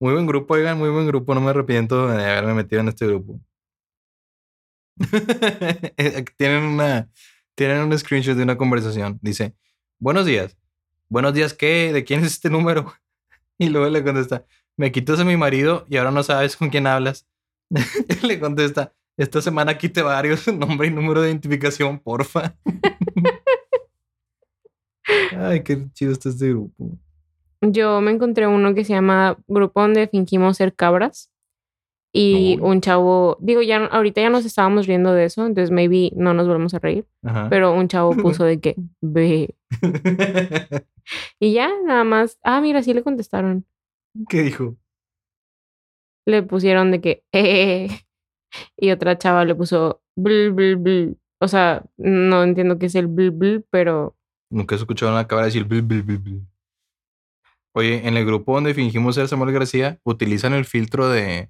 Muy 0.02 0.14
buen 0.14 0.28
grupo, 0.28 0.54
oigan, 0.54 0.78
muy 0.78 0.90
buen 0.90 1.08
grupo. 1.08 1.36
No 1.36 1.42
me 1.42 1.50
arrepiento 1.50 2.08
de 2.08 2.24
haberme 2.24 2.54
metido 2.54 2.82
en 2.82 2.88
este 2.88 3.06
grupo. 3.06 3.40
tienen 6.38 6.64
una 6.64 7.10
tienen 7.56 7.82
un 7.82 7.98
screenshot 7.98 8.38
de 8.38 8.44
una 8.44 8.58
conversación. 8.58 9.20
Dice, 9.22 9.54
buenos 10.00 10.26
días. 10.26 10.58
Buenos 11.10 11.34
días, 11.34 11.54
¿qué? 11.54 11.92
¿De 11.92 12.06
quién 12.06 12.22
es 12.22 12.34
este 12.34 12.50
número? 12.50 12.94
Y 13.62 13.68
luego 13.68 13.90
le 13.90 14.02
contesta, 14.02 14.46
me 14.78 14.90
quitas 14.90 15.20
a 15.20 15.26
mi 15.26 15.36
marido 15.36 15.86
y 15.90 15.98
ahora 15.98 16.12
no 16.12 16.24
sabes 16.24 16.56
con 16.56 16.70
quién 16.70 16.88
hablas. 16.88 17.28
Le 18.24 18.40
contesta, 18.40 18.94
esta 19.18 19.42
semana 19.42 19.78
quité 19.78 20.02
varios, 20.02 20.48
nombre 20.48 20.88
y 20.88 20.92
número 20.92 21.22
de 21.22 21.28
identificación, 21.28 22.00
porfa. 22.00 22.56
Ay, 25.38 25.62
qué 25.64 25.86
chido 25.92 26.14
está 26.14 26.30
este 26.30 26.48
grupo. 26.52 26.98
Yo 27.60 28.00
me 28.00 28.12
encontré 28.12 28.48
uno 28.48 28.74
que 28.74 28.86
se 28.86 28.94
llama 28.94 29.38
Grupo 29.48 29.82
donde 29.82 30.08
fingimos 30.08 30.56
ser 30.56 30.74
cabras. 30.74 31.30
Y 32.12 32.58
un 32.62 32.82
chavo, 32.82 33.38
digo, 33.40 33.62
ya 33.62 33.86
ahorita 33.86 34.22
ya 34.22 34.30
nos 34.32 34.44
estábamos 34.44 34.88
riendo 34.88 35.14
de 35.14 35.26
eso, 35.26 35.46
entonces 35.46 35.70
maybe 35.70 36.12
no 36.16 36.34
nos 36.34 36.48
volvemos 36.48 36.74
a 36.74 36.80
reír, 36.80 37.06
Ajá. 37.24 37.48
pero 37.50 37.74
un 37.74 37.88
chavo 37.88 38.12
puso 38.18 38.44
de 38.46 38.60
que 38.60 38.76
ve. 39.02 39.56
Y 41.40 41.54
ya, 41.54 41.72
nada 41.86 42.04
más. 42.04 42.38
Ah, 42.44 42.62
mira, 42.62 42.84
sí 42.84 42.94
le 42.94 43.02
contestaron. 43.02 43.66
¿Qué 44.28 44.44
dijo? 44.44 44.78
Le 46.28 46.44
pusieron 46.44 46.92
de 46.92 47.02
que 47.02 47.24
eh, 47.32 47.88
y 48.78 48.92
otra 48.92 49.18
chava 49.18 49.44
le 49.46 49.56
puso 49.56 50.04
bl, 50.16 50.52
bl, 50.52 50.76
bl. 50.76 51.18
O 51.42 51.48
sea, 51.48 51.84
no 51.98 52.44
entiendo 52.44 52.78
qué 52.78 52.88
es 52.88 52.96
el 52.96 53.08
bl, 53.08 53.32
bl, 53.32 53.66
pero 53.72 54.16
Nunca 54.52 54.76
he 54.76 54.78
escuchado 54.78 55.12
una 55.12 55.28
cabra 55.28 55.46
decir 55.46 55.66
bl, 55.66 55.82
bl, 55.82 56.02
bl, 56.02 56.18
bl. 56.18 56.42
Oye, 57.74 58.08
en 58.08 58.18
el 58.18 58.26
grupo 58.26 58.56
donde 58.56 58.74
fingimos 58.74 59.16
ser 59.16 59.28
Samuel 59.28 59.54
García, 59.54 60.00
utilizan 60.04 60.54
el 60.54 60.66
filtro 60.66 61.08
de, 61.08 61.50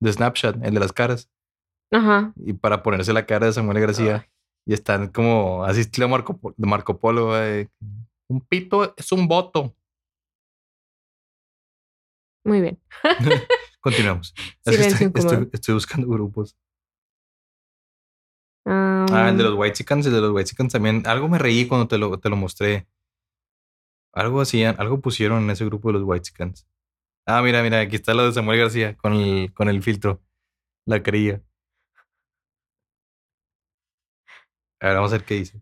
de 0.00 0.12
Snapchat, 0.12 0.56
el 0.64 0.74
de 0.74 0.80
las 0.80 0.92
caras, 0.92 1.30
ajá. 1.90 2.32
y 2.36 2.52
para 2.52 2.82
ponerse 2.82 3.12
la 3.12 3.26
cara 3.26 3.46
de 3.46 3.52
Samuel 3.52 3.80
García. 3.80 4.28
Y 4.66 4.74
están 4.74 5.08
como 5.08 5.64
así 5.64 5.80
estilo 5.80 6.08
Marco, 6.10 6.38
de 6.56 6.66
Marco 6.66 6.98
Polo. 6.98 7.32
Un 8.28 8.40
pito 8.46 8.94
es 8.98 9.10
un 9.12 9.26
voto. 9.26 9.74
Muy 12.44 12.60
bien. 12.60 12.78
Continuamos. 13.80 14.34
Estoy, 14.64 15.06
incómodo. 15.06 15.32
estoy- 15.32 15.50
estoy 15.52 15.74
buscando 15.74 16.08
grupos. 16.08 16.56
Ah, 18.66 19.06
Ah, 19.10 19.28
el 19.30 19.38
de 19.38 19.44
los 19.44 19.54
White 19.54 19.74
Chickens, 19.76 20.04
el 20.06 20.12
de 20.12 20.20
los 20.20 20.32
White 20.32 20.50
Chickens 20.50 20.72
también. 20.72 21.02
Algo 21.06 21.28
me 21.28 21.38
reí 21.38 21.66
cuando 21.66 21.88
te 21.88 21.96
lo, 21.96 22.18
te 22.18 22.28
lo 22.28 22.36
mostré. 22.36 22.86
Algo 24.12 24.40
hacían, 24.42 24.76
algo 24.78 25.00
pusieron 25.00 25.44
en 25.44 25.50
ese 25.50 25.64
grupo 25.64 25.88
de 25.88 25.94
los 25.94 26.02
White 26.04 26.22
Chickens. 26.24 26.66
Ah, 27.30 27.42
mira, 27.42 27.62
mira, 27.62 27.80
aquí 27.80 27.96
está 27.96 28.14
lo 28.14 28.24
de 28.24 28.32
Samuel 28.32 28.58
García 28.58 28.96
con 28.96 29.12
el, 29.12 29.52
con 29.52 29.68
el 29.68 29.82
filtro. 29.82 30.22
La 30.86 31.02
creía. 31.02 31.42
A 34.80 34.86
ver, 34.86 34.94
vamos 34.96 35.12
a 35.12 35.16
ver 35.18 35.24
qué 35.26 35.34
dice. 35.34 35.60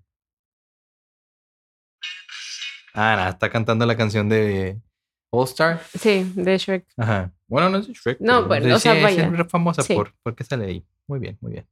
Ah, 2.95 3.17
nada, 3.17 3.31
está 3.31 3.51
cantando 3.51 3.85
la 3.85 3.97
canción 3.97 4.29
de 4.29 4.81
All 5.31 5.45
Star. 5.47 5.83
Sí, 5.99 6.31
de 6.37 6.57
Shrek. 6.57 6.87
Ajá. 6.97 7.33
Bueno, 7.49 7.69
no 7.69 7.79
es 7.79 7.89
de 7.89 7.95
Shrek. 7.95 8.21
No, 8.21 8.49
pero 8.49 8.61
bueno, 8.61 8.77
o 8.77 8.79
sea, 8.79 8.95
sí, 8.95 9.03
vaya. 9.03 9.27
Es 9.37 9.49
famosa 9.51 9.83
Sí. 9.83 9.95
por, 9.95 10.15
porque 10.23 10.45
sale 10.45 10.67
ahí. 10.67 10.87
Muy 11.09 11.19
bien, 11.19 11.37
muy 11.41 11.53
bien. 11.53 11.69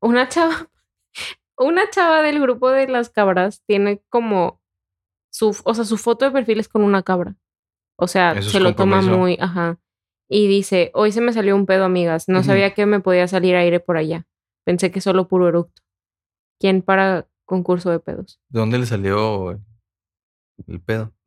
Una 0.00 0.28
chava, 0.28 0.68
una 1.58 1.90
chava 1.90 2.22
del 2.22 2.40
grupo 2.40 2.70
de 2.70 2.86
las 2.86 3.10
cabras 3.10 3.62
tiene 3.66 4.00
como 4.08 4.59
su, 5.30 5.56
o 5.64 5.74
sea, 5.74 5.84
su 5.84 5.96
foto 5.96 6.24
de 6.24 6.30
perfil 6.30 6.60
es 6.60 6.68
con 6.68 6.82
una 6.82 7.02
cabra. 7.02 7.36
O 7.96 8.08
sea, 8.08 8.32
Eso 8.32 8.50
se 8.50 8.60
lo 8.60 8.74
toma 8.74 9.02
muy, 9.02 9.36
ajá. 9.40 9.78
Y 10.28 10.46
dice, 10.48 10.90
hoy 10.94 11.12
se 11.12 11.20
me 11.20 11.32
salió 11.32 11.56
un 11.56 11.66
pedo, 11.66 11.84
amigas. 11.84 12.28
No 12.28 12.42
sabía 12.42 12.72
que 12.72 12.86
me 12.86 13.00
podía 13.00 13.26
salir 13.28 13.56
aire 13.56 13.80
por 13.80 13.96
allá. 13.96 14.26
Pensé 14.64 14.90
que 14.90 15.00
solo 15.00 15.28
puro 15.28 15.48
eructo. 15.48 15.82
¿Quién 16.60 16.82
para 16.82 17.28
concurso 17.44 17.90
de 17.90 17.98
pedos? 18.00 18.40
¿De 18.48 18.60
dónde 18.60 18.78
le 18.78 18.86
salió 18.86 19.60
el 20.66 20.80
pedo? 20.80 21.12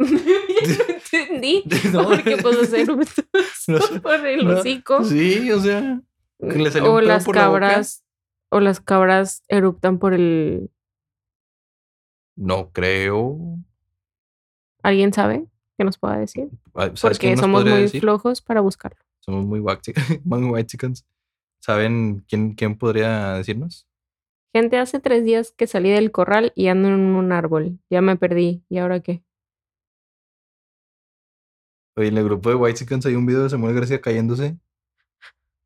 Entendí. 1.12 1.64
No, 1.94 2.04
Porque 2.08 2.34
eructos 2.34 3.26
No 3.68 4.02
por 4.02 4.26
el 4.26 4.46
no. 4.46 4.60
hocico. 4.60 5.04
Sí, 5.04 5.52
o 5.52 5.60
sea, 5.60 6.02
que 6.40 6.58
le 6.60 6.72
salió 6.72 6.92
un 6.92 6.98
o 6.98 7.00
pedo 7.00 7.08
las 7.08 7.26
por 7.26 7.36
la 7.36 7.48
boca. 7.48 7.60
cabras, 7.60 8.04
o 8.50 8.60
las 8.60 8.80
cabras 8.80 9.44
eruptan 9.48 10.00
por 10.00 10.14
el. 10.14 10.72
no 12.36 12.72
creo. 12.72 13.38
¿Alguien 14.84 15.14
sabe? 15.14 15.48
Que 15.78 15.84
nos 15.84 15.98
pueda 15.98 16.18
decir. 16.18 16.50
Ah, 16.76 16.92
¿Sabes 16.94 17.02
Porque 17.02 17.36
somos 17.38 17.64
muy 17.64 17.82
decir? 17.82 18.02
flojos 18.02 18.42
para 18.42 18.62
buscarlo. 18.62 19.00
Somos 19.22 19.46
muy 19.46 19.60
white, 19.60 19.94
muy 20.24 20.44
white 20.44 20.68
chickens. 20.68 21.06
¿Saben 21.60 22.26
quién, 22.28 22.54
quién 22.54 22.78
podría 22.78 23.34
decirnos? 23.36 23.88
Gente, 24.54 24.78
hace 24.78 25.00
tres 25.00 25.24
días 25.24 25.52
que 25.52 25.66
salí 25.66 25.90
del 25.90 26.12
corral 26.12 26.52
y 26.56 26.68
ando 26.68 26.90
en 26.90 27.00
un 27.00 27.32
árbol. 27.32 27.80
Ya 27.90 28.02
me 28.02 28.18
perdí. 28.18 28.64
¿Y 28.70 28.78
ahora 28.78 29.00
qué? 29.00 29.24
Oye, 31.96 32.10
en 32.10 32.18
el 32.18 32.24
grupo 32.26 32.50
de 32.50 32.56
White 32.56 32.80
Chickens 32.80 33.06
hay 33.06 33.16
un 33.16 33.26
video 33.26 33.44
de 33.44 33.50
Samuel 33.50 33.76
García 33.76 34.02
cayéndose, 34.02 34.58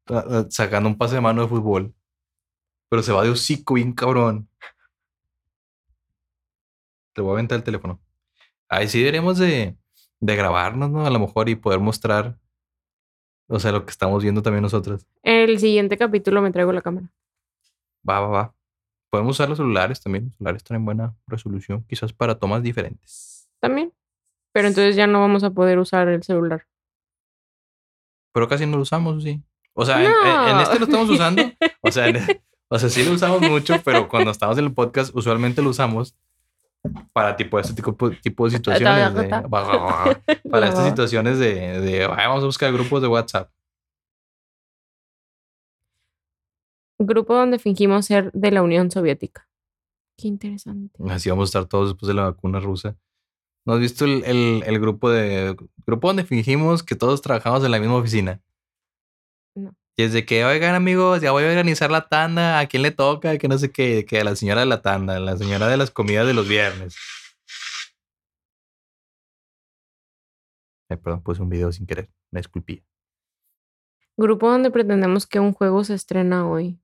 ah, 0.10 0.26
ah, 0.30 0.46
sacando 0.50 0.90
un 0.90 0.98
pase 0.98 1.16
de 1.16 1.22
mano 1.22 1.42
de 1.42 1.48
fútbol. 1.48 1.94
Pero 2.90 3.02
se 3.02 3.12
va 3.12 3.24
de 3.24 3.30
hocico 3.30 3.74
bien 3.74 3.94
cabrón. 3.94 4.50
Te 7.14 7.22
voy 7.22 7.32
a 7.32 7.34
aventar 7.34 7.58
el 7.58 7.64
teléfono. 7.64 8.00
Ahí 8.70 8.88
sí 8.88 9.00
deberíamos 9.00 9.38
de, 9.38 9.76
de 10.20 10.36
grabarnos, 10.36 10.90
¿no? 10.90 11.06
A 11.06 11.10
lo 11.10 11.20
mejor 11.20 11.50
y 11.50 11.56
poder 11.56 11.80
mostrar, 11.80 12.38
o 13.48 13.60
sea, 13.60 13.72
lo 13.72 13.86
que 13.86 13.92
estamos 13.92 14.22
viendo 14.24 14.42
también 14.42 14.62
nosotros. 14.64 15.06
El 15.24 15.60
siguiente 15.60 15.98
capítulo 15.98 16.42
me 16.42 16.52
traigo 16.52 16.72
la 16.74 16.82
cámara. 16.82 17.10
Va, 18.08 18.20
va, 18.22 18.28
va. 18.28 18.54
Podemos 19.10 19.32
usar 19.38 19.48
los 19.50 19.58
celulares 19.58 20.02
también. 20.02 20.26
Los 20.26 20.36
celulares 20.38 20.64
tienen 20.64 20.86
buena 20.86 21.16
resolución, 21.28 21.84
quizás 21.88 22.12
para 22.14 22.36
tomas 22.38 22.62
diferentes. 22.64 23.48
También. 23.60 23.94
Pero 24.52 24.68
entonces 24.68 24.96
ya 24.96 25.08
no 25.08 25.20
vamos 25.22 25.44
a 25.44 25.52
poder 25.52 25.80
usar 25.80 26.08
el 26.10 26.24
celular. 26.24 26.68
Pero 28.34 28.48
casi 28.48 28.66
no 28.66 28.78
lo 28.78 28.84
usamos, 28.84 29.24
sí. 29.24 29.42
O 29.74 29.86
sea, 29.86 30.00
en, 30.04 30.12
en- 30.12 30.56
en 30.56 30.62
este 30.62 30.80
lo 30.80 30.86
estamos 30.86 31.10
usando. 31.10 31.44
O 31.82 31.92
sea, 31.92 32.08
en- 32.10 32.18
o 32.70 32.80
sea, 32.80 32.90
sí 32.90 33.04
lo 33.04 33.12
usamos 33.14 33.42
mucho, 33.42 33.76
pero 33.84 34.08
cuando 34.10 34.32
estamos 34.32 34.58
en 34.58 34.66
el 34.66 34.74
podcast, 34.74 35.16
usualmente 35.16 35.62
lo 35.62 35.70
usamos 35.70 36.16
para 37.14 37.36
tipo 37.36 37.60
este 37.60 37.74
tipo, 37.74 37.94
tipo 38.22 38.46
de 38.46 38.52
situaciones. 38.58 39.14
de- 39.16 39.28
para 40.52 40.68
estas 40.70 40.86
situaciones 40.90 41.40
de, 41.40 41.82
de 41.82 42.04
"Ay, 42.06 42.28
vamos 42.28 42.44
a 42.44 42.46
buscar 42.48 42.72
grupos 42.74 43.02
de 43.02 43.08
WhatsApp. 43.08 43.50
Grupo 47.00 47.36
donde 47.36 47.60
fingimos 47.60 48.06
ser 48.08 48.32
de 48.34 48.52
la 48.52 48.64
Unión 48.64 48.90
Soviética. 48.90 49.48
Qué 50.18 50.28
interesante. 50.28 50.98
Así 51.10 51.30
vamos 51.30 51.44
a 51.44 51.50
estar 51.60 51.66
todos 51.66 51.90
después 51.90 52.08
de 52.08 52.16
la 52.16 52.24
vacuna 52.24 52.60
rusa. 52.60 52.96
¿No 53.66 53.74
has 53.74 53.80
visto 53.80 54.06
el, 54.06 54.24
el- 54.26 54.64
el 54.66 54.80
grupo 54.80 55.10
de 55.12 55.56
grupo 55.86 56.08
donde 56.08 56.24
fingimos 56.24 56.82
que 56.84 56.96
todos 56.96 57.22
trabajamos 57.22 57.64
en 57.64 57.72
la 57.72 57.80
misma 57.80 57.96
oficina? 57.98 58.42
Y 60.00 60.04
es 60.04 60.14
de 60.14 60.26
que, 60.26 60.46
oigan 60.46 60.76
amigos, 60.76 61.22
ya 61.22 61.32
voy 61.32 61.44
a 61.44 61.48
organizar 61.48 61.90
la 61.90 62.08
tanda, 62.08 62.60
¿a 62.60 62.68
quién 62.68 62.84
le 62.84 62.92
toca? 62.92 63.40
Que 63.40 63.48
no 63.48 63.58
sé 63.58 63.72
qué, 63.72 64.06
que 64.06 64.20
a 64.20 64.24
la 64.24 64.36
señora 64.36 64.62
de 64.62 64.68
la 64.68 64.84
tanda, 64.84 65.20
la 65.20 65.36
señora 65.36 65.68
de 65.68 65.76
las 65.76 65.90
comidas 65.90 66.28
de 66.28 66.36
los 66.36 66.48
viernes. 66.48 66.96
Ay, 70.88 70.98
perdón, 70.98 71.24
puse 71.24 71.42
un 71.42 71.50
video 71.50 71.72
sin 71.72 71.88
querer, 71.88 72.12
me 72.30 72.40
disculpía. 72.40 72.84
Grupo 74.16 74.52
donde 74.52 74.70
pretendemos 74.70 75.26
que 75.26 75.40
un 75.40 75.52
juego 75.52 75.84
se 75.84 75.96
estrena 75.96 76.48
hoy. 76.48 76.80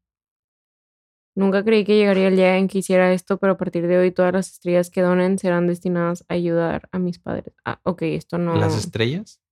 Nunca 1.35 1.63
creí 1.63 1.85
que 1.85 1.95
llegaría 1.95 2.29
el 2.29 2.35
día 2.35 2.57
en 2.57 2.67
que 2.67 2.79
hiciera 2.79 3.13
esto, 3.13 3.37
pero 3.37 3.53
a 3.53 3.57
partir 3.57 3.85
de 3.85 3.99
hoy 3.99 4.11
todas 4.11 4.33
las 4.33 4.49
estrellas 4.49 4.89
que 4.89 5.01
donen 5.01 5.37
serán 5.37 5.67
destinadas 5.67 6.25
a 6.29 6.33
ayudar 6.33 6.89
a 6.91 6.97
mis 6.97 7.19
padres. 7.19 7.53
Ah, 7.63 7.79
ok, 7.83 8.01
esto 8.03 8.39
no. 8.39 8.55
¿Las 8.55 8.75
estrellas? 8.75 9.42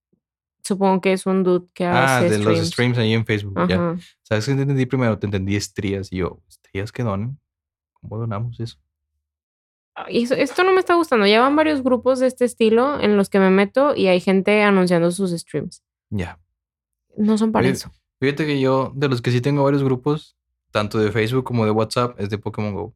Supongo 0.63 1.02
que 1.02 1.13
es 1.13 1.26
un 1.26 1.43
dude 1.43 1.67
que 1.74 1.86
Ah, 1.86 2.17
hace 2.19 2.30
de 2.30 2.38
los 2.39 2.60
streams. 2.67 2.97
ahí 2.97 3.13
en 3.13 3.26
Facebook. 3.26 3.56
ya. 3.67 3.95
¿Sabes 4.24 4.45
qué 4.45 4.56
te 4.56 4.62
entendí 4.62 4.86
primero? 4.86 5.17
Te 5.19 5.26
entendí 5.28 5.56
estrías 5.56 6.12
y 6.12 6.17
yo, 6.17 6.39
¿estrías 6.47 6.91
que 6.91 7.04
donen? 7.04 7.39
¿Cómo 7.93 8.17
donamos 8.17 8.60
eso? 8.60 8.78
Eso- 10.08 10.36
esto 10.36 10.63
no 10.63 10.71
me 10.71 10.80
está 10.80 10.95
gustando. 10.95 11.26
Ya 11.28 11.41
van 11.41 11.56
varios 11.56 11.84
grupos 11.84 12.19
de 12.19 12.28
este 12.28 12.45
estilo 12.45 13.00
en 13.00 13.17
los 13.17 13.30
que 13.30 13.39
me 13.39 13.50
meto 13.50 13.95
y 13.95 14.08
hay 14.08 14.19
gente 14.21 14.63
anunciando 14.63 15.12
sus 15.12 15.32
streams. 15.32 15.84
Ya. 16.10 16.39
No 17.17 17.38
son 17.38 17.52
para 17.52 17.63
Oye, 17.65 17.74
eso. 17.74 17.91
Fíjate 18.19 18.45
que 18.45 18.60
yo, 18.62 18.91
de 18.95 19.10
los 19.10 19.21
que 19.21 19.32
sí 19.32 19.41
tengo 19.41 19.63
varios 19.63 19.84
grupos, 19.84 20.38
tanto 20.71 20.97
de 20.97 21.12
Facebook 21.12 21.43
como 21.43 21.65
de 21.65 21.71
WhatsApp, 21.71 22.19
es 22.19 22.30
de 22.30 22.38
Pokémon 22.38 22.74
Go. 22.74 22.95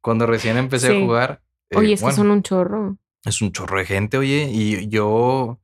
Cuando 0.00 0.26
recién 0.26 0.56
empecé 0.56 0.88
Sí. 0.88 0.96
a 0.96 1.00
jugar, 1.00 1.42
eh, 1.70 1.76
Oye, 1.78 1.94
es 1.94 2.00
que 2.00 2.04
bueno, 2.04 2.16
son 2.16 2.30
un 2.30 2.42
chorro. 2.42 2.96
es 3.24 3.42
un 3.42 3.52
chorro 3.52 3.78
de 3.78 3.84
gente, 3.84 4.16
oye, 4.16 4.48
y 4.50 4.88
yo, 4.88 5.58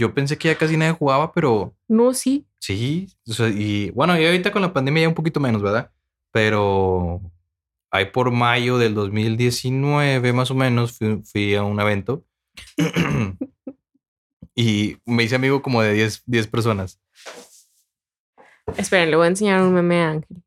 yo 0.00 0.14
pensé 0.14 0.38
que 0.38 0.48
ya 0.48 0.56
casi 0.56 0.76
nadie 0.78 0.92
jugaba, 0.94 1.30
pero 1.32 1.74
No, 1.86 2.14
sí. 2.14 2.46
sí, 2.58 3.06
o 3.28 3.32
sea, 3.34 3.48
y 3.48 3.90
bueno, 3.90 4.18
y 4.18 4.24
ahorita 4.24 4.50
con 4.50 4.62
la 4.62 4.72
pandemia 4.72 5.02
ya 5.02 5.08
un 5.08 5.14
poquito 5.14 5.40
menos, 5.40 5.60
¿verdad? 5.62 5.90
Pero 6.32 7.20
ahí 7.90 8.06
por 8.06 8.30
mayo 8.30 8.78
del 8.78 8.94
2019, 8.94 10.32
más 10.32 10.50
o 10.50 10.54
menos, 10.54 10.96
fui, 10.96 11.22
fui 11.24 11.54
a 11.54 11.62
un 11.64 11.78
evento 11.80 12.24
y 14.54 14.96
me 15.04 15.24
hice 15.24 15.34
amigo 15.36 15.60
como 15.60 15.82
de 15.82 15.92
10, 15.92 16.22
10 16.26 16.46
personas. 16.46 16.98
Esperen, 18.76 19.10
le 19.10 19.16
voy 19.16 19.26
a 19.26 19.28
enseñar 19.28 19.62
un 19.62 19.74
meme 19.74 20.02
a 20.02 20.10
Ángel. 20.12 20.42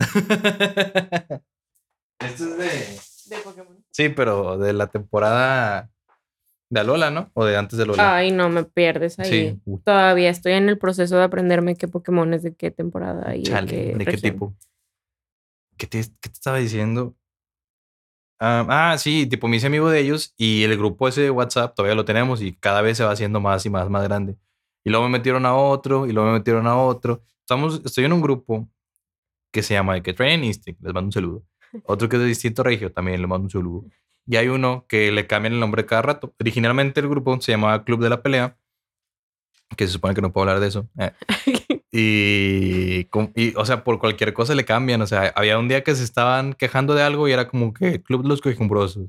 Esto 2.20 2.44
es 2.44 2.58
de. 2.58 3.36
De 3.36 3.42
Pokémon. 3.42 3.84
Sí, 3.90 4.08
pero 4.08 4.56
de 4.58 4.72
la 4.72 4.86
temporada 4.88 5.90
de 6.70 6.80
Alola, 6.80 7.10
¿no? 7.10 7.30
O 7.34 7.44
de 7.44 7.56
antes 7.56 7.76
de 7.76 7.84
Alola. 7.84 8.16
Ay, 8.16 8.30
no, 8.30 8.48
me 8.48 8.64
pierdes 8.64 9.18
ahí. 9.18 9.30
sí. 9.30 9.60
Uh, 9.64 9.78
Todavía 9.78 10.30
estoy 10.30 10.52
en 10.52 10.68
el 10.68 10.78
proceso 10.78 11.16
de 11.16 11.24
aprenderme 11.24 11.76
qué 11.76 11.88
Pokémon 11.88 12.32
es 12.34 12.42
de 12.42 12.54
qué 12.54 12.70
temporada 12.70 13.34
y 13.34 13.42
chale, 13.42 13.94
de 13.96 14.04
qué, 14.04 14.10
¿de 14.12 14.18
tipo? 14.18 14.54
¿Qué 15.76 15.86
te, 15.86 16.00
qué 16.02 16.28
te 16.28 16.32
estaba 16.32 16.58
diciendo? 16.58 17.14
Ah, 18.40 18.92
ah, 18.92 18.98
sí, 18.98 19.26
tipo 19.26 19.48
me 19.48 19.56
hice 19.56 19.66
amigo 19.66 19.90
de 19.90 19.98
ellos 19.98 20.34
y 20.36 20.62
el 20.62 20.76
grupo 20.76 21.08
ese 21.08 21.22
de 21.22 21.30
WhatsApp 21.30 21.74
todavía 21.74 21.96
lo 21.96 22.04
tenemos 22.04 22.40
y 22.40 22.54
cada 22.54 22.82
vez 22.82 22.96
se 22.96 23.04
va 23.04 23.10
haciendo 23.10 23.40
más 23.40 23.66
y 23.66 23.70
más, 23.70 23.88
más 23.90 24.04
grande. 24.04 24.36
Y 24.84 24.90
luego 24.90 25.06
me 25.06 25.18
metieron 25.18 25.44
a 25.44 25.56
otro 25.56 26.06
y 26.06 26.12
luego 26.12 26.28
me 26.28 26.38
metieron 26.38 26.66
a 26.66 26.76
otro. 26.76 27.22
Estamos, 27.40 27.82
estoy 27.84 28.04
en 28.04 28.12
un 28.12 28.20
grupo 28.20 28.68
que 29.52 29.62
se 29.62 29.74
llama 29.74 30.00
que 30.02 30.12
Train 30.12 30.44
Instinct, 30.44 30.80
les 30.82 30.94
mando 30.94 31.08
un 31.08 31.12
saludo. 31.12 31.44
Otro 31.84 32.08
que 32.08 32.16
es 32.16 32.22
de 32.22 32.28
distinto 32.28 32.62
regio, 32.62 32.92
también 32.92 33.20
les 33.20 33.28
mando 33.28 33.44
un 33.44 33.50
saludo. 33.50 33.84
Y 34.30 34.36
hay 34.36 34.48
uno 34.48 34.84
que 34.88 35.10
le 35.10 35.26
cambian 35.26 35.54
el 35.54 35.60
nombre 35.60 35.86
cada 35.86 36.02
rato. 36.02 36.34
Originalmente 36.38 37.00
el 37.00 37.08
grupo 37.08 37.40
se 37.40 37.52
llamaba 37.52 37.82
Club 37.84 38.02
de 38.02 38.10
la 38.10 38.22
Pelea, 38.22 38.58
que 39.76 39.86
se 39.86 39.94
supone 39.94 40.14
que 40.14 40.20
no 40.20 40.32
puedo 40.32 40.42
hablar 40.48 40.60
de 40.60 40.68
eso. 40.68 40.88
eh. 40.98 41.12
Y, 41.90 43.08
y, 43.34 43.54
o 43.56 43.64
sea, 43.64 43.82
por 43.82 43.98
cualquier 43.98 44.34
cosa 44.34 44.54
le 44.54 44.66
cambian. 44.66 45.00
O 45.00 45.06
sea, 45.06 45.32
había 45.34 45.58
un 45.58 45.68
día 45.68 45.82
que 45.82 45.94
se 45.94 46.04
estaban 46.04 46.52
quejando 46.52 46.94
de 46.94 47.02
algo 47.02 47.26
y 47.26 47.32
era 47.32 47.48
como 47.48 47.72
que 47.72 48.02
Club 48.02 48.22
de 48.24 48.28
los 48.28 48.42
Quejumbrosos, 48.42 49.08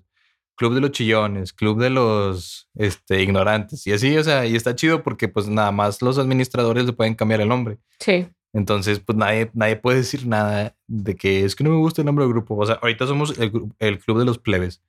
Club 0.56 0.74
de 0.76 0.80
los 0.82 0.92
Chillones, 0.92 1.52
Club 1.52 1.80
de 1.82 1.90
los 1.90 2.70
este, 2.76 3.22
Ignorantes. 3.22 3.86
Y 3.86 3.92
así, 3.92 4.18
o 4.18 4.24
sea, 4.24 4.46
y 4.46 4.56
está 4.56 4.76
chido 4.76 5.04
porque 5.04 5.28
pues 5.28 5.50
nada 5.50 5.74
más 5.74 6.02
los 6.02 6.18
administradores 6.18 6.86
le 6.86 6.94
pueden 6.94 7.16
cambiar 7.16 7.42
el 7.42 7.50
nombre. 7.50 7.80
Sí. 8.00 8.28
Entonces, 8.54 9.00
pues 9.00 9.18
nadie, 9.18 9.52
nadie 9.54 9.76
puede 9.76 9.98
decir 9.98 10.26
nada 10.26 10.74
de 10.88 11.16
que 11.18 11.44
es 11.44 11.56
que 11.58 11.66
no 11.66 11.72
me 11.72 11.78
gusta 11.78 12.02
el 12.02 12.06
nombre 12.06 12.24
del 12.24 12.34
grupo. 12.34 12.56
O 12.56 12.66
sea, 12.66 12.76
ahorita 12.82 13.06
somos 13.08 13.38
el, 13.38 13.52
el 13.80 14.00
Club 14.00 14.20
de 14.20 14.26
los 14.26 14.38
Plebes. 14.40 14.82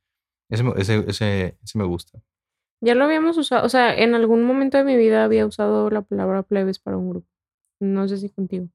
Ese, 0.50 0.62
me- 0.64 0.72
ese, 0.76 1.04
ese, 1.08 1.56
ese 1.62 1.78
me 1.78 1.84
gusta. 1.84 2.20
Ya 2.82 2.94
lo 2.94 3.04
habíamos 3.04 3.36
usado. 3.38 3.64
O 3.64 3.68
sea, 3.68 3.94
en 3.94 4.14
algún 4.14 4.42
momento 4.44 4.78
de 4.78 4.84
mi 4.84 4.96
vida 4.96 5.24
había 5.24 5.46
usado 5.46 5.88
la 5.90 6.02
palabra 6.02 6.42
plebes 6.42 6.78
para 6.78 6.96
un 6.96 7.10
grupo. 7.10 7.28
No 7.80 8.08
sé 8.08 8.16
si 8.18 8.28
contigo. 8.30 8.68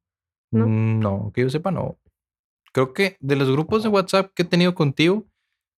¿No? 0.51 0.67
Mm, 0.67 0.99
No, 0.99 1.31
que 1.33 1.41
yo 1.41 1.49
sepa, 1.49 1.71
no. 1.71 1.99
Creo 2.71 2.93
que 2.93 3.17
de 3.19 3.35
los 3.35 3.49
grupos 3.51 3.83
de 3.83 3.89
WhatsApp 3.89 4.31
que 4.33 4.43
he 4.43 4.45
tenido 4.45 4.75
contigo, 4.75 5.25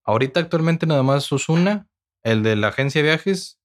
ahorita 0.04 0.40
actualmente 0.40 0.86
nada 0.86 1.04
más 1.04 1.32
Osuna, 1.32 1.88
el 2.24 2.44
de 2.44 2.56
la 2.56 2.70
agencia 2.70 3.02
de 3.02 3.08
viajes, 3.10 3.60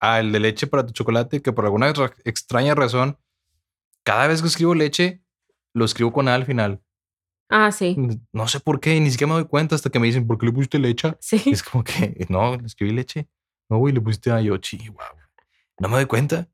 ah, 0.00 0.20
el 0.20 0.32
de 0.32 0.40
leche 0.40 0.66
para 0.66 0.84
tu 0.86 0.92
chocolate, 0.92 1.42
que 1.42 1.52
por 1.52 1.64
alguna 1.64 1.92
ra- 1.92 2.14
extraña 2.24 2.74
razón, 2.74 3.18
cada 4.04 4.26
vez 4.26 4.40
que 4.42 4.48
escribo 4.48 4.74
leche, 4.74 5.22
lo 5.74 5.84
escribo 5.84 6.12
con 6.12 6.28
A 6.28 6.34
al 6.34 6.44
final. 6.46 6.82
Ah, 7.56 7.70
sí. 7.70 7.96
No 8.32 8.48
sé 8.48 8.58
por 8.58 8.80
qué, 8.80 8.98
ni 8.98 9.12
siquiera 9.12 9.32
me 9.32 9.38
doy 9.38 9.48
cuenta 9.48 9.76
hasta 9.76 9.88
que 9.88 10.00
me 10.00 10.08
dicen, 10.08 10.26
¿por 10.26 10.38
qué 10.38 10.46
le 10.46 10.52
pusiste 10.52 10.80
leche? 10.80 11.14
Sí. 11.20 11.40
Y 11.46 11.50
es 11.52 11.62
como 11.62 11.84
que, 11.84 12.26
no, 12.28 12.56
le 12.56 12.66
escribí 12.66 12.92
leche. 12.92 13.28
No, 13.70 13.78
güey, 13.78 13.94
le 13.94 14.00
pusiste 14.00 14.32
a 14.32 14.40
yo, 14.40 14.56
chihuahua. 14.56 15.30
No 15.78 15.88
me 15.88 15.94
doy 15.94 16.06
cuenta. 16.06 16.48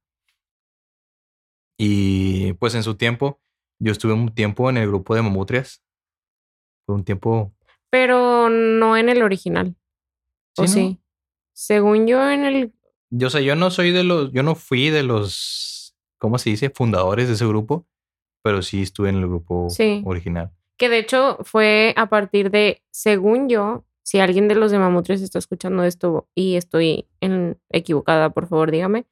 Y 1.79 2.53
pues 2.55 2.75
en 2.75 2.83
su 2.83 2.97
tiempo, 2.97 3.41
yo 3.79 3.93
estuve 3.93 4.13
un 4.13 4.35
tiempo 4.35 4.69
en 4.69 4.77
el 4.77 4.89
grupo 4.89 5.15
de 5.15 5.23
Mamutrias. 5.23 5.83
Por 6.87 6.97
un 6.97 7.05
tiempo, 7.05 7.55
Pero 7.89 8.51
no 8.51 8.97
en 8.99 9.09
el 9.09 9.23
original. 9.23 9.75
¿O 10.59 10.63
¿no? 10.63 10.69
sí? 10.69 11.01
Según 11.55 12.07
yo 12.07 12.31
en 12.31 12.45
el... 12.45 12.75
Yo 13.09 13.31
sé, 13.31 13.43
yo 13.43 13.57
no 13.57 13.71
soy 13.71 13.91
de 13.91 14.05
los, 14.05 14.33
yo 14.33 14.43
no 14.43 14.55
fui 14.55 14.91
de 14.91 15.03
los, 15.03 15.97
¿cómo 16.19 16.37
se 16.39 16.51
dice? 16.51 16.69
Fundadores 16.71 17.27
de 17.29 17.35
ese 17.35 17.47
grupo, 17.47 17.87
pero 18.43 18.61
sí 18.63 18.83
estuve 18.83 19.09
en 19.09 19.17
el 19.17 19.27
grupo 19.29 19.69
Sí. 19.71 20.03
original. 20.05 20.53
Que 20.81 20.89
de 20.89 20.99
hecho 20.99 21.37
fue 21.43 21.93
a 21.99 22.09
partir 22.09 22.51
de, 22.51 22.83
según 22.91 23.51
yo, 23.51 23.85
si 24.03 24.19
alguien 24.19 24.49
de 24.49 24.55
los 24.55 24.71
de 24.71 24.79
Mamutres 24.79 25.21
está 25.21 25.39
escuchando 25.39 25.85
esto 25.85 26.27
y 26.35 26.57
estoy 26.57 27.07
en- 27.21 27.61
equivocada, 27.69 28.31
por 28.31 28.47
favor, 28.47 28.71
dígame. 28.71 29.05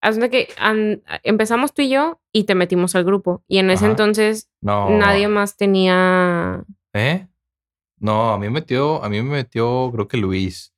Haz 0.00 0.18
de 0.20 0.30
que 0.30 0.48
an- 0.56 1.02
empezamos 1.24 1.74
tú 1.74 1.82
y 1.82 1.88
yo 1.88 2.20
y 2.30 2.44
te 2.44 2.54
metimos 2.54 2.94
al 2.94 3.02
grupo. 3.02 3.42
Y 3.48 3.58
en 3.58 3.70
ese 3.70 3.86
Ajá. 3.86 3.90
entonces 3.90 4.48
No. 4.60 4.88
nadie 4.90 5.26
más 5.26 5.56
tenía... 5.56 6.64
¿Eh? 6.92 7.26
No, 7.98 8.30
a 8.32 8.38
mí 8.38 8.46
me 8.46 8.50
metió, 8.50 9.02
a 9.02 9.08
mí 9.08 9.20
me 9.20 9.30
metió, 9.30 9.90
creo 9.92 10.06
que 10.06 10.16
Luis. 10.16 10.72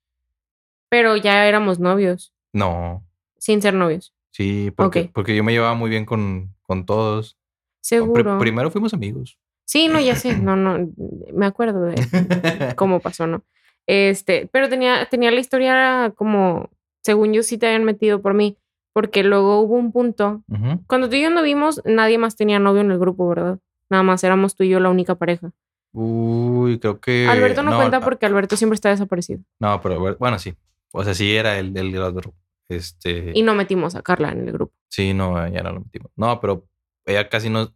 Pero 0.88 1.14
ya 1.18 1.46
éramos 1.46 1.78
novios, 1.78 2.32
No, 2.54 3.04
sin 3.36 3.60
ser 3.60 3.74
novios. 3.74 4.14
sí, 4.30 4.70
porque, 4.74 5.10
porque 5.12 5.36
yo 5.36 5.44
me 5.44 5.52
llevaba 5.52 5.74
muy 5.74 5.90
bien 5.90 6.06
con, 6.06 6.54
con 6.62 6.86
todos. 6.86 7.36
Seguro. 7.82 8.38
primero 8.38 8.70
fuimos 8.70 8.94
amigos. 8.94 9.38
Sí, 9.70 9.86
no, 9.86 10.00
ya 10.00 10.16
sé. 10.16 10.36
No, 10.36 10.56
no. 10.56 10.90
Me 11.32 11.46
acuerdo 11.46 11.82
de 11.84 11.94
cómo 12.76 12.98
pasó, 12.98 13.28
¿no? 13.28 13.44
Este, 13.86 14.48
pero 14.50 14.68
tenía, 14.68 15.06
tenía 15.08 15.30
la 15.30 15.38
historia 15.38 16.12
como, 16.16 16.70
según 17.04 17.32
yo 17.32 17.44
sí 17.44 17.56
te 17.56 17.68
habían 17.68 17.84
metido 17.84 18.20
por 18.20 18.34
mí, 18.34 18.58
porque 18.92 19.22
luego 19.22 19.60
hubo 19.60 19.76
un 19.76 19.92
punto, 19.92 20.42
cuando 20.88 21.08
tú 21.08 21.14
y 21.14 21.22
yo 21.22 21.30
no 21.30 21.42
vimos, 21.42 21.82
nadie 21.84 22.18
más 22.18 22.34
tenía 22.34 22.58
novio 22.58 22.80
en 22.80 22.90
el 22.90 22.98
grupo, 22.98 23.28
¿verdad? 23.28 23.60
Nada 23.88 24.02
más 24.02 24.24
éramos 24.24 24.56
tú 24.56 24.64
y 24.64 24.70
yo 24.70 24.80
la 24.80 24.90
única 24.90 25.14
pareja. 25.14 25.52
Uy, 25.92 26.80
creo 26.80 27.00
que. 27.00 27.28
Alberto 27.28 27.62
no, 27.62 27.76
cuenta 27.76 28.00
porque 28.00 28.26
Alberto 28.26 28.56
siempre 28.56 28.74
está 28.74 28.88
desaparecido. 28.88 29.40
No, 29.60 29.80
pero 29.80 30.16
bueno, 30.18 30.40
sí. 30.40 30.52
O 30.90 31.04
sea, 31.04 31.14
sí 31.14 31.36
era 31.36 31.60
el 31.60 31.72
del 31.72 31.96
otro. 32.02 32.34
Este. 32.68 33.30
Y 33.34 33.42
no 33.42 33.54
metimos 33.54 33.94
a 33.94 34.02
Carla 34.02 34.32
en 34.32 34.48
el 34.48 34.52
grupo. 34.52 34.74
Sí, 34.88 35.14
no, 35.14 35.46
ya 35.46 35.62
no 35.62 35.72
lo 35.72 35.80
metimos. 35.80 36.10
No, 36.16 36.40
pero 36.40 36.66
ella 37.06 37.28
casi 37.28 37.50
no. 37.50 37.72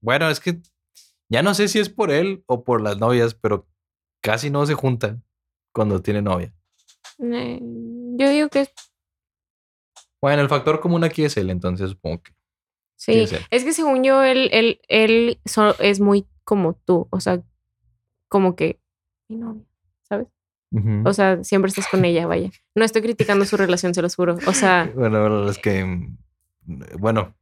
Bueno, 0.00 0.30
es 0.30 0.38
que 0.38 0.60
ya 1.28 1.42
no 1.42 1.54
sé 1.54 1.68
si 1.68 1.78
es 1.78 1.88
por 1.88 2.10
él 2.10 2.42
o 2.46 2.64
por 2.64 2.80
las 2.80 2.98
novias, 2.98 3.34
pero 3.34 3.66
casi 4.22 4.50
no 4.50 4.64
se 4.66 4.74
juntan 4.74 5.22
cuando 5.72 6.00
tiene 6.02 6.22
novia. 6.22 6.52
Eh, 7.18 7.60
yo 7.62 8.28
digo 8.30 8.48
que 8.48 8.68
Bueno, 10.20 10.42
el 10.42 10.48
factor 10.48 10.80
común 10.80 11.04
aquí 11.04 11.24
es 11.24 11.36
él, 11.36 11.50
entonces 11.50 11.90
supongo 11.90 12.22
que. 12.22 12.32
sí. 12.96 13.26
Es 13.50 13.64
que 13.64 13.72
según 13.72 14.02
yo, 14.04 14.22
él, 14.22 14.48
él, 14.52 14.80
él 14.88 15.40
so- 15.44 15.78
es 15.80 16.00
muy 16.00 16.26
como 16.44 16.74
tú. 16.74 17.06
O 17.10 17.20
sea, 17.20 17.42
como 18.28 18.56
que 18.56 18.80
mi 19.28 19.36
novia, 19.36 19.64
¿sabes? 20.02 20.28
O 21.06 21.12
sea, 21.12 21.42
siempre 21.44 21.68
estás 21.70 21.86
con 21.88 22.04
ella, 22.04 22.26
vaya. 22.26 22.50
No 22.74 22.84
estoy 22.84 23.00
criticando 23.02 23.44
su 23.44 23.56
relación, 23.56 23.94
se 23.94 24.02
los 24.02 24.14
juro. 24.16 24.36
O 24.46 24.52
sea, 24.52 24.90
bueno, 24.94 25.20
bueno, 25.20 25.48
es 25.48 25.58
que. 25.58 25.84
mm, 25.84 26.16
Bueno, 26.98 27.34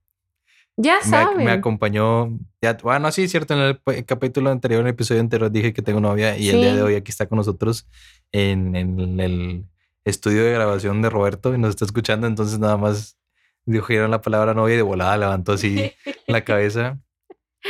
ya 0.77 1.01
saben. 1.03 1.45
me 1.45 1.51
acompañó. 1.53 2.39
Ya, 2.63 2.77
bueno, 2.83 3.11
sí, 3.13 3.29
cierto. 3.29 3.55
En 3.55 3.61
el 3.61 3.79
p- 3.79 4.05
capítulo 4.05 4.51
anterior, 4.51 4.81
en 4.81 4.87
el 4.89 4.93
episodio 4.95 5.21
anterior, 5.21 5.51
dije 5.51 5.73
que 5.73 5.83
tengo 5.83 6.01
novia 6.01 6.37
y 6.37 6.49
el 6.49 6.61
día 6.61 6.75
de 6.75 6.83
hoy 6.83 6.95
aquí 6.97 7.11
está 7.11 7.27
con 7.27 7.37
nosotros 7.39 7.87
en, 8.33 8.75
en 8.77 9.21
el 9.21 9.65
estudio 10.05 10.45
de 10.45 10.53
grabación 10.53 11.01
de 11.03 11.11
Roberto 11.11 11.55
y 11.55 11.59
nos 11.59 11.71
está 11.71 11.85
escuchando. 11.85 12.27
Entonces, 12.27 12.59
nada 12.59 12.77
más 12.77 13.19
dijeron 13.67 14.11
la 14.11 14.21
palabra 14.21 14.53
novia 14.55 14.75
y 14.75 14.77
de 14.77 14.83
volada 14.83 15.17
levantó 15.17 15.53
así 15.53 15.93
la 16.27 16.45
cabeza. 16.45 16.99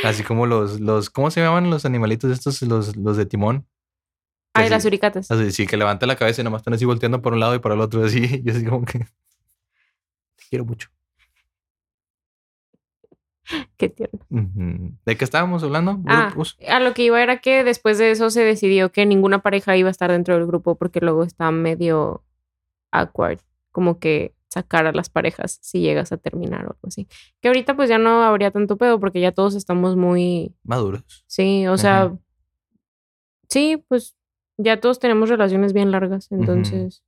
Así 0.03 0.23
como 0.23 0.45
los, 0.45 0.81
los, 0.81 1.09
¿cómo 1.09 1.31
se 1.31 1.39
llaman 1.41 1.69
los 1.69 1.85
animalitos 1.85 2.29
estos? 2.31 2.61
Los, 2.63 2.97
los 2.97 3.15
de 3.15 3.25
timón. 3.25 3.65
Ay, 4.53 4.65
las 4.69 4.77
así- 4.77 4.83
suricatas. 4.87 5.29
Así, 5.31 5.51
sí, 5.51 5.67
que 5.67 5.77
levanta 5.77 6.05
la 6.05 6.15
cabeza 6.17 6.41
y 6.41 6.43
nomás 6.43 6.61
están 6.61 6.73
así 6.73 6.83
volteando 6.85 7.21
por 7.21 7.33
un 7.33 7.39
lado 7.39 7.55
y 7.55 7.59
para 7.59 7.75
el 7.75 7.81
otro, 7.81 8.03
así. 8.03 8.41
Y 8.45 8.49
así 8.49 8.65
como 8.65 8.83
que. 8.85 8.99
Te 8.99 10.43
quiero 10.49 10.65
mucho. 10.65 10.89
Qué 13.77 13.89
tierno. 13.89 14.19
¿De 15.05 15.17
qué 15.17 15.23
estábamos 15.23 15.63
hablando? 15.63 15.99
Ah, 16.07 16.27
Grupos. 16.27 16.57
a 16.67 16.79
lo 16.79 16.93
que 16.93 17.03
iba 17.03 17.21
era 17.21 17.37
que 17.39 17.63
después 17.63 17.97
de 17.97 18.11
eso 18.11 18.29
se 18.29 18.43
decidió 18.43 18.91
que 18.91 19.05
ninguna 19.05 19.39
pareja 19.39 19.75
iba 19.77 19.89
a 19.89 19.91
estar 19.91 20.11
dentro 20.11 20.35
del 20.35 20.45
grupo 20.47 20.75
porque 20.75 20.99
luego 21.01 21.23
está 21.23 21.51
medio 21.51 22.23
awkward, 22.91 23.39
como 23.71 23.99
que 23.99 24.33
sacar 24.47 24.87
a 24.87 24.93
las 24.93 25.09
parejas 25.09 25.59
si 25.61 25.81
llegas 25.81 26.11
a 26.13 26.17
terminar 26.17 26.61
o 26.65 26.69
algo 26.69 26.79
así. 26.87 27.07
Que 27.41 27.49
ahorita 27.49 27.75
pues 27.75 27.89
ya 27.89 27.97
no 27.97 28.23
habría 28.23 28.51
tanto 28.51 28.77
pedo 28.77 28.99
porque 28.99 29.19
ya 29.19 29.31
todos 29.33 29.53
estamos 29.55 29.95
muy, 29.97 30.55
Maduros. 30.63 31.03
sí, 31.27 31.67
o 31.67 31.77
sea, 31.77 32.03
Ajá. 32.03 32.17
sí, 33.49 33.83
pues 33.87 34.15
ya 34.57 34.79
todos 34.79 34.99
tenemos 34.99 35.29
relaciones 35.29 35.73
bien 35.73 35.91
largas, 35.91 36.31
entonces 36.31 37.03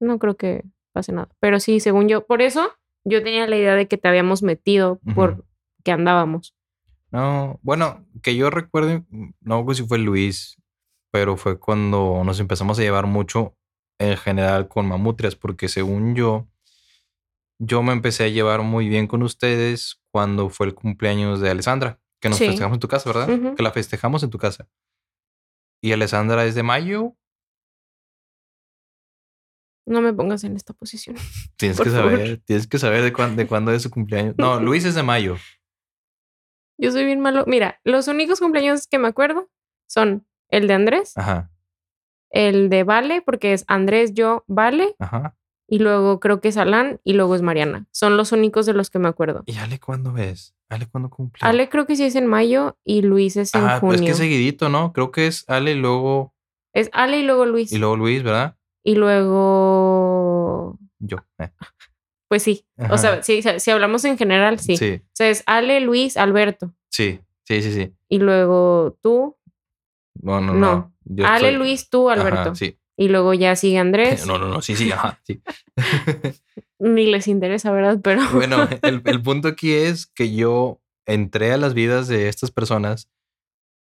no 0.00 0.18
creo 0.18 0.36
que 0.36 0.64
pase 0.92 1.12
nada. 1.12 1.28
Pero 1.38 1.60
sí, 1.60 1.78
según 1.78 2.08
yo, 2.08 2.26
por 2.26 2.42
eso 2.42 2.72
yo 3.04 3.22
tenía 3.22 3.46
la 3.46 3.56
idea 3.56 3.76
de 3.76 3.86
que 3.86 3.96
te 3.96 4.08
habíamos 4.08 4.42
metido 4.42 4.98
por 5.14 5.44
que 5.84 5.92
andábamos. 5.92 6.54
No, 7.10 7.58
bueno, 7.62 8.06
que 8.22 8.36
yo 8.36 8.50
recuerde, 8.50 9.04
no 9.40 9.64
sé 9.68 9.82
si 9.82 9.88
fue 9.88 9.98
Luis, 9.98 10.56
pero 11.10 11.36
fue 11.36 11.58
cuando 11.58 12.22
nos 12.24 12.38
empezamos 12.40 12.78
a 12.78 12.82
llevar 12.82 13.06
mucho 13.06 13.56
en 13.98 14.16
general 14.16 14.68
con 14.68 14.86
Mamutrias, 14.86 15.34
porque 15.36 15.68
según 15.68 16.14
yo, 16.14 16.48
yo 17.58 17.82
me 17.82 17.92
empecé 17.92 18.24
a 18.24 18.28
llevar 18.28 18.62
muy 18.62 18.88
bien 18.88 19.06
con 19.06 19.22
ustedes 19.22 20.00
cuando 20.12 20.50
fue 20.50 20.66
el 20.68 20.74
cumpleaños 20.74 21.40
de 21.40 21.50
Alessandra, 21.50 22.00
que 22.20 22.28
nos 22.28 22.38
Sí. 22.38 22.46
festejamos 22.46 22.76
en 22.76 22.80
tu 22.80 22.88
casa, 22.88 23.12
¿verdad? 23.12 23.54
Que 23.56 23.62
la 23.62 23.72
festejamos 23.72 24.22
en 24.22 24.30
tu 24.30 24.38
casa. 24.38 24.68
Y 25.82 25.92
Alessandra 25.92 26.44
es 26.44 26.54
de 26.54 26.62
mayo. 26.62 27.16
No 29.86 30.00
me 30.00 30.12
pongas 30.12 30.44
en 30.44 30.54
esta 30.56 30.72
posición. 30.72 31.16
Tienes 31.56 31.76
Por 31.76 31.86
que 31.86 31.92
favor. 31.92 32.10
saber, 32.12 32.40
tienes 32.44 32.66
que 32.68 32.78
saber 32.78 33.02
de, 33.02 33.12
cuán- 33.12 33.34
de 33.36 33.46
cuándo 33.46 33.72
es 33.72 33.82
su 33.82 33.90
cumpleaños. 33.90 34.34
No, 34.38 34.60
Luis 34.60 34.84
es 34.84 34.94
de 34.94 35.02
mayo. 35.02 35.36
Yo 36.80 36.90
soy 36.92 37.04
bien 37.04 37.20
malo. 37.20 37.44
Mira, 37.46 37.80
los 37.84 38.08
únicos 38.08 38.40
cumpleaños 38.40 38.86
que 38.86 38.98
me 38.98 39.08
acuerdo 39.08 39.48
son 39.86 40.26
el 40.48 40.66
de 40.66 40.74
Andrés, 40.74 41.12
Ajá, 41.16 41.50
el 42.30 42.68
de 42.70 42.84
Vale, 42.84 43.22
porque 43.22 43.52
es 43.52 43.64
Andrés, 43.68 44.14
yo, 44.14 44.44
Vale, 44.46 44.94
ajá. 44.98 45.36
y 45.68 45.78
luego 45.80 46.20
creo 46.20 46.40
que 46.40 46.48
es 46.48 46.56
Alan 46.56 47.00
y 47.04 47.12
luego 47.14 47.34
es 47.34 47.42
Mariana. 47.42 47.86
Son 47.90 48.16
los 48.16 48.32
únicos 48.32 48.66
de 48.66 48.72
los 48.72 48.88
que 48.90 48.98
me 48.98 49.08
acuerdo. 49.08 49.42
¿Y 49.46 49.56
Ale 49.56 49.78
cuándo 49.80 50.16
es? 50.16 50.54
¿Ale 50.68 50.86
cuándo 50.86 51.10
cumple? 51.10 51.40
Ale 51.42 51.68
creo 51.68 51.86
que 51.86 51.96
sí 51.96 52.04
es 52.04 52.14
en 52.16 52.26
mayo 52.26 52.78
y 52.84 53.02
Luis 53.02 53.36
es 53.36 53.54
en 53.54 53.64
Ah, 53.64 53.78
junio. 53.80 53.96
pues 53.98 54.02
que 54.08 54.14
seguidito, 54.14 54.68
¿no? 54.68 54.92
Creo 54.92 55.10
que 55.10 55.26
es 55.26 55.44
Ale 55.48 55.72
y 55.72 55.74
luego, 55.74 56.32
Es 56.72 56.88
Ale 56.92 57.18
y 57.18 57.24
luego 57.24 57.44
Luis. 57.46 57.72
y 57.72 57.78
luego 57.78 57.96
Luis, 57.96 58.22
¿verdad? 58.22 58.56
Y 58.84 58.94
luego... 58.94 60.78
Yo. 61.00 61.18
eh. 61.38 61.50
Pues 62.30 62.44
sí. 62.44 62.64
Ajá. 62.78 62.94
O 62.94 62.96
sea, 62.98 63.22
si, 63.24 63.42
si 63.42 63.70
hablamos 63.72 64.04
en 64.04 64.16
general, 64.16 64.60
sí. 64.60 64.76
Sí, 64.76 65.00
O 65.02 65.10
sea, 65.12 65.28
es 65.30 65.42
Ale, 65.46 65.80
Luis, 65.80 66.16
Alberto. 66.16 66.72
sí, 66.88 67.18
sí, 67.44 67.60
sí, 67.60 67.72
sí. 67.72 67.92
Y 68.08 68.20
luego 68.20 68.96
tú. 69.02 69.36
No, 70.22 70.40
no, 70.40 70.54
no. 70.54 70.92
No. 71.04 71.26
Ale, 71.26 71.48
soy- 71.48 71.56
Luis, 71.56 71.90
tú, 71.90 72.08
Ajá, 72.08 72.20
Alberto. 72.22 72.54
sí. 72.54 72.78
Y 72.96 73.08
luego 73.08 73.34
ya 73.34 73.56
sigue 73.56 73.78
Andrés. 73.78 74.24
No, 74.26 74.38
no, 74.38 74.46
no, 74.46 74.62
sí, 74.62 74.76
sí, 74.76 74.92
ajá, 74.92 75.18
sí. 75.24 75.42
Ni 76.78 77.06
les 77.06 77.26
interesa, 77.28 77.72
¿verdad? 77.72 77.98
Pero... 78.02 78.22
bueno, 78.32 78.68
el, 78.82 79.02
el 79.04 79.22
punto 79.22 79.48
aquí 79.48 79.72
es 79.72 80.06
que 80.06 80.32
yo 80.32 80.80
entré 81.06 81.52
a 81.52 81.56
las 81.56 81.74
vidas 81.74 82.06
de 82.08 82.28
estas 82.28 82.50
personas 82.52 83.10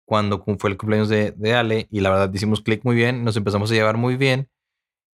cuando 0.06 0.44
fue 0.58 0.72
el 0.72 0.78
cumpleaños 0.78 1.10
de, 1.10 1.32
de 1.32 1.54
Ale 1.54 1.88
y 1.92 2.00
la 2.00 2.10
verdad 2.10 2.34
hicimos 2.34 2.62
clic 2.62 2.82
muy 2.84 2.96
bien, 2.96 3.24
nos 3.24 3.38
empezamos 3.38 3.70
a 3.72 3.76
llevar 3.76 3.98
muy 3.98 4.16
bien 4.18 4.50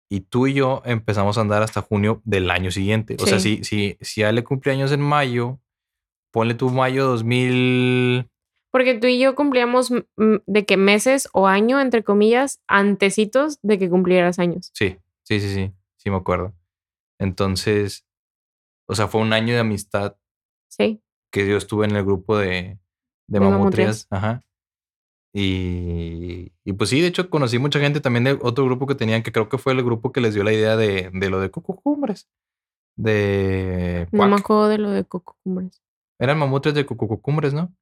y 0.09 0.21
tú 0.21 0.47
y 0.47 0.53
yo 0.53 0.81
empezamos 0.85 1.37
a 1.37 1.41
andar 1.41 1.63
hasta 1.63 1.81
junio 1.81 2.21
del 2.23 2.49
año 2.51 2.71
siguiente. 2.71 3.17
O 3.19 3.25
sea, 3.25 3.39
si, 3.39 3.63
si, 3.63 3.97
si 4.01 4.23
Ale 4.23 4.43
cumpleaños 4.43 4.91
en 4.91 5.01
mayo, 5.01 5.59
ponle 6.31 6.53
tu 6.53 6.69
mayo 6.69 7.05
2000... 7.05 8.29
Porque 8.71 8.95
tú 8.95 9.05
y 9.05 9.19
yo 9.19 9.35
cumplíamos 9.35 9.91
de 10.17 10.65
que 10.65 10.77
meses 10.77 11.29
o 11.31 11.47
año, 11.47 11.79
entre 11.79 12.03
comillas, 12.03 12.59
antecitos 12.67 13.59
de 13.61 13.77
que 13.77 13.87
cumplieras 13.89 14.39
años. 14.39 14.71
Sí, 14.73 14.97
sí, 15.23 15.39
sí, 15.39 15.53
sí, 15.53 15.71
sí 15.97 16.09
me 16.09 16.17
acuerdo. 16.17 16.55
Entonces, 17.19 18.05
o 18.87 18.95
sea, 18.95 19.07
fue 19.07 19.21
un 19.21 19.31
año 19.33 19.53
de 19.53 19.59
amistad 19.59 20.17
Sí. 20.69 21.03
que 21.31 21.47
yo 21.47 21.55
estuve 21.55 21.85
en 21.85 21.95
el 21.95 22.03
grupo 22.03 22.35
de, 22.35 22.47
de, 22.47 22.79
De 23.27 23.39
mamutrias. 23.39 24.07
Ajá. 24.09 24.43
Y, 25.35 26.51
y 26.63 26.73
pues 26.73 26.91
sí, 26.91 27.01
de 27.01 27.07
hecho 27.07 27.29
conocí 27.29 27.57
mucha 27.57 27.79
gente 27.79 27.99
también 27.99 28.23
de 28.23 28.37
otro 28.41 28.65
grupo 28.65 28.85
que 28.85 28.93
tenían, 28.95 29.23
que 29.23 29.31
creo 29.31 29.49
que 29.49 29.57
fue 29.57 29.73
el 29.73 29.83
grupo 29.83 30.11
que 30.11 30.21
les 30.21 30.33
dio 30.35 30.43
la 30.43 30.53
idea 30.53 30.77
de, 30.77 31.09
de 31.11 31.29
lo 31.29 31.39
de 31.39 31.49
Cucucumbres. 31.49 32.29
De... 32.95 34.07
No 34.11 34.27
me 34.27 34.35
acuerdo 34.35 34.67
de 34.67 34.77
lo 34.77 34.91
de 34.91 35.03
Coco 35.05 35.35
Cumbres. 35.43 35.81
Eran 36.19 36.37
mamutrias 36.37 36.75
de 36.75 36.85
Cucucumbres, 36.85 37.53
¿no? 37.55 37.73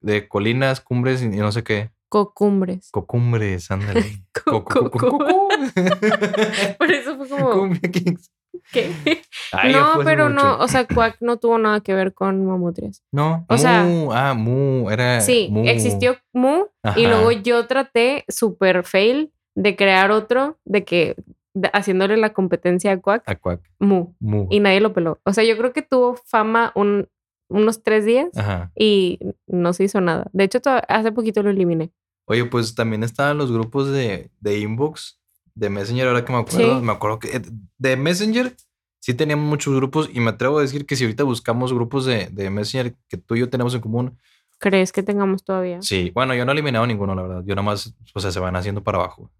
De 0.00 0.26
colinas, 0.26 0.80
cumbres 0.80 1.22
y 1.22 1.28
no 1.28 1.52
sé 1.52 1.62
qué. 1.62 1.90
Cocumbres. 2.08 2.88
Cocumbres, 2.90 3.70
ándale. 3.70 4.24
Co- 4.44 4.64
Cocu- 4.64 4.90
co- 4.90 4.90
cucu- 4.90 5.00
co- 5.00 5.18
cucu. 5.18 5.48
Por 6.78 6.90
eso 6.90 7.16
fue 7.18 7.28
como, 7.28 7.50
Cumbia 7.50 7.90
Kings. 7.90 8.30
¿Qué? 8.72 8.90
Ay, 9.52 9.72
no, 9.72 10.00
pero 10.04 10.28
mucho. 10.30 10.42
no, 10.44 10.58
o 10.58 10.68
sea, 10.68 10.86
Quack 10.86 11.18
no 11.20 11.36
tuvo 11.38 11.58
nada 11.58 11.80
que 11.80 11.94
ver 11.94 12.12
con 12.14 12.44
Mamutrias. 12.46 13.02
No, 13.12 13.44
o 13.48 13.58
sea- 13.58 13.86
ah, 14.12 14.34
Mu, 14.34 14.90
era 14.90 15.20
Sí, 15.20 15.48
Mu. 15.50 15.64
existió 15.66 16.16
Mu 16.32 16.64
y 16.96 17.06
luego 17.06 17.30
yo 17.32 17.66
traté 17.66 18.24
super 18.28 18.84
fail 18.84 19.32
de 19.54 19.76
crear 19.76 20.10
otro, 20.10 20.58
de 20.64 20.84
que 20.84 21.16
de- 21.54 21.70
haciéndole 21.72 22.16
la 22.16 22.32
competencia 22.32 22.92
a 22.92 23.00
Quack, 23.00 23.22
A 23.26 23.36
Quack. 23.36 23.60
Mu, 23.78 24.14
Mu. 24.20 24.46
y 24.50 24.58
nadie 24.60 24.80
lo 24.80 24.92
peló. 24.92 25.20
O 25.24 25.32
sea, 25.32 25.44
yo 25.44 25.56
creo 25.56 25.72
que 25.72 25.82
tuvo 25.82 26.16
fama 26.26 26.72
un- 26.74 27.08
unos 27.48 27.82
tres 27.82 28.04
días 28.04 28.36
Ajá. 28.36 28.72
y 28.74 29.20
no 29.46 29.72
se 29.72 29.84
hizo 29.84 30.00
nada. 30.00 30.28
De 30.32 30.44
hecho, 30.44 30.58
hace 30.88 31.12
poquito 31.12 31.42
lo 31.42 31.50
eliminé. 31.50 31.92
Oye, 32.26 32.44
pues 32.46 32.74
también 32.74 33.04
estaban 33.04 33.36
los 33.38 33.52
grupos 33.52 33.90
de, 33.92 34.30
de 34.40 34.58
inbox, 34.58 35.20
de 35.54 35.70
Messenger, 35.70 36.08
ahora 36.08 36.24
que 36.24 36.32
me 36.32 36.38
acuerdo. 36.38 36.78
Sí. 36.80 36.84
Me 36.84 36.92
acuerdo 36.92 37.18
que 37.18 37.36
eh, 37.36 37.42
de 37.78 37.96
Messenger 37.96 38.54
sí 39.00 39.14
teníamos 39.14 39.46
muchos 39.46 39.74
grupos 39.74 40.08
y 40.12 40.20
me 40.20 40.30
atrevo 40.30 40.58
a 40.58 40.62
decir 40.62 40.86
que 40.86 40.96
si 40.96 41.04
ahorita 41.04 41.24
buscamos 41.24 41.72
grupos 41.72 42.04
de, 42.06 42.28
de 42.30 42.50
Messenger 42.50 42.94
que 43.08 43.16
tú 43.16 43.34
y 43.36 43.40
yo 43.40 43.50
tenemos 43.50 43.74
en 43.74 43.80
común, 43.80 44.18
¿Crees 44.58 44.92
que 44.92 45.02
tengamos 45.02 45.44
todavía? 45.44 45.82
sí. 45.82 46.10
Bueno, 46.14 46.34
yo 46.34 46.44
no 46.44 46.52
he 46.52 46.54
eliminado 46.54 46.86
ninguno, 46.86 47.14
la 47.14 47.22
verdad. 47.22 47.42
Yo 47.44 47.54
nada 47.54 47.66
más, 47.66 47.94
o 48.14 48.20
sea, 48.20 48.30
se 48.30 48.40
van 48.40 48.56
haciendo 48.56 48.82
para 48.82 48.98
abajo. 48.98 49.30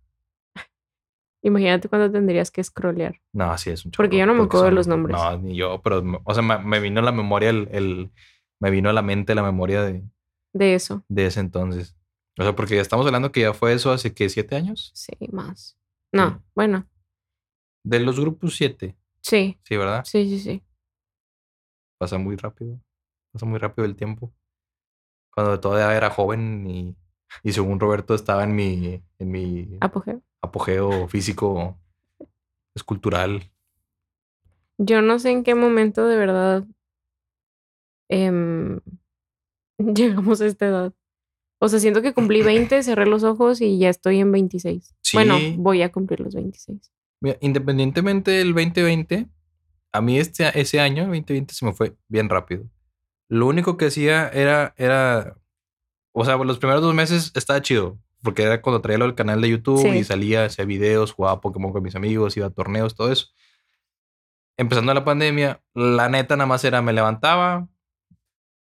Imagínate 1.43 1.89
cuándo 1.89 2.11
tendrías 2.11 2.51
que 2.51 2.65
scrollear. 2.65 3.21
No, 3.33 3.51
así 3.51 3.71
es 3.71 3.85
un 3.85 3.91
Porque 3.93 4.17
chorro, 4.17 4.19
yo 4.21 4.27
no 4.27 4.35
me 4.35 4.45
acuerdo 4.45 4.67
de 4.67 4.73
los 4.73 4.87
nombres. 4.89 5.17
No, 5.17 5.39
ni 5.39 5.57
yo, 5.57 5.81
pero, 5.83 6.03
o 6.25 6.35
sea, 6.35 6.43
me, 6.43 6.59
me 6.59 6.81
vino 6.81 7.01
a 7.01 7.05
la 7.05 7.13
memoria 7.13 7.51
el, 7.51 7.69
el- 7.71 8.11
me 8.61 8.71
vino 8.71 8.89
a 8.89 8.93
la 8.95 9.03
mente 9.03 9.35
la 9.35 9.43
memoria 9.43 9.83
de, 9.83 10.03
De 10.55 10.75
eso. 10.75 11.05
de 11.09 11.27
ese 11.27 11.41
entonces. 11.41 11.95
O 12.39 12.43
sea, 12.43 12.57
porque 12.57 12.77
ya 12.77 12.81
estamos 12.83 13.05
hablando 13.07 13.31
que 13.31 13.43
ya 13.43 13.53
fue 13.53 13.75
eso 13.75 13.93
hace 13.93 14.15
que 14.15 14.29
siete 14.31 14.57
años. 14.57 14.91
Sí, 14.95 15.13
más. 15.33 15.77
No, 16.15 16.43
bueno. 16.55 16.87
De 17.83 17.99
los 18.01 18.19
grupos 18.21 18.55
siete, 18.57 18.97
Sí, 19.21 19.59
sí, 19.65 19.77
¿verdad? 19.77 20.05
sí, 20.05 20.29
sí, 20.29 20.39
sí. 20.39 20.63
Pasa 21.99 22.19
muy 22.19 22.37
rápido. 22.37 22.81
Pasa 23.33 23.47
muy 23.47 23.59
rápido 23.59 23.85
el 23.87 23.97
tiempo. 23.97 24.33
Cuando 25.35 25.59
todavía 25.59 25.97
era 25.97 26.11
joven 26.11 26.67
y, 26.69 26.97
y 27.43 27.53
según 27.53 27.81
Roberto 27.81 28.15
estaba 28.15 28.45
en 28.45 28.55
mi, 28.55 29.03
en 29.19 29.31
mi 29.31 29.77
Apogeo. 29.81 30.23
apogeo 30.41 31.09
físico, 31.09 31.79
escultural. 32.75 33.51
Yo 34.79 35.03
no 35.03 35.19
sé 35.19 35.31
en 35.31 35.43
qué 35.45 35.55
momento 35.55 36.07
de 36.07 36.17
verdad 36.17 36.65
em, 38.09 38.81
llegamos 39.79 40.41
a 40.41 40.47
esta 40.47 40.67
edad. 40.67 40.93
O 41.59 41.69
sea, 41.69 41.79
siento 41.81 42.03
que 42.03 42.13
cumplí 42.13 42.43
20, 42.43 42.83
cerré 42.83 43.07
los 43.07 43.23
ojos 43.25 43.61
y 43.61 43.79
ya 43.79 43.89
estoy 43.89 44.21
en 44.21 44.33
26. 44.33 44.95
Bueno, 45.13 45.39
Sí. 45.39 45.55
voy 45.59 45.83
a 45.83 45.91
cumplir 45.93 46.21
los 46.21 46.35
26. 46.35 46.93
Mira, 47.21 47.39
independientemente 47.41 48.31
del 48.33 48.53
2020, 48.55 49.29
a 49.93 50.01
mí 50.01 50.19
este, 50.19 50.59
ese 50.61 50.81
año, 50.81 51.05
2020, 51.07 51.55
se 51.55 51.65
me 51.65 51.73
fue 51.73 51.95
bien 52.09 52.29
rápido. 52.29 52.65
Lo 53.29 53.47
único 53.47 53.77
que 53.77 53.87
hacía 53.87 54.29
era, 54.29 54.75
era, 54.77 55.37
o 56.13 56.25
sea, 56.25 56.37
los 56.37 56.59
primeros 56.59 56.83
dos 56.83 56.95
meses 56.95 57.33
estaba 57.35 57.63
chido, 57.63 57.99
porque 58.23 58.43
era 58.43 58.61
cuando 58.61 58.83
traía 58.83 58.99
lo 58.99 59.07
del 59.07 59.15
canal 59.15 59.41
de 59.41 59.49
YouTube 59.49 59.81
Sí. 59.81 59.89
y 59.89 60.05
salía, 60.05 60.45
hacía 60.45 60.65
videos, 60.67 61.13
jugaba 61.13 61.41
Pokémon 61.41 61.73
con 61.73 61.83
mis 61.83 61.95
amigos, 61.95 62.37
iba 62.37 62.47
a 62.47 62.51
torneos, 62.51 62.95
todo 62.95 63.11
eso. 63.11 63.29
Empezando 64.57 64.93
la 64.95 65.05
pandemia, 65.05 65.63
la 65.75 66.09
neta 66.09 66.37
nada 66.37 66.47
más 66.47 66.63
era 66.65 66.81
me 66.83 66.93
levantaba, 66.93 67.69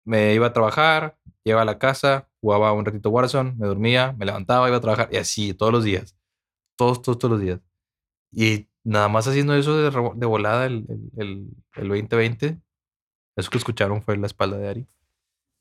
me 0.05 0.33
iba 0.33 0.47
a 0.47 0.53
trabajar, 0.53 1.17
llegaba 1.43 1.63
a 1.63 1.65
la 1.65 1.79
casa, 1.79 2.29
jugaba 2.41 2.73
un 2.73 2.83
ratito 2.83 3.09
Warzone, 3.09 3.53
me 3.57 3.67
dormía, 3.67 4.13
me 4.17 4.25
levantaba, 4.25 4.67
iba 4.67 4.77
a 4.77 4.81
trabajar 4.81 5.09
y 5.11 5.17
así 5.17 5.53
todos 5.53 5.71
los 5.71 5.83
días. 5.83 6.15
Todos, 6.75 7.01
todos, 7.01 7.19
todos 7.19 7.33
los 7.33 7.41
días. 7.41 7.59
Y 8.31 8.67
nada 8.83 9.07
más 9.07 9.27
haciendo 9.27 9.55
eso 9.55 9.77
de, 9.77 9.91
de 10.15 10.25
volada 10.25 10.65
el, 10.65 10.85
el, 10.89 11.11
el, 11.17 11.47
el 11.75 11.87
2020, 11.87 12.57
eso 13.35 13.49
que 13.49 13.57
escucharon 13.57 14.01
fue 14.01 14.17
la 14.17 14.27
espalda 14.27 14.57
de 14.57 14.67
Ari 14.67 14.87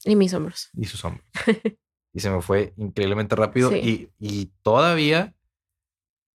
Y 0.04 0.16
mis 0.16 0.32
hombros. 0.34 0.70
y 0.74 0.86
sus 0.86 1.04
hombros. 1.04 1.24
y 2.12 2.20
se 2.20 2.30
me 2.30 2.40
fue 2.40 2.72
increíblemente 2.76 3.36
rápido. 3.36 3.70
Sí. 3.70 4.10
Y, 4.18 4.26
y 4.42 4.46
todavía 4.62 5.34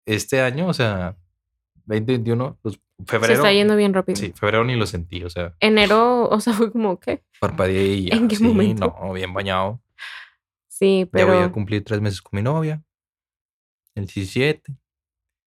este 0.05 0.41
año, 0.41 0.67
o 0.67 0.73
sea, 0.73 1.15
2021, 1.85 2.59
los, 2.63 2.79
febrero. 3.05 3.27
Se 3.27 3.33
está 3.33 3.53
yendo 3.53 3.75
bien 3.75 3.93
rápido. 3.93 4.17
Sí, 4.17 4.33
febrero 4.35 4.63
ni 4.63 4.75
lo 4.75 4.85
sentí, 4.85 5.23
o 5.23 5.29
sea, 5.29 5.55
Enero, 5.59 6.27
o 6.29 6.39
sea, 6.39 6.53
fue 6.53 6.71
como, 6.71 6.99
¿qué? 6.99 7.23
parpadeé 7.39 7.87
y 7.93 8.09
ya. 8.09 8.15
¿En 8.17 8.27
qué 8.27 8.35
sí, 8.35 8.43
momento? 8.43 8.95
No, 9.01 9.13
bien 9.13 9.33
bañado. 9.33 9.81
Sí, 10.83 11.09
Ya 11.13 11.25
voy 11.25 11.37
a 11.37 11.49
cumplir 11.49 11.81
tres 11.81 12.01
meses 12.01 12.21
con 12.21 12.35
mi 12.35 12.43
novia. 12.43 12.83
El 13.95 14.05
17. 14.05 14.75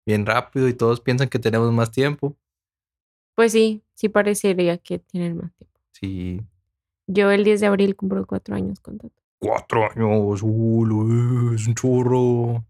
Bien 0.05 0.23
rápido 0.23 0.67
y 0.67 0.73
todos 0.75 1.01
piensan 1.01 1.29
que 1.29 1.39
tenemos 1.39 1.73
más 1.73 1.89
tiempo. 1.89 2.37
pues 3.33 3.51
sí, 3.53 3.81
sí 3.95 4.07
parecería 4.07 4.77
que 4.77 4.99
tienen 4.99 5.37
más 5.37 5.51
tiempo. 5.55 5.79
Sí. 5.93 6.41
Yo 7.07 7.31
el 7.31 7.43
10 7.43 7.61
de 7.61 7.65
abril 7.65 7.95
cumplo 7.95 8.27
cuatro 8.27 8.53
años 8.53 8.79
con 8.79 8.99
Tato. 8.99 9.19
Cuatro 9.39 9.89
años. 9.89 10.43
uh, 10.43 11.53
es 11.55 11.65
un 11.65 11.73
chorro. 11.73 12.63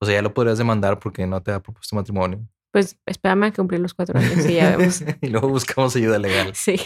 O 0.00 0.04
sea, 0.04 0.16
ya 0.16 0.22
lo 0.22 0.34
podrías 0.34 0.58
demandar 0.58 0.98
porque 0.98 1.24
no 1.24 1.40
te 1.40 1.52
ha 1.52 1.60
propuesto 1.60 1.94
matrimonio. 1.94 2.40
Pues 2.72 2.98
espérame 3.06 3.44
a 3.44 3.52
cumplir 3.52 3.78
los 3.80 3.94
cuatro 3.94 4.18
años 4.18 4.44
y 4.44 4.54
ya 4.54 4.76
vemos. 4.76 5.02
y 5.20 5.28
luego 5.28 5.48
buscamos 5.48 5.94
ayuda 5.94 6.18
legal. 6.18 6.52
Sí. 6.54 6.76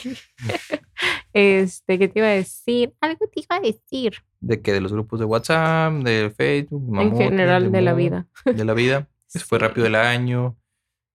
Este, 1.33 1.99
¿qué 1.99 2.09
te 2.09 2.19
iba 2.19 2.29
a 2.29 2.33
decir? 2.33 2.95
Algo 3.01 3.27
te 3.29 3.41
iba 3.41 3.57
a 3.57 3.61
decir. 3.61 4.15
De 4.41 4.61
que 4.63 4.73
de 4.73 4.81
los 4.81 4.93
grupos 4.93 5.21
de 5.21 5.27
WhatsApp, 5.27 5.93
de 6.03 6.33
Facebook, 6.37 6.99
en 7.01 7.17
general 7.17 7.71
de 7.73 7.83
la 7.83 7.93
vida. 7.95 8.27
De 8.45 8.65
la 8.65 8.75
vida. 8.75 9.09
Se 9.27 9.39
fue 9.39 9.59
rápido 9.59 9.87
el 9.87 9.95
año. 9.95 10.57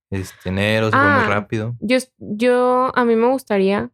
Este 0.09 0.49
enero 0.49 0.86
se 0.86 0.91
fue 0.91 1.01
muy 1.01 1.09
Ah. 1.24 1.28
rápido. 1.28 1.76
Yo, 1.82 1.97
yo, 2.20 2.91
a 2.95 3.03
mí 3.03 3.16
me 3.16 3.28
gustaría, 3.28 3.89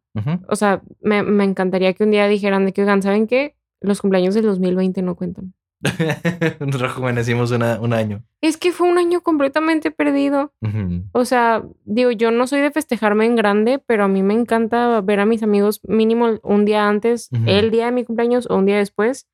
o 0.50 0.56
sea, 0.56 0.84
me, 1.02 1.24
me 1.24 1.44
encantaría 1.46 1.94
que 1.94 2.04
un 2.04 2.12
día 2.12 2.28
dijeran 2.28 2.66
de 2.66 2.74
que, 2.74 2.82
oigan, 2.82 3.02
¿saben 3.02 3.26
qué? 3.28 3.56
Los 3.80 4.02
cumpleaños 4.02 4.36
del 4.36 4.44
2020 4.46 5.02
no 5.02 5.16
cuentan. 5.16 5.54
Rejuvenecimos 6.60 7.52
una- 7.52 7.80
un 7.80 7.94
año. 7.94 8.24
Es 8.42 8.58
que 8.58 8.72
fue 8.72 8.88
un 8.90 8.98
año 8.98 9.22
completamente 9.22 9.92
perdido. 9.92 10.54
Ujú. 10.62 11.04
O 11.14 11.26
sea, 11.26 11.64
digo, 11.86 12.12
yo 12.12 12.32
no 12.32 12.48
soy 12.48 12.62
de 12.62 12.72
festejarme 12.72 13.26
en 13.26 13.36
grande, 13.36 13.80
pero 13.80 14.04
a 14.04 14.08
mí 14.08 14.24
me 14.24 14.34
encanta 14.34 15.02
ver 15.02 15.20
a 15.20 15.26
mis 15.26 15.44
amigos 15.44 15.82
mínimo 15.84 16.40
un 16.44 16.66
día 16.66 16.88
antes, 16.88 17.30
el 17.46 17.72
día 17.72 17.86
de 17.86 17.92
mi 17.92 18.04
cumpleaños 18.06 18.48
o 18.50 18.58
un 18.58 18.66
día 18.66 18.78
después, 18.78 19.28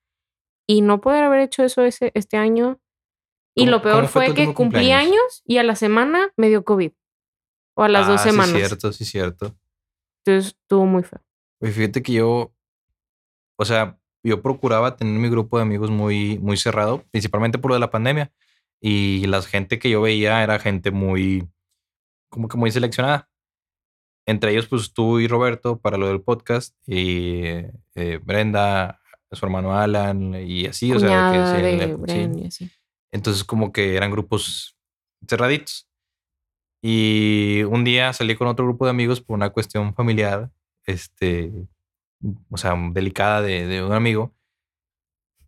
y 0.68 0.82
no 0.82 1.02
poder 1.02 1.24
haber 1.24 1.40
hecho 1.42 1.64
eso 1.64 1.82
ese, 1.84 2.12
este 2.14 2.38
año. 2.38 2.80
Y 3.56 3.62
¿Cómo- 3.62 3.72
lo 3.72 3.82
peor 3.82 4.08
fue 4.08 4.34
que 4.34 4.54
cumplí 4.54 4.92
años 4.92 5.42
y 5.46 5.58
a 5.58 5.64
la 5.64 5.76
semana 5.76 6.32
me 6.38 6.48
dio 6.50 6.64
COVID. 6.64 6.92
O 7.76 7.84
a 7.84 7.90
las 7.90 8.08
dos 8.08 8.22
Ah, 8.22 8.24
sí, 8.24 8.30
semanas. 8.32 8.56
cierto, 8.56 8.92
sí, 8.94 9.06
cierto. 9.06 9.56
Entonces 10.26 10.58
estuvo 10.62 10.86
muy 10.86 11.04
feo. 11.04 11.22
Fíjate 11.62 12.02
que 12.04 12.14
yo, 12.14 12.52
o 13.58 13.66
sea, 13.66 13.98
yo 14.24 14.42
procuraba 14.42 14.96
tener 14.96 15.14
mi 15.20 15.30
grupo 15.30 15.58
de 15.58 15.64
amigos 15.64 15.90
muy, 15.90 16.38
muy 16.40 16.58
cerrado, 16.58 17.04
principalmente 17.12 17.58
por 17.58 17.70
lo 17.72 17.76
de 17.76 17.80
la 17.82 17.92
pandemia. 17.92 18.32
Y 18.82 19.26
la 19.28 19.42
gente 19.42 19.80
que 19.80 19.90
yo 19.90 20.02
veía 20.02 20.44
era 20.44 20.60
gente 20.60 20.92
muy, 20.92 21.48
como 22.30 22.48
que 22.48 22.58
muy 22.58 22.72
seleccionada. 22.72 23.30
Entre 24.26 24.52
ellos, 24.52 24.68
pues 24.68 24.92
tú 24.94 25.20
y 25.20 25.28
Roberto 25.28 25.80
para 25.80 25.98
lo 25.98 26.08
del 26.08 26.22
podcast, 26.22 26.76
y 26.86 27.44
eh, 27.96 28.20
Brenda, 28.24 29.00
su 29.32 29.46
hermano 29.46 29.78
Alan, 29.78 30.36
y 30.36 30.66
así, 30.66 30.92
o 30.92 31.00
sea, 31.00 31.08
Cuñada 31.08 31.32
que 31.54 31.58
sí, 31.58 31.78
de 31.78 31.98
la- 31.98 32.14
sí. 32.14 32.46
Así. 32.48 32.72
Entonces, 33.12 33.44
como 33.46 33.72
que 33.72 33.96
eran 33.96 34.12
grupos 34.12 34.76
cerraditos. 35.28 35.88
Y 36.82 37.64
un 37.64 37.84
día 37.84 38.14
salí 38.14 38.36
con 38.36 38.48
otro 38.48 38.66
grupo 38.66 38.86
de 38.86 38.92
amigos 38.92 39.22
por 39.22 39.36
una 39.36 39.50
cuestión 39.50 39.94
familiar, 39.96 40.52
este, 40.86 41.52
o 42.50 42.58
sea, 42.58 42.76
delicada 42.92 43.42
de, 43.42 43.84
un 43.84 43.94
amigo. 43.94 44.34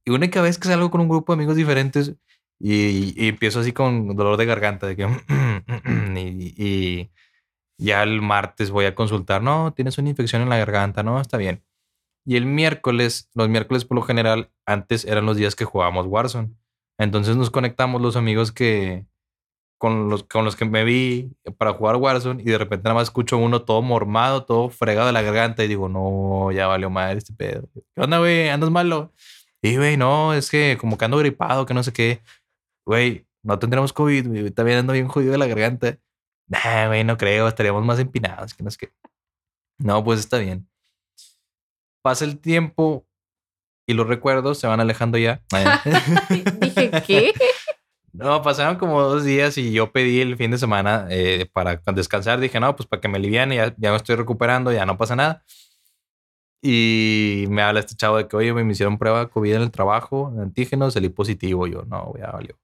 Y 0.05 0.11
única 0.11 0.41
vez 0.41 0.57
que 0.57 0.67
salgo 0.67 0.91
con 0.91 1.01
un 1.01 1.09
grupo 1.09 1.34
de 1.34 1.38
amigos 1.38 1.55
diferentes 1.55 2.15
y, 2.59 3.13
y 3.22 3.28
empiezo 3.30 3.59
así 3.59 3.72
con 3.74 4.15
dolor 4.15 4.38
de 4.38 4.45
garganta, 4.45 4.88
de 4.88 4.95
que, 4.95 5.03
y, 6.15 6.53
y 6.57 7.11
ya 7.78 8.03
el 8.03 8.22
martes 8.22 8.72
voy 8.72 8.86
a 8.86 8.95
consultar, 8.95 9.41
no, 9.41 9.74
tienes 9.74 9.97
una 9.97 10.09
infección 10.09 10.41
en 10.41 10.49
la 10.49 10.57
garganta, 10.57 11.03
no, 11.03 11.20
está 11.20 11.38
bien. 11.38 11.63
Y 12.26 12.36
el 12.36 12.45
miércoles, 12.45 13.30
los 13.34 13.49
miércoles 13.49 13.86
por 13.86 13.95
lo 13.95 14.03
general, 14.03 14.51
antes 14.65 15.05
eran 15.05 15.26
los 15.26 15.38
días 15.38 15.55
que 15.55 15.65
jugábamos 15.65 16.05
Warzone. 16.05 16.53
Entonces 16.99 17.38
nos 17.38 17.49
conectamos 17.49 18.01
los 18.01 18.15
amigos 18.17 18.51
que 18.51 19.07
con 19.80 20.10
los, 20.10 20.24
con 20.26 20.44
los 20.44 20.58
que 20.58 20.66
me 20.66 20.84
vi 20.84 21.32
para 21.58 21.74
jugar 21.74 21.96
Warzone 21.96 22.44
y 22.44 22.46
de 22.46 22.58
repente 22.58 22.84
nada 22.84 22.96
más 22.96 23.04
escucho 23.04 23.38
uno 23.38 23.64
todo 23.64 23.82
mormado, 23.82 24.44
todo 24.44 24.70
fregado 24.70 25.08
de 25.08 25.14
la 25.14 25.22
garganta 25.22 25.64
y 25.64 25.70
digo, 25.70 25.88
no, 25.88 26.52
ya 26.52 26.68
valió 26.68 26.90
madre 26.90 27.18
este 27.18 27.34
pedo. 27.34 27.68
¿Qué 27.74 28.02
onda, 28.02 28.20
güey? 28.20 28.50
¿Andas 28.50 28.70
malo? 28.70 29.14
Y, 29.62 29.78
güey, 29.78 29.96
no, 29.96 30.34
es 30.34 30.50
que 30.52 30.78
como 30.80 30.98
que 30.98 31.06
ando 31.06 31.18
gripado, 31.18 31.66
que 31.66 31.74
no 31.74 31.82
sé 31.82 31.94
qué. 31.94 32.22
Güey, 32.86 33.26
no 33.42 33.58
tendremos 33.58 33.94
COVID, 33.94 34.28
güey. 34.28 34.52
También 34.52 34.80
ando 34.80 34.94
bien 34.94 35.08
jodido 35.08 35.32
de 35.32 35.38
la 35.38 35.48
garganta. 35.48 35.98
Nah, 36.48 36.88
güey, 36.88 37.06
no 37.06 37.18
creo, 37.18 37.48
estaríamos 37.48 37.86
más 37.86 38.00
empinados, 38.00 38.54
que 38.54 38.64
no 38.64 38.72
sé 38.72 38.78
qué. 38.78 38.94
No, 39.78 40.04
pues 40.04 40.20
está 40.20 40.40
bien. 40.40 40.70
Pasa 42.04 42.26
el 42.26 42.40
tiempo 42.40 43.08
y 43.88 43.94
los 43.94 44.08
recuerdos 44.08 44.60
se 44.60 44.68
van 44.68 44.82
alejando 44.82 45.18
ya. 45.18 45.42
Dije, 46.60 46.92
¿qué? 47.08 47.34
No, 48.14 48.41
pasaron 48.41 48.78
como 48.78 49.01
dos 49.01 49.24
días 49.24 49.57
y 49.57 49.72
yo 49.72 49.91
pedí 49.91 50.22
el 50.22 50.38
fin 50.38 50.51
de 50.51 50.57
semana 50.57 51.07
eh, 51.10 51.47
para 51.51 51.82
descansar. 51.93 52.39
Dije, 52.39 52.60
no, 52.60 52.76
pues 52.76 52.88
para 52.88 53.01
que 53.01 53.07
me 53.07 53.18
aliviane, 53.18 53.55
ya, 53.55 53.76
ya 53.78 53.91
me 53.91 53.97
estoy 53.97 54.16
recuperando, 54.16 54.72
ya 54.72 54.86
no 54.86 54.97
pasa 54.97 55.16
nada. 55.16 55.43
Y 56.62 57.45
me 57.49 57.62
habla 57.62 57.80
este 57.80 57.95
chavo 57.95 58.18
de 58.18 58.28
que, 58.28 58.36
oye, 58.36 58.53
me 58.53 58.70
hicieron 58.72 58.97
prueba 58.97 59.22
de 59.22 59.30
COVID 59.30 59.55
en 59.55 59.62
el 59.62 59.72
trabajo, 59.72 60.34
antígenos, 60.41 60.93
salí 60.93 61.10
positivo. 61.10 61.68
Yo, 61.68 61.84
no, 61.84 62.14
ya 62.18 62.32
valió. 62.32 62.57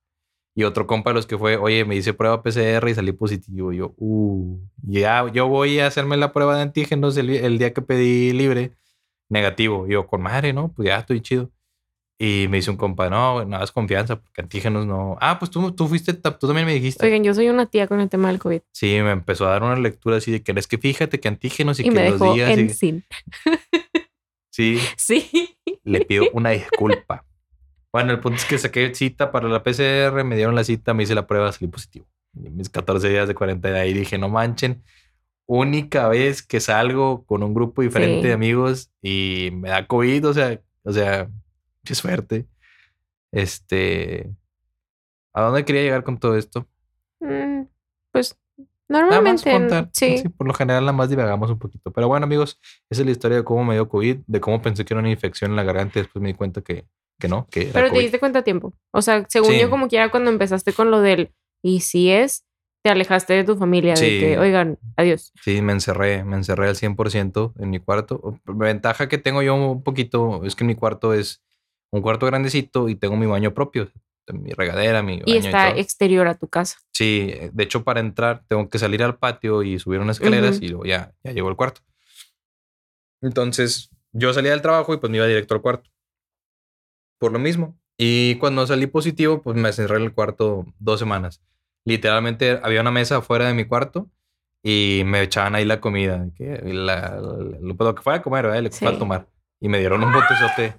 Y 0.55 0.63
otro 0.63 0.87
compa 0.87 1.11
de 1.11 1.15
los 1.15 1.27
que 1.27 1.37
fue, 1.37 1.57
oye, 1.57 1.85
me 1.85 1.95
hice 1.95 2.13
prueba 2.13 2.41
PCR 2.41 2.89
y 2.89 2.95
salí 2.95 3.11
positivo. 3.13 3.73
Yo, 3.73 3.93
uh, 3.97 4.59
ya, 4.83 5.29
yo 5.31 5.47
voy 5.47 5.79
a 5.79 5.87
hacerme 5.87 6.17
la 6.17 6.31
prueba 6.33 6.55
de 6.55 6.63
antígenos 6.63 7.17
el, 7.17 7.57
día 7.59 7.73
que 7.73 7.81
pedí 7.81 8.31
libre, 8.33 8.73
negativo. 9.29 9.87
Yo, 9.87 10.07
con 10.07 10.21
madre, 10.21 10.53
¿no? 10.53 10.71
Pues 10.73 10.87
ya 10.87 10.99
estoy 10.99 11.21
chido. 11.21 11.51
Y 12.18 12.47
me 12.49 12.57
dice 12.57 12.72
un 12.72 12.78
compa, 12.78 13.09
no, 13.09 13.43
no 13.43 13.59
das 13.59 13.74
confianza 13.74 14.16
porque 14.22 14.41
antígenos 14.41 14.86
no. 14.86 15.18
Ah, 15.20 15.38
pues 15.38 15.51
tú, 15.51 15.72
tú 15.74 15.88
fuiste, 15.89 16.13
tú 16.13 16.47
también 16.47 16.66
me 16.66 16.74
dijiste. 16.74 17.05
Oigan, 17.05 17.24
yo 17.26 17.34
soy 17.34 17.49
una 17.49 17.66
tía 17.66 17.88
con 17.88 17.99
el 17.99 18.07
tema 18.09 18.30
del 18.30 18.39
COVID. 18.39 18.61
Sí, 18.72 18.99
me 19.03 19.11
empezó 19.11 19.45
a 19.47 19.49
dar 19.51 19.63
una 19.63 19.76
lectura 19.76 20.18
así 20.18 20.32
de 20.32 20.41
que 20.41 20.53
es 20.55 20.68
que 20.68 20.78
fíjate 20.78 21.20
que 21.20 21.28
antígenos 21.28 21.78
y, 21.80 21.84
Y 21.84 21.86
que 21.86 21.91
me 21.91 22.09
los 22.09 22.20
dejó 22.20 22.34
días. 22.34 22.49
en 22.51 22.66
y- 22.68 22.70
sin. 22.70 23.03
Sí, 24.51 24.80
Sí. 24.97 25.57
le 25.84 26.05
pido 26.05 26.26
una 26.34 26.51
disculpa. 26.51 27.26
Bueno, 27.91 28.11
el 28.11 28.20
punto 28.20 28.38
es 28.38 28.45
que 28.45 28.57
saqué 28.57 28.93
cita 28.93 29.32
para 29.32 29.47
la 29.47 29.63
PCR, 29.63 30.24
me 30.24 30.36
dieron 30.36 30.55
la 30.55 30.63
cita, 30.63 30.93
me 30.93 31.03
hice 31.03 31.16
la 31.16 31.28
prueba, 31.28 31.51
salí 31.51 31.68
positivo. 31.68 32.05
Y 32.34 32.49
mis 32.49 32.70
14 32.70 33.07
días 33.09 33.28
de 33.28 33.36
cuarentena 33.36 33.80
ahí 33.80 33.93
dije, 33.93 34.18
no 34.18 34.28
manchen, 34.30 34.84
única 35.47 36.07
vez 36.09 36.41
que 36.43 36.59
salgo 36.59 37.26
con 37.26 37.43
un 37.43 37.53
grupo 37.53 37.82
diferente 37.82 38.22
Sí. 38.22 38.28
de 38.28 38.34
amigos 38.34 38.91
y 39.01 39.49
me 39.53 39.70
da 39.70 39.86
COVID, 39.88 40.28
o 40.28 40.34
sea, 40.34 40.59
o 40.84 40.91
sea, 40.91 41.30
qué 41.86 41.95
suerte. 41.95 42.45
Este, 43.31 44.31
¿a 45.33 45.41
dónde 45.41 45.65
quería 45.65 45.81
llegar 45.83 46.03
con 46.03 46.17
todo 46.17 46.36
esto? 46.38 46.67
Mm, 47.19 47.63
Pues 48.11 48.38
Nada 48.88 49.03
más 49.05 49.13
normalmente. 49.15 49.51
contar. 49.51 49.89
Sí. 49.93 50.19
Sí, 50.19 50.29
por 50.29 50.45
lo 50.47 50.53
general 50.53 50.83
nada 50.83 50.93
más 50.95 51.09
divagamos 51.09 51.49
un 51.49 51.57
poquito. 51.59 51.91
Pero 51.91 52.07
bueno, 52.07 52.25
amigos, 52.25 52.59
esa 52.89 53.01
es 53.01 53.05
la 53.05 53.11
historia 53.11 53.38
de 53.38 53.43
cómo 53.43 53.63
me 53.65 53.73
dio 53.73 53.89
COVID, 53.89 54.17
de 54.27 54.39
cómo 54.39 54.61
pensé 54.61 54.86
que 54.86 54.93
era 54.93 54.99
una 55.01 55.09
infección 55.09 55.51
en 55.51 55.57
la 55.57 55.63
garganta 55.63 55.99
y 55.99 56.03
después 56.03 56.21
me 56.21 56.29
di 56.29 56.33
cuenta 56.36 56.61
que, 56.61 56.86
que 57.19 57.27
no, 57.27 57.47
que 57.49 57.63
era 57.63 57.73
Pero 57.73 57.91
te 57.91 57.99
diste 57.99 58.19
cuenta 58.19 58.39
a 58.39 58.43
tiempo. 58.43 58.73
O 58.91 59.01
sea, 59.01 59.25
según 59.27 59.51
Sí. 59.51 59.59
yo, 59.59 59.69
como 59.69 59.88
quiera, 59.88 60.11
cuando 60.11 60.29
empezaste 60.29 60.71
con 60.71 60.91
lo 60.91 61.01
del 61.01 61.31
y 61.63 61.79
si 61.81 62.11
es, 62.11 62.45
te 62.83 62.91
alejaste 62.91 63.33
de 63.33 63.43
tu 63.43 63.57
familia, 63.57 63.95
de 63.95 63.99
Sí. 63.99 64.19
que, 64.19 64.38
oigan, 64.38 64.77
adiós. 64.95 65.33
Sí, 65.43 65.63
me 65.63 65.73
encerré, 65.73 66.23
me 66.23 66.36
encerré 66.38 66.67
al 66.69 66.75
100% 66.75 67.53
en 67.57 67.71
mi 67.71 67.79
cuarto. 67.79 68.19
O- 68.23 68.39
Ventaja 68.53 69.09
que 69.09 69.17
tengo 69.17 69.41
yo 69.41 69.55
un 69.55 69.81
poquito 69.83 70.45
es 70.45 70.55
que 70.55 70.63
mi 70.63 70.75
cuarto 70.75 71.13
es 71.15 71.41
un 71.91 72.01
cuarto 72.01 72.25
grandecito 72.25 72.89
y 72.89 72.95
tengo 72.95 73.15
mi 73.15 73.25
baño 73.25 73.53
propio, 73.53 73.89
mi 74.33 74.51
regadera, 74.51 75.01
mi 75.03 75.19
baño 75.19 75.23
Y 75.27 75.33
y, 75.33 75.38
está 75.38 75.69
todo. 75.71 75.79
exterior 75.79 76.27
a 76.27 76.36
tu 76.36 76.47
casa. 76.47 76.77
Sí, 76.93 77.29
eh, 77.31 77.49
de 77.53 77.63
hecho 77.63 77.83
para 77.83 77.99
entrar 77.99 78.43
tengo 78.47 78.69
que 78.69 78.79
salir 78.79 79.03
al 79.03 79.17
patio 79.17 79.63
y 79.63 79.79
subir 79.79 79.99
unas 79.99 80.17
escaleras 80.17 80.61
y 80.61 80.67
luego 80.69 80.86
ya, 80.86 81.13
ya 81.23 81.31
llegó 81.31 81.47
al 81.49 81.55
cuarto. 81.55 81.81
Entonces 83.21 83.89
yo 84.11 84.33
salía 84.33 84.51
del 84.51 84.61
trabajo 84.61 84.93
y 84.93 84.97
pues 84.97 85.09
me 85.11 85.17
iba 85.17 85.27
directo 85.27 85.53
al 85.55 85.61
cuarto. 85.61 85.89
Por 87.19 87.31
lo 87.31 87.39
mismo. 87.39 87.77
Y 87.97 88.36
cuando 88.36 88.67
salí 88.67 88.88
positivo, 88.88 89.41
pues 89.41 89.55
me 89.57 89.69
encerré 89.69 89.97
en 89.97 90.03
el 90.03 90.13
cuarto 90.13 90.65
dos 90.79 90.99
semanas. 90.99 91.41
Literalmente 91.86 92.59
había 92.61 92.81
una 92.81 92.91
mesa 92.91 93.17
afuera 93.17 93.47
de 93.47 93.53
mi 93.53 93.65
cuarto 93.65 94.09
y 94.63 95.03
me 95.05 95.21
echaban 95.21 95.55
ahí 95.55 95.65
la 95.65 95.79
comida. 95.79 96.27
que 96.36 96.59
la- 96.63 97.19
la- 97.21 97.57
lo, 97.61 97.95
que 97.95 98.01
fuera 98.01 98.19
a 98.19 98.21
comer, 98.21 98.45
que 98.45 98.69
fuera 98.71 98.91
Sí. 98.91 98.95
a 98.95 98.99
tomar. 98.99 99.27
Y 99.61 99.69
me 99.69 99.79
dieron 99.79 100.03
un 100.03 100.11
botezote. 100.11 100.75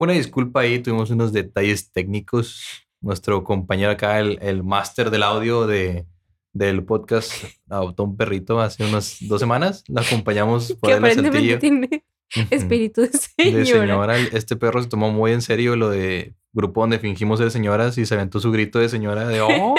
Una 0.00 0.12
disculpa 0.12 0.60
ahí, 0.60 0.78
tuvimos 0.80 1.10
unos 1.10 1.32
detalles 1.32 1.90
técnicos. 1.92 2.62
Nuestro 3.00 3.44
compañero 3.44 3.90
acá, 3.92 4.18
el, 4.20 4.38
el 4.42 4.62
máster 4.64 5.10
del 5.10 5.22
audio 5.22 5.66
de, 5.66 6.06
del 6.52 6.84
podcast, 6.84 7.32
adoptó 7.68 8.04
un 8.04 8.16
perrito 8.16 8.60
hace 8.60 8.84
unas 8.84 9.16
dos 9.22 9.40
semanas. 9.40 9.84
La 9.88 10.00
acompañamos 10.02 10.72
por 10.74 10.90
Que 10.90 10.96
el 10.96 11.04
aparentemente 11.04 11.58
tiene 11.58 12.04
espíritu 12.50 13.02
de 13.02 13.10
señora. 13.12 13.58
De 13.58 13.66
señora. 13.66 14.18
Este 14.18 14.56
perro 14.56 14.82
se 14.82 14.88
tomó 14.88 15.10
muy 15.10 15.32
en 15.32 15.42
serio 15.42 15.76
lo 15.76 15.90
de 15.90 16.34
grupo 16.52 16.80
donde 16.80 16.98
fingimos 16.98 17.38
ser 17.38 17.50
señoras 17.50 17.98
y 17.98 18.06
se 18.06 18.14
aventó 18.14 18.40
su 18.40 18.50
grito 18.50 18.78
de 18.80 18.88
señora 18.88 19.26
de 19.28 19.40
¡Oh! 19.40 19.74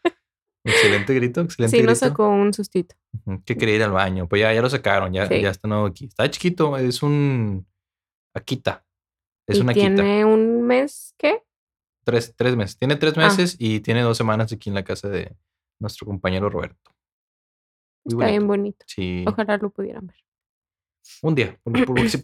excelente 0.64 1.14
grito, 1.14 1.40
excelente 1.40 1.70
Sí, 1.70 1.78
grito. 1.78 1.90
nos 1.90 1.98
sacó 1.98 2.28
un 2.28 2.52
sustito. 2.52 2.94
Que 3.44 3.56
quería 3.56 3.76
ir 3.76 3.82
al 3.82 3.92
baño. 3.92 4.28
Pues 4.28 4.40
ya, 4.40 4.52
ya 4.52 4.60
lo 4.62 4.68
sacaron, 4.70 5.12
ya, 5.12 5.26
Sí. 5.28 5.40
ya 5.40 5.50
está 5.50 5.66
nuevo 5.68 5.86
aquí. 5.86 6.06
Está 6.06 6.30
chiquito, 6.30 6.76
es 6.76 7.02
un 7.02 7.66
Akita. 8.34 8.84
Es 9.50 9.58
y 9.58 9.60
una 9.60 9.72
Akita. 9.72 9.86
tiene 9.86 10.24
un 10.24 10.62
mes, 10.62 11.14
¿qué? 11.18 11.42
Tres, 12.04 12.34
tres 12.36 12.56
meses. 12.56 12.78
Tiene 12.78 12.96
tres 12.96 13.14
Ah. 13.16 13.20
meses 13.20 13.56
y 13.58 13.80
tiene 13.80 14.02
dos 14.02 14.16
semanas 14.16 14.52
aquí 14.52 14.68
en 14.70 14.74
la 14.74 14.84
casa 14.84 15.08
de 15.08 15.36
nuestro 15.78 16.06
compañero 16.06 16.48
Roberto. 16.50 16.90
Muy 18.04 18.14
Está 18.24 18.30
bien 18.30 18.46
bonito. 18.46 18.84
Sí. 18.88 19.24
Ojalá 19.26 19.56
lo 19.58 19.70
pudieran 19.70 20.06
ver. 20.06 20.16
Un 21.22 21.34
día. 21.34 21.58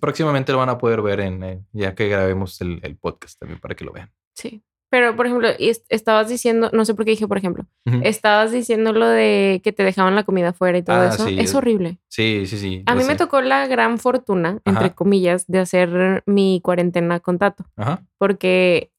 próximamente 0.01 0.53
lo 0.53 0.59
van 0.59 0.69
a 0.71 0.79
poder 0.79 1.03
ver 1.03 1.21
en 1.21 1.43
eh, 1.45 1.65
ya 1.73 1.95
que 1.95 2.09
grabemos 2.09 2.61
el, 2.61 2.81
el 2.83 2.97
podcast 2.97 3.39
también 3.39 3.61
para 3.61 3.75
que 3.75 3.85
lo 3.85 3.93
vean. 3.93 4.13
Sí. 4.35 4.63
Pero, 4.97 5.15
por 5.15 5.27
ejemplo, 5.27 5.51
estabas 5.91 6.31
diciendo, 6.31 6.71
no 6.73 6.87
sé 6.87 6.95
por 6.95 7.05
qué 7.05 7.11
dije, 7.11 7.29
por 7.29 7.37
ejemplo, 7.37 7.67
Ujú. 7.85 8.01
estabas 8.03 8.51
diciendo 8.51 8.95
lo 8.95 9.07
de 9.07 9.61
que 9.63 9.71
te 9.71 9.83
dejaban 9.83 10.15
la 10.15 10.25
comida 10.25 10.49
afuera 10.49 10.79
y 10.79 10.83
todo 10.83 10.97
Ah, 11.03 11.09
eso. 11.13 11.27
sí, 11.27 11.37
es 11.39 11.55
horrible. 11.55 11.99
Sí, 12.09 12.45
sí, 12.47 12.57
sí. 12.57 12.83
A 12.87 12.95
mí 12.95 13.05
me 13.05 13.15
tocó 13.15 13.43
la 13.43 13.67
gran 13.67 13.99
fortuna, 13.99 14.59
entre 14.65 14.95
comillas, 14.95 15.47
de 15.49 15.59
hacer 15.59 16.23
mi 16.25 16.63
cuarentena 16.65 17.21
con 17.21 17.39
Tato, 17.39 17.67
Ajá. 17.77 18.07
porque 18.17 18.91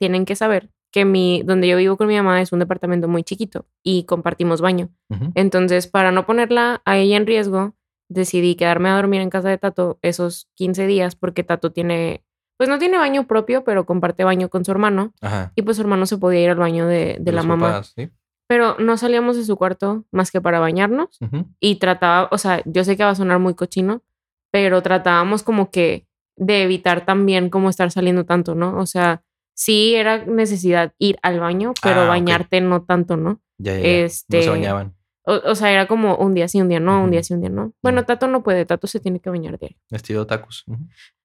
tienen 0.00 0.24
que 0.24 0.34
saber 0.34 0.70
que 0.90 1.04
mi, 1.04 1.44
donde 1.44 1.68
yo 1.68 1.76
vivo 1.76 1.96
con 1.96 2.08
mi 2.08 2.16
mamá 2.16 2.42
es 2.42 2.50
un 2.50 2.58
departamento 2.58 3.06
muy 3.06 3.22
chiquito 3.22 3.64
y 3.84 4.02
compartimos 4.06 4.60
baño. 4.60 4.88
Entonces, 5.36 5.86
para 5.86 6.10
no 6.10 6.26
ponerla 6.26 6.82
a 6.84 6.98
ella 6.98 7.16
en 7.16 7.26
riesgo, 7.28 7.74
decidí 8.08 8.56
quedarme 8.56 8.88
a 8.88 8.96
dormir 8.96 9.20
en 9.20 9.30
casa 9.30 9.50
de 9.50 9.58
Tato 9.58 10.00
esos 10.02 10.48
15 10.56 10.88
días 10.88 11.14
porque 11.14 11.44
Tato 11.44 11.70
tiene, 11.70 12.24
pues 12.62 12.68
no 12.68 12.78
tiene 12.78 12.96
baño 12.96 13.26
propio, 13.26 13.64
pero 13.64 13.84
comparte 13.84 14.22
baño 14.22 14.48
con 14.48 14.64
su 14.64 14.70
hermano 14.70 15.12
Ajá. 15.20 15.50
y 15.56 15.62
pues 15.62 15.78
su 15.78 15.82
hermano 15.82 16.06
se 16.06 16.16
podía 16.16 16.42
ir 16.44 16.50
al 16.50 16.58
baño 16.58 16.86
de, 16.86 17.16
de 17.18 17.32
la 17.32 17.42
mamá. 17.42 17.66
papás, 17.66 17.92
¿sí? 17.96 18.08
Pero 18.46 18.76
no 18.78 18.96
salíamos 18.96 19.36
de 19.36 19.44
su 19.44 19.56
cuarto 19.56 20.04
más 20.12 20.30
que 20.30 20.40
para 20.40 20.60
bañarnos 20.60 21.18
y 21.58 21.76
trataba, 21.80 22.28
o 22.30 22.38
sea, 22.38 22.62
yo 22.64 22.84
sé 22.84 22.96
que 22.96 23.02
va 23.02 23.10
a 23.10 23.14
sonar 23.16 23.40
muy 23.40 23.54
cochino, 23.54 24.04
pero 24.52 24.80
tratábamos 24.80 25.42
como 25.42 25.72
que 25.72 26.06
de 26.36 26.62
evitar 26.62 27.04
también 27.04 27.50
como 27.50 27.68
estar 27.68 27.90
saliendo 27.90 28.26
tanto, 28.26 28.54
¿no? 28.54 28.78
O 28.78 28.86
sea, 28.86 29.24
sí 29.54 29.96
era 29.96 30.24
necesidad 30.24 30.94
ir 30.98 31.18
al 31.22 31.40
baño, 31.40 31.72
pero 31.82 32.02
Ah, 32.02 32.06
bañarte 32.06 32.60
no 32.60 32.82
tanto, 32.84 33.16
¿no? 33.16 33.40
Ya, 33.58 33.72
ya, 33.74 33.80
ya. 33.80 33.82
No 33.82 34.04
Este, 34.06 34.42
se 34.44 34.50
bañaban. 34.50 34.94
O, 35.24 35.34
o 35.50 35.54
sea, 35.56 35.72
era 35.72 35.88
como 35.88 36.14
un 36.16 36.34
día 36.34 36.46
sí, 36.46 36.60
un 36.60 36.68
día 36.68 36.78
no, 36.78 37.02
un 37.02 37.10
día 37.10 37.24
sí, 37.24 37.34
un 37.34 37.40
día 37.40 37.50
no. 37.50 37.72
Bueno. 37.82 38.04
Tato 38.04 38.28
no 38.28 38.44
puede, 38.44 38.66
Tato 38.66 38.86
se 38.86 39.00
tiene 39.00 39.18
que 39.18 39.30
bañar 39.30 39.58
diario. 39.58 39.78
Estilo 39.90 40.26
tacos. 40.28 40.64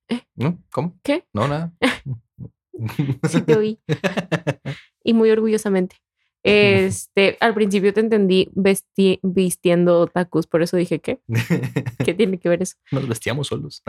¿Eh? 0.09 0.21
¿No? 0.35 0.57
¿Cómo? 0.71 0.97
¿Qué? 1.03 1.25
No, 1.33 1.47
nada. 1.47 1.73
Sí 3.27 3.41
te 3.41 3.55
oí. 3.55 3.79
y 5.03 5.13
muy 5.13 5.31
orgullosamente. 5.31 5.95
Este, 6.43 7.35
al 7.39 7.53
principio 7.55 7.91
te 7.93 7.99
entendí 8.01 8.49
vesti- 8.55 9.19
vistiendo 9.23 10.05
tacos, 10.07 10.45
por 10.45 10.61
eso 10.61 10.77
dije, 10.77 10.99
¿qué? 10.99 11.19
¿Qué 12.05 12.13
tiene 12.13 12.37
que 12.39 12.49
ver 12.49 12.61
eso? 12.61 12.75
Nos 12.91 13.07
vestíamos 13.07 13.47
solos. 13.47 13.81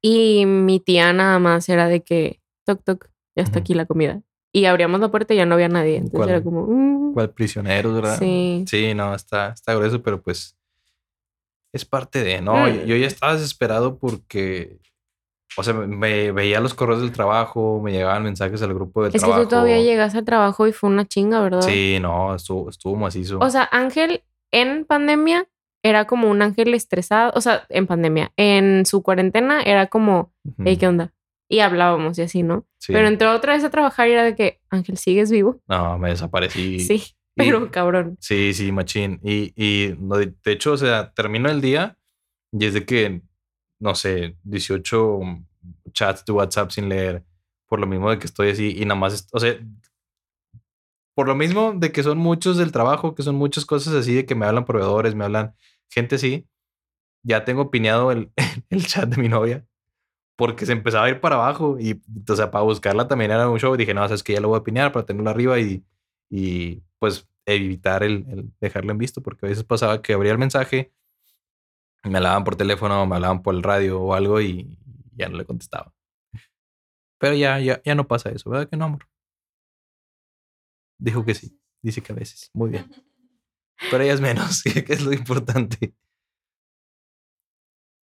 Y 0.00 0.46
mi 0.46 0.80
tía 0.80 1.12
nada 1.12 1.38
más 1.38 1.68
era 1.68 1.88
de 1.88 2.02
que, 2.02 2.40
toc, 2.64 2.82
toc, 2.82 3.10
ya 3.36 3.42
está 3.42 3.58
aquí 3.58 3.74
la 3.74 3.84
comida. 3.86 4.22
Y 4.50 4.64
abríamos 4.64 4.98
la 5.00 5.10
puerta 5.10 5.34
y 5.34 5.36
ya 5.36 5.44
no 5.46 5.54
había 5.54 5.68
nadie. 5.68 5.96
Entonces 5.96 6.16
¿Cuál? 6.18 6.28
era 6.30 6.42
como, 6.42 6.66
mm, 6.66 7.12
¿Cuál 7.14 7.30
prisioneros, 7.30 7.94
verdad? 7.94 8.18
Sí. 8.18 8.64
Sí, 8.66 8.94
no, 8.94 9.14
está, 9.14 9.50
está 9.50 9.74
grueso, 9.74 10.02
pero 10.02 10.22
pues 10.22 10.56
es 11.72 11.84
parte 11.84 12.22
de, 12.24 12.40
no, 12.40 12.66
Mm. 12.66 12.84
yo 12.86 12.96
ya 12.96 13.06
estaba 13.06 13.34
desesperado 13.34 13.98
porque, 13.98 14.78
o 15.56 15.62
sea, 15.62 15.74
me 15.74 16.32
veía 16.32 16.60
los 16.60 16.74
correos 16.74 17.00
del 17.00 17.12
trabajo, 17.12 17.80
me 17.82 17.92
llegaban 17.92 18.22
mensajes 18.22 18.62
al 18.62 18.74
grupo 18.74 19.02
del 19.02 19.08
es 19.08 19.14
que 19.14 19.18
trabajo. 19.20 19.42
tú 19.42 19.48
todavía 19.48 19.80
llegas 19.80 20.14
al 20.14 20.24
trabajo 20.24 20.66
y 20.66 20.72
fue 20.72 20.90
una 20.90 21.06
chinga, 21.06 21.40
¿verdad? 21.40 21.62
Sí, 21.62 21.98
no, 22.00 22.34
estuvo, 22.34 22.70
estuvo 22.70 22.96
macizo. 22.96 23.38
O 23.38 23.50
sea, 23.50 23.68
Ángel 23.70 24.22
en 24.50 24.84
pandemia 24.84 25.48
era 25.82 26.06
como 26.06 26.30
un 26.30 26.42
ángel 26.42 26.74
estresado, 26.74 27.32
o 27.34 27.40
sea, 27.40 27.66
en 27.68 27.86
pandemia, 27.86 28.32
en 28.36 28.86
su 28.86 29.02
cuarentena 29.02 29.62
era 29.62 29.88
como, 29.88 30.32
hey, 30.64 30.76
¿qué 30.76 30.86
onda? 30.86 31.12
Y 31.48 31.58
hablábamos 31.60 32.18
y 32.18 32.22
así, 32.22 32.42
¿no? 32.42 32.66
sí. 32.78 32.92
Pero 32.92 33.08
entró 33.08 33.32
otra 33.32 33.54
vez 33.54 33.64
a 33.64 33.70
trabajar 33.70 34.08
y 34.08 34.12
era 34.12 34.22
de 34.22 34.34
que, 34.34 34.60
Ángel, 34.70 34.96
¿sigues 34.96 35.30
vivo? 35.30 35.60
No, 35.66 35.98
me 35.98 36.10
desaparecí. 36.10 36.78
sí, 36.80 37.02
pero 37.34 37.70
cabrón. 37.70 38.16
Sí, 38.20 38.54
sí, 38.54 38.70
machín. 38.72 39.20
Y, 39.22 39.52
y 39.56 39.96
de 39.98 40.52
hecho, 40.52 40.72
o 40.72 40.76
sea, 40.76 41.12
termino 41.12 41.50
el 41.50 41.60
día 41.60 41.98
y 42.52 42.64
es 42.66 42.74
de 42.74 42.84
que, 42.86 43.22
no 43.82 43.96
sé, 43.96 44.36
18 44.44 45.20
chats 45.92 46.24
de 46.24 46.32
WhatsApp 46.32 46.70
sin 46.70 46.88
leer, 46.88 47.24
por 47.66 47.80
lo 47.80 47.86
mismo 47.86 48.10
de 48.10 48.18
que 48.18 48.26
estoy 48.26 48.50
así 48.50 48.76
y 48.78 48.84
nada 48.84 49.00
más, 49.00 49.26
o 49.32 49.40
sea, 49.40 49.58
por 51.14 51.26
lo 51.26 51.34
mismo 51.34 51.72
de 51.74 51.90
que 51.90 52.04
son 52.04 52.18
muchos 52.18 52.56
del 52.58 52.70
trabajo, 52.70 53.14
que 53.16 53.24
son 53.24 53.34
muchas 53.34 53.66
cosas 53.66 53.94
así, 53.94 54.14
de 54.14 54.24
que 54.24 54.36
me 54.36 54.46
hablan 54.46 54.64
proveedores, 54.64 55.16
me 55.16 55.24
hablan 55.24 55.56
gente 55.90 56.14
así, 56.14 56.46
ya 57.24 57.44
tengo 57.44 57.70
pineado 57.72 58.12
el, 58.12 58.30
el 58.70 58.86
chat 58.86 59.08
de 59.08 59.20
mi 59.20 59.28
novia. 59.28 59.66
Porque 60.36 60.66
se 60.66 60.72
empezaba 60.72 61.06
a 61.06 61.10
ir 61.10 61.20
para 61.20 61.36
abajo 61.36 61.78
y, 61.78 62.00
o 62.28 62.36
sea, 62.36 62.50
para 62.50 62.64
buscarla 62.64 63.08
también 63.08 63.30
era 63.30 63.48
un 63.48 63.58
show. 63.58 63.76
Dije, 63.76 63.94
no, 63.94 64.02
sabes 64.04 64.22
que 64.22 64.32
ya 64.32 64.40
lo 64.40 64.48
voy 64.48 64.58
a 64.58 64.64
pinear 64.64 64.92
para 64.92 65.06
tenerlo 65.06 65.30
arriba 65.30 65.60
y, 65.60 65.84
y 66.30 66.82
pues 66.98 67.28
evitar 67.46 68.02
el, 68.02 68.24
el 68.30 68.52
dejarlo 68.60 68.92
en 68.92 68.98
visto, 68.98 69.22
porque 69.22 69.46
a 69.46 69.50
veces 69.50 69.64
pasaba 69.64 70.02
que 70.02 70.14
abría 70.14 70.32
el 70.32 70.38
mensaje, 70.38 70.92
me 72.04 72.18
hablaban 72.18 72.44
por 72.44 72.56
teléfono, 72.56 73.06
me 73.06 73.16
hablaban 73.16 73.42
por 73.42 73.54
el 73.54 73.62
radio 73.62 74.00
o 74.00 74.14
algo 74.14 74.40
y 74.40 74.78
ya 75.14 75.28
no 75.28 75.36
le 75.36 75.44
contestaba. 75.44 75.94
Pero 77.18 77.34
ya, 77.34 77.58
ya, 77.60 77.80
ya 77.84 77.94
no 77.94 78.08
pasa 78.08 78.30
eso, 78.30 78.50
¿verdad 78.50 78.68
que 78.68 78.76
no, 78.76 78.86
amor? 78.86 79.08
Dijo 80.98 81.24
que 81.24 81.34
sí. 81.34 81.58
Dice 81.82 82.00
que 82.00 82.12
a 82.12 82.16
veces. 82.16 82.50
Muy 82.54 82.70
bien. 82.70 82.90
Pero 83.90 84.04
ella 84.04 84.14
es 84.14 84.20
menos, 84.20 84.62
que 84.62 84.84
es 84.88 85.02
lo 85.02 85.12
importante. 85.12 85.94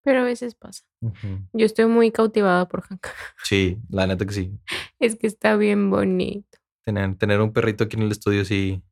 Pero 0.02 0.20
a 0.20 0.24
veces 0.24 0.54
pasa. 0.54 0.84
Yo 1.52 1.66
estoy 1.66 1.84
muy 1.84 2.10
cautivada 2.10 2.66
por 2.66 2.80
Hank. 2.82 3.08
Sí, 3.44 3.78
la 3.90 4.06
neta 4.06 4.24
que 4.24 4.32
sí. 4.32 4.58
Es 4.98 5.16
que 5.16 5.26
está 5.26 5.56
bien 5.56 5.90
bonito. 5.90 6.58
Tener, 6.84 7.16
tener 7.18 7.40
un 7.42 7.52
perrito 7.52 7.84
aquí 7.84 7.96
en 7.96 8.04
el 8.04 8.12
estudio 8.12 8.44
sí. 8.44 8.82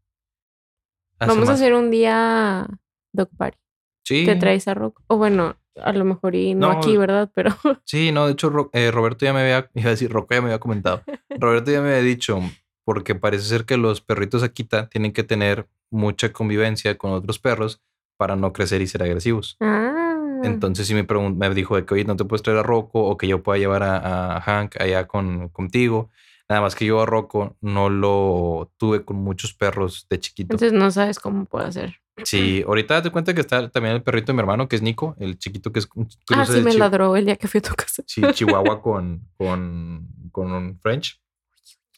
hace 1.18 1.32
Vamos 1.32 1.48
a 1.48 1.54
hacer 1.54 1.72
un 1.72 1.90
día 1.90 2.66
dog 3.12 3.30
party. 3.36 3.58
Sí. 4.06 4.24
Te 4.24 4.36
traes 4.36 4.68
a 4.68 4.74
Rock. 4.74 5.00
O 5.08 5.16
bueno, 5.16 5.56
a 5.82 5.92
lo 5.92 6.04
mejor 6.04 6.34
y 6.36 6.54
no, 6.54 6.72
No. 6.72 6.78
aquí, 6.78 6.96
¿verdad? 6.96 7.28
Pero 7.34 7.50
Sí, 7.84 8.12
no, 8.12 8.26
de 8.26 8.32
hecho, 8.32 8.50
Ro- 8.50 8.70
eh, 8.72 8.90
Roberto 8.92 9.24
ya 9.24 9.32
me 9.32 9.40
había, 9.40 9.68
iba 9.74 9.88
a 9.88 9.90
decir, 9.90 10.10
Rocco 10.12 10.34
ya 10.34 10.40
me 10.40 10.46
había 10.46 10.60
comentado. 10.60 11.02
Roberto 11.38 11.70
ya 11.72 11.80
me 11.80 11.88
había 11.90 12.02
dicho, 12.02 12.38
porque 12.84 13.14
parece 13.16 13.44
ser 13.44 13.64
que 13.64 13.76
los 13.76 14.00
perritos 14.00 14.42
Akita 14.44 14.88
tienen 14.88 15.12
que 15.12 15.24
tener 15.24 15.66
mucha 15.90 16.32
convivencia 16.32 16.96
con 16.96 17.10
otros 17.12 17.38
perros 17.40 17.82
para 18.16 18.36
no 18.36 18.52
crecer 18.52 18.80
y 18.80 18.86
ser 18.86 19.02
agresivos. 19.02 19.56
ah, 19.60 20.40
Entonces 20.44 20.86
sí 20.86 20.94
me, 20.94 21.02
me 21.32 21.50
dijo 21.54 21.74
de 21.76 21.84
que, 21.84 21.94
oye, 21.94 22.04
no 22.04 22.14
te 22.16 22.24
puedes 22.24 22.42
traer 22.42 22.60
a 22.60 22.62
Rocco 22.62 23.02
o 23.04 23.16
que 23.16 23.26
yo 23.26 23.42
pueda 23.42 23.58
llevar 23.58 23.82
a, 23.82 24.36
a 24.36 24.40
Hank 24.40 24.80
allá 24.80 25.06
con, 25.06 25.48
contigo. 25.48 26.10
Nada 26.48 26.60
más 26.62 26.76
que 26.76 26.84
yo 26.86 27.00
a 27.02 27.06
Rocco 27.06 27.56
no 27.60 27.90
lo 27.90 28.70
tuve 28.76 29.04
con 29.04 29.16
muchos 29.16 29.52
perros 29.52 30.06
de 30.08 30.20
chiquito. 30.20 30.54
entonces 30.54 30.72
no 30.72 30.90
sabes 30.92 31.18
cómo 31.18 31.44
puedo 31.44 31.66
hacer. 31.66 31.96
Sí, 32.24 32.62
ahorita 32.66 33.02
te 33.02 33.10
cuenta 33.10 33.34
que 33.34 33.40
está 33.40 33.68
también 33.70 33.94
el 33.96 34.02
perrito 34.02 34.26
de 34.28 34.34
mi 34.34 34.40
hermano, 34.40 34.68
que 34.68 34.76
es 34.76 34.82
Nico, 34.82 35.14
el 35.18 35.38
chiquito 35.38 35.72
que 35.72 35.80
es 35.80 35.88
un 35.94 36.08
Ah, 36.34 36.44
sí 36.46 36.52
de 36.54 36.62
me 36.62 36.72
chi- 36.72 36.78
ladró 36.78 37.16
el 37.16 37.24
día 37.26 37.36
que 37.36 37.48
fui 37.48 37.58
a 37.58 37.62
tu 37.62 37.74
casa. 37.74 38.02
Sí, 38.06 38.22
Chihuahua 38.32 38.80
con, 38.82 39.28
con, 39.36 40.08
con 40.32 40.52
un 40.52 40.78
French. 40.80 41.20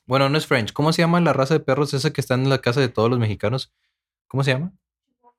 Bueno, 0.06 0.28
no 0.30 0.38
es 0.38 0.46
French. 0.46 0.72
¿Cómo 0.72 0.92
se 0.92 1.02
llama 1.02 1.20
la 1.20 1.32
raza 1.34 1.54
de 1.54 1.60
perros 1.60 1.92
esa 1.94 2.10
que 2.12 2.20
está 2.20 2.34
en 2.34 2.48
la 2.48 2.58
casa 2.60 2.80
de 2.80 2.88
todos 2.88 3.10
los 3.10 3.18
mexicanos? 3.18 3.72
¿Cómo 4.26 4.42
se 4.42 4.52
llama? 4.52 4.72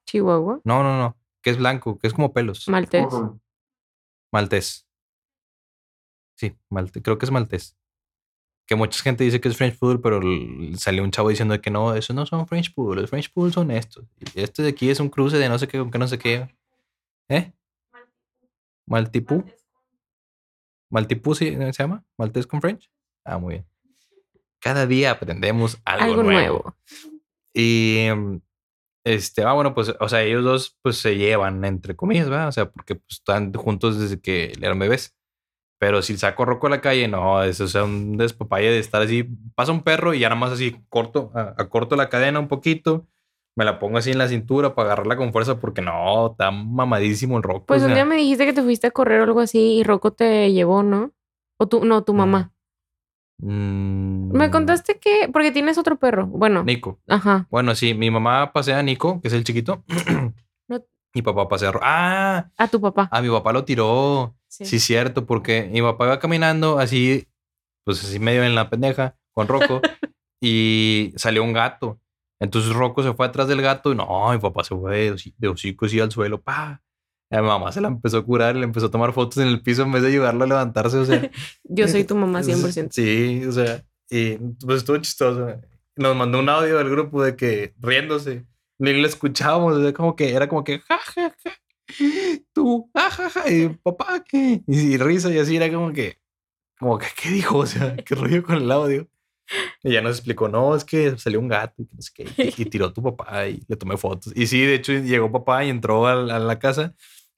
Chihuahua, 0.05 0.61
No, 0.63 0.83
no, 0.83 0.97
no. 0.97 1.17
Que 1.41 1.49
es 1.49 1.57
blanco, 1.57 1.97
que 1.97 2.07
es 2.07 2.13
como 2.13 2.33
pelos. 2.33 2.67
maltés. 2.67 3.07
Maltés. 4.31 4.85
Sí, 6.35 6.55
malte, 6.69 7.01
creo 7.01 7.17
que 7.17 7.25
es 7.25 7.31
maltés. 7.31 7.77
Que 8.69 8.75
mucha 8.75 9.01
gente 9.01 9.23
dice 9.23 9.41
que 9.41 9.49
es 9.49 9.57
French 9.57 9.79
Poodle, 9.79 9.97
pero 9.97 10.21
salió 10.77 11.03
un 11.03 11.09
chavo 11.09 11.29
diciendo 11.29 11.59
que 11.59 11.71
no, 11.71 11.95
esos 11.95 12.15
no 12.15 12.27
son 12.27 12.45
French 12.45 12.71
Poodle, 12.71 13.01
los 13.01 13.09
French 13.09 13.33
Poodle 13.33 13.51
son 13.51 13.71
estos. 13.71 14.05
Este 14.35 14.61
de 14.61 14.69
aquí 14.69 14.91
es 14.91 14.99
un 14.99 15.09
cruce 15.09 15.39
de 15.39 15.49
no 15.49 15.57
sé 15.57 15.67
qué 15.67 15.79
con 15.79 15.89
qué 15.89 15.97
no 15.97 16.07
sé 16.07 16.19
qué. 16.19 16.47
¿Eh? 17.29 17.51
Maltipú. 18.85 19.43
Maltipú 20.91 21.33
sí, 21.33 21.55
se 21.55 21.71
llama? 21.71 22.03
Maltés 22.15 22.45
con 22.45 22.61
French. 22.61 22.91
Ah, 23.25 23.39
muy 23.39 23.55
bien. 23.55 23.65
Cada 24.59 24.85
día 24.85 25.11
aprendemos 25.11 25.81
algo, 25.83 26.05
Algo 26.05 26.23
nuevo. 26.23 26.37
nuevo. 26.59 26.77
Y 27.55 28.07
mm, 28.15 28.37
este, 29.03 29.41
ah, 29.45 29.53
bueno, 29.53 29.73
pues, 29.73 29.95
o 29.99 30.09
sea, 30.09 30.21
ellos 30.21 30.43
dos 30.43 30.77
pues 30.83 30.97
se 30.97 31.17
llevan, 31.17 31.65
entre 31.65 31.95
comillas, 31.95 32.29
¿verdad? 32.29 32.49
O 32.49 32.51
sea, 32.51 32.69
porque 32.69 32.93
pues, 32.93 33.13
están 33.13 33.51
juntos 33.51 33.99
desde 33.99 34.21
que 34.21 34.53
eran 34.61 34.77
bebés. 34.77 35.15
Pero 35.79 36.01
si 36.01 36.17
saco 36.17 36.43
a 36.43 36.45
Rocco 36.45 36.67
a 36.67 36.71
la 36.71 36.81
calle, 36.81 37.07
no, 37.07 37.41
eso 37.41 37.63
es 37.63 37.73
un 37.75 38.17
despapalle 38.17 38.69
de 38.69 38.79
estar 38.79 39.01
así. 39.01 39.23
Pasa 39.55 39.71
un 39.71 39.81
perro 39.81 40.13
y 40.13 40.19
ya 40.19 40.29
nada 40.29 40.39
más 40.39 40.51
así 40.51 40.75
corto, 40.89 41.31
acorto 41.33 41.95
la 41.95 42.09
cadena 42.09 42.39
un 42.39 42.49
poquito, 42.49 43.07
me 43.55 43.63
la 43.65 43.79
pongo 43.79 43.97
así 43.97 44.11
en 44.11 44.17
la 44.17 44.27
cintura 44.27 44.75
para 44.75 44.87
agarrarla 44.89 45.15
con 45.15 45.31
fuerza 45.31 45.57
porque 45.59 45.81
no, 45.81 46.31
está 46.31 46.51
mamadísimo 46.51 47.37
el 47.37 47.43
Rocco. 47.43 47.65
Pues 47.67 47.81
o 47.83 47.87
un 47.87 47.93
día 47.93 48.03
me 48.05 48.17
dijiste 48.17 48.45
que 48.45 48.51
te 48.53 48.61
fuiste 48.61 48.87
a 48.87 48.91
correr 48.91 49.21
o 49.21 49.23
algo 49.23 49.39
así 49.39 49.77
y 49.79 49.83
Rocco 49.83 50.11
te 50.11 50.51
llevó, 50.51 50.83
¿no? 50.83 51.11
O 51.57 51.67
tú, 51.67 51.83
no, 51.85 52.03
tu 52.03 52.13
mamá. 52.13 52.51
mm, 53.37 54.31
Me 54.37 54.51
contaste 54.51 54.99
que, 54.99 55.29
porque 55.31 55.51
tienes 55.51 55.77
otro 55.77 55.97
perro. 55.97 56.27
Bueno, 56.27 56.63
Nico. 56.63 56.99
ajá. 57.07 57.47
Bueno, 57.49 57.73
sí, 57.75 57.93
mi 57.93 58.11
mamá 58.11 58.51
pasea 58.53 58.79
a 58.79 58.83
Nico, 58.83 59.21
que 59.21 59.27
es 59.29 59.33
el 59.33 59.43
chiquito. 59.43 59.83
No- 60.67 60.83
Mi 61.15 61.21
papá 61.23 61.47
pasea 61.49 61.69
a 61.69 61.79
Ah, 61.81 62.49
A 62.57 62.67
tu 62.67 62.79
papá. 62.79 63.09
a 63.11 63.21
mi 63.21 63.29
papá 63.29 63.51
lo 63.51 63.65
tiró. 63.65 64.35
Sí, 64.65 64.79
cierto, 64.79 65.25
porque 65.25 65.69
mi 65.71 65.81
papá 65.81 66.05
iba 66.05 66.19
caminando 66.19 66.79
así, 66.79 67.27
pues 67.85 68.03
así 68.03 68.19
medio 68.19 68.43
en 68.43 68.55
la 68.55 68.69
pendeja, 68.69 69.15
con 69.31 69.47
Rocco, 69.47 69.81
y 70.41 71.13
salió 71.15 71.43
un 71.43 71.53
gato. 71.53 71.99
Entonces 72.41 72.73
Rocco 72.73 73.03
se 73.03 73.13
fue 73.13 73.25
atrás 73.25 73.47
del 73.47 73.61
gato 73.61 73.91
y 73.91 73.95
no, 73.95 74.31
mi 74.31 74.37
papá 74.39 74.63
se 74.63 74.75
fue 74.75 74.97
de, 74.97 75.13
hoci- 75.13 75.33
de 75.37 75.47
hocico 75.49 75.85
así 75.85 75.99
al 75.99 76.11
suelo, 76.11 76.41
pa. 76.41 76.81
Y 77.31 77.35
a 77.35 77.41
mi 77.41 77.47
mamá 77.47 77.71
se 77.71 77.79
la 77.81 77.89
empezó 77.89 78.17
a 78.17 78.25
curar 78.25 78.55
le 78.55 78.63
empezó 78.63 78.87
a 78.87 78.91
tomar 78.91 79.13
fotos 79.13 79.37
en 79.37 79.49
el 79.49 79.61
piso 79.61 79.83
en 79.83 79.91
vez 79.91 80.01
de 80.01 80.07
ayudarlo 80.09 80.45
a 80.45 80.47
levantarse, 80.47 80.97
o 80.97 81.05
sea. 81.05 81.29
Yo 81.63 81.87
soy 81.87 82.03
tu 82.05 82.15
mamá 82.15 82.41
100%. 82.41 82.87
Sí, 82.91 83.43
o 83.45 83.51
sea, 83.51 83.83
y 84.09 84.37
pues 84.65 84.77
estuvo 84.77 84.97
chistoso. 84.97 85.47
Nos 85.95 86.15
mandó 86.15 86.39
un 86.39 86.49
audio 86.49 86.77
del 86.77 86.89
grupo 86.89 87.21
de 87.21 87.35
que 87.35 87.73
riéndose, 87.79 88.45
ni 88.79 88.93
le 88.93 89.05
escuchábamos, 89.07 89.75
o 89.77 89.81
sea, 89.83 89.93
como 89.93 90.15
que 90.15 90.33
era 90.33 90.47
como 90.47 90.63
que 90.63 90.79
ja, 90.79 90.97
ja, 90.97 91.35
ja, 91.43 91.51
tú, 92.53 92.89
ja, 92.93 93.09
ja, 93.11 93.29
ja, 93.29 93.49
y 93.51 93.69
papá, 93.69 94.23
¿qué? 94.27 94.61
Y, 94.67 94.79
y 94.93 94.97
risa 94.97 95.31
y 95.31 95.39
así 95.39 95.55
era 95.57 95.71
como 95.71 95.91
que, 95.93 96.19
como 96.79 96.97
que, 96.97 97.07
¿qué 97.21 97.29
dijo? 97.29 97.59
O 97.59 97.65
sea, 97.65 97.95
¿qué 98.05 98.15
rollo 98.15 98.43
con 98.43 98.55
el 98.57 98.71
audio? 98.71 99.07
Y 99.83 99.93
ya 99.93 100.01
nos 100.01 100.17
explicó, 100.17 100.47
no, 100.47 100.75
es 100.75 100.85
que 100.85 101.17
salió 101.17 101.39
un 101.39 101.47
gato 101.47 101.81
y 101.81 101.85
que 101.87 101.95
no 101.95 102.01
sé 102.01 102.11
qué, 102.13 102.23
y, 102.37 102.61
y 102.61 102.65
tiró 102.69 102.87
a 102.87 102.93
tu 102.93 103.01
papá 103.01 103.47
y 103.47 103.63
le 103.67 103.75
tomé 103.75 103.97
fotos. 103.97 104.31
Y 104.35 104.45
sí, 104.47 104.61
de 104.61 104.75
hecho, 104.75 104.93
llegó 104.93 105.31
papá 105.31 105.65
y 105.65 105.69
entró 105.69 106.05
a, 106.07 106.15
la- 106.15 106.35
a 106.35 106.39
la 106.39 106.59
casa, 106.59 106.93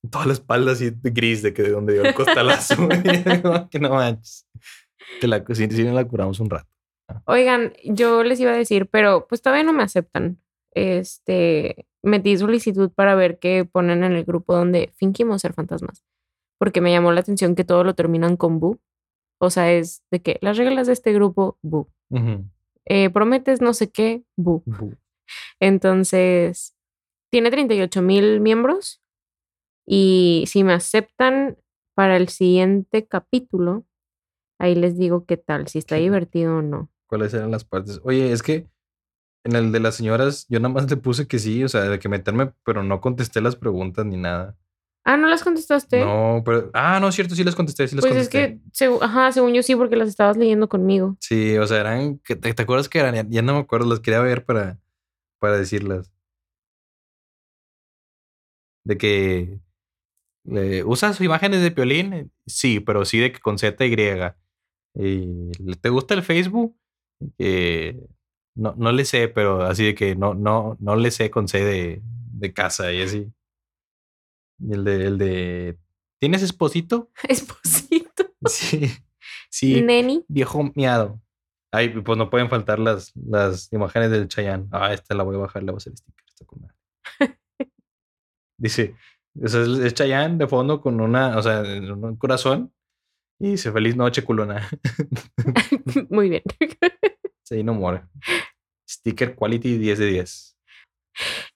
toda 0.10 0.26
la 0.26 0.34
espalda 0.34 0.74
así 0.74 0.92
gris 1.02 1.42
de 1.42 1.54
que 1.54 1.64
de 1.64 1.70
donde 1.72 1.94
dio 1.94 2.04
el 2.04 2.14
costalazo. 2.14 2.76
Que 3.70 3.80
no 3.80 3.92
manches. 3.92 4.46
Que 5.22 5.28
la, 5.28 5.44
sí, 5.54 5.68
sí 5.70 5.84
la 5.84 6.04
curamos 6.06 6.40
un 6.40 6.50
rato. 6.50 6.68
Oigan, 7.26 7.74
yo 7.86 8.24
les 8.24 8.40
iba 8.40 8.52
a 8.52 8.58
decir, 8.58 8.88
pero 8.88 9.28
pues 9.28 9.42
todavía 9.42 9.64
no 9.64 9.74
me 9.74 9.84
aceptan. 9.84 10.40
Este, 10.74 11.88
metí 12.02 12.38
solicitud 12.38 12.92
para 12.92 13.16
ver 13.16 13.40
qué 13.40 13.66
ponen 13.66 14.04
en 14.04 14.14
el 14.14 14.24
grupo 14.24 14.56
donde 14.56 14.92
fingimos 14.96 15.42
ser 15.42 15.54
fantasmas. 15.54 16.04
Porque 16.58 16.82
me 16.82 16.92
llamó 16.92 17.12
la 17.12 17.22
atención 17.22 17.56
que 17.56 17.64
todo 17.64 17.84
lo 17.84 17.96
terminan 17.96 18.38
con 18.38 18.60
bu. 18.60 18.80
O 19.40 19.50
sea, 19.50 19.72
es 19.72 20.04
de 20.12 20.22
que 20.22 20.38
las 20.42 20.58
reglas 20.58 20.88
de 20.88 20.94
este 20.94 21.14
grupo, 21.14 21.58
bu. 21.62 21.88
Eh, 22.86 23.10
prometes 23.10 23.62
no 23.62 23.74
sé 23.74 23.90
qué, 23.90 24.24
bu. 24.38 24.64
Bu. 24.66 24.96
Entonces, 25.60 26.76
tiene 27.32 27.50
38 27.50 28.02
mil 28.02 28.40
miembros. 28.42 29.02
Y 29.88 30.44
si 30.48 30.64
me 30.64 30.74
aceptan 30.74 31.58
para 31.96 32.18
el 32.18 32.30
siguiente 32.30 33.08
capítulo, 33.08 33.86
ahí 34.60 34.76
les 34.76 34.98
digo 34.98 35.26
qué 35.26 35.38
tal, 35.38 35.68
si 35.68 35.80
está 35.80 35.96
divertido 35.96 36.58
o 36.58 36.62
no. 36.62 36.90
¿Cuáles 37.08 37.34
eran 37.34 37.52
las 37.52 37.66
partes? 37.66 38.00
Oye, 38.04 38.32
es 38.32 38.44
que 38.44 38.68
en 39.44 39.56
el 39.56 39.72
de 39.72 39.80
las 39.80 39.96
señoras, 39.96 40.46
yo 40.50 40.60
nada 40.60 40.74
más 40.74 40.90
le 40.90 40.98
puse 40.98 41.28
que 41.28 41.40
sí, 41.40 41.64
o 41.64 41.68
sea, 41.70 41.82
de 41.84 42.00
que 42.00 42.10
meterme, 42.10 42.52
pero 42.64 42.84
no 42.84 43.02
contesté 43.02 43.42
las 43.42 43.56
preguntas 43.56 44.06
ni 44.06 44.18
nada. 44.18 44.56
Ah, 45.04 45.18
¿no 45.18 45.28
las 45.28 45.44
contestaste? 45.44 46.00
No, 46.00 46.44
pero. 46.46 46.70
Ah, 46.74 47.00
no, 47.00 47.08
es 47.08 47.16
cierto, 47.16 47.34
sí 47.34 47.44
las 47.44 47.56
contesté, 47.56 47.88
sí 47.88 47.96
las 47.96 48.06
pues 48.06 48.16
es 48.16 48.30
contesté. 48.30 48.60
que, 48.62 48.86
segu- 48.86 49.00
ajá, 49.02 49.32
según 49.32 49.54
yo 49.54 49.64
sí, 49.64 49.76
porque 49.76 49.96
las 49.96 50.08
estabas 50.10 50.38
leyendo 50.38 50.70
conmigo. 50.70 51.18
Sí, 51.20 51.58
o 51.58 51.66
sea, 51.66 51.80
eran. 51.80 52.20
que- 52.20 52.36
¿Te, 52.36 52.54
te 52.54 52.62
acuerdas 52.62 52.88
que 52.88 53.00
eran? 53.00 53.16
Ya, 53.16 53.26
ya 53.28 53.42
no 53.42 53.54
me 53.56 53.60
acuerdo, 53.62 53.90
las 53.90 54.00
quería 54.00 54.22
ver 54.22 54.46
para, 54.46 54.80
para 55.40 55.58
decirlas. 55.58 56.12
De 58.84 58.98
que. 58.98 59.60
eh, 60.56 60.84
¿Usas 60.86 61.20
imágenes 61.22 61.62
de 61.62 61.72
Piolín? 61.72 62.32
Sí, 62.46 62.80
pero 62.80 63.06
sí 63.06 63.20
de 63.20 63.32
que 63.32 63.40
con 63.40 63.58
Z. 63.58 63.84
Y, 64.94 65.52
¿Te 65.82 65.90
gusta 65.90 66.14
el 66.14 66.24
Facebook? 66.24 66.76
Eh, 67.38 68.00
no, 68.56 68.74
no 68.78 68.92
le 68.92 69.06
sé, 69.06 69.28
pero 69.28 69.64
así 69.64 69.86
de 69.86 69.96
que 69.96 70.16
no, 70.16 70.34
no, 70.34 70.78
no 70.80 70.96
le 70.96 71.12
sé 71.12 71.32
con 71.32 71.48
C 71.48 71.64
de, 71.64 72.02
de 72.04 72.54
casa 72.54 72.92
y 72.92 73.02
así. 73.02 73.32
Y 74.60 74.74
el 74.74 74.84
de, 74.84 75.06
el 75.06 75.18
de. 75.18 75.78
¿Tienes 76.20 76.44
esposito? 76.44 77.12
Esposito. 77.28 78.26
Sí. 78.48 78.92
Sí. 79.52 79.82
Neni. 79.84 80.26
Viejo 80.28 80.72
miado. 80.74 81.22
Ay, 81.72 81.90
pues 81.90 82.18
no 82.18 82.32
pueden 82.32 82.50
faltar 82.50 82.80
las, 82.80 83.12
las 83.16 83.72
imágenes 83.72 84.10
del 84.10 84.28
Chayanne. 84.28 84.68
Ah, 84.72 84.92
esta 84.94 85.14
la 85.14 85.22
voy 85.22 85.36
a 85.36 85.40
bajar, 85.40 85.62
le 85.62 85.72
voy 85.72 85.78
a 85.78 85.78
hacer 85.78 85.96
sticker. 85.96 86.26
Está 86.28 86.46
con. 86.46 86.68
Dice, 88.58 88.96
es, 89.40 89.54
es 89.54 89.94
Chayanne 89.94 90.38
de 90.38 90.48
fondo 90.48 90.82
con 90.82 91.00
una, 91.00 91.38
o 91.38 91.42
sea, 91.44 91.62
un 91.62 92.16
corazón. 92.16 92.74
Y 93.40 93.52
dice, 93.52 93.72
feliz 93.72 93.96
noche, 93.96 94.24
culona. 94.24 94.68
Muy 96.10 96.30
bien. 96.30 96.44
Sí, 97.52 97.64
no 97.64 97.74
more. 97.74 98.04
Sticker 98.90 99.36
quality 99.36 99.78
10 99.78 100.00
de 100.00 100.06
10. 100.06 100.58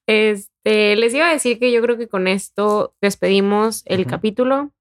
Este, 0.07 0.95
les 0.97 1.13
iba 1.13 1.29
a 1.29 1.31
decir 1.31 1.57
que 1.57 1.71
yo 1.71 1.81
creo 1.81 1.97
que 1.97 2.09
con 2.09 2.27
esto 2.27 2.93
despedimos 3.01 3.81
el 3.85 4.05
capítulo. 4.05 4.73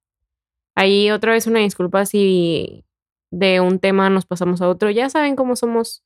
Ahí 0.75 1.13
otra 1.13 1.31
vez 1.31 1.47
una 1.47 1.61
disculpa 1.61 2.05
si 2.05 2.85
de 3.31 3.61
un 3.61 3.79
tema 3.79 4.11
nos 4.11 4.27
pasamos 4.27 4.61
a 4.61 4.69
otro. 4.69 4.91
Ya 4.91 5.09
saben 5.09 5.37
cómo 5.37 5.55
somos. 5.55 6.03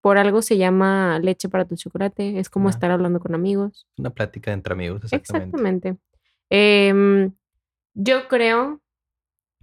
Por 0.00 0.16
algo 0.16 0.42
se 0.42 0.56
llama 0.56 1.18
leche 1.18 1.48
para 1.48 1.64
tu 1.64 1.74
chocolate. 1.74 2.38
Es 2.38 2.48
como 2.48 2.70
estar 2.70 2.92
hablando 2.92 3.18
con 3.18 3.34
amigos. 3.34 3.88
Una 3.98 4.10
plática 4.10 4.52
entre 4.52 4.74
amigos, 4.74 5.02
exactamente. 5.02 5.56
Exactamente. 5.56 5.96
Em, 6.50 7.32
yo 7.94 8.28
creo 8.28 8.80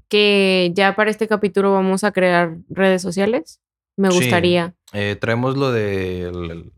que 0.09 0.71
ya 0.75 0.93
para 0.97 1.09
este 1.09 1.29
capítulo 1.29 1.71
vamos 1.71 2.03
a 2.03 2.11
crear 2.11 2.57
redes 2.67 3.01
sociales. 3.01 3.61
Me 3.97 4.11
Sí. 4.11 4.17
gustaría. 4.19 4.75
Eh, 4.93 5.15
traemos 5.19 5.57
lo 5.57 5.71
de 5.71 6.21
el- 6.29 6.71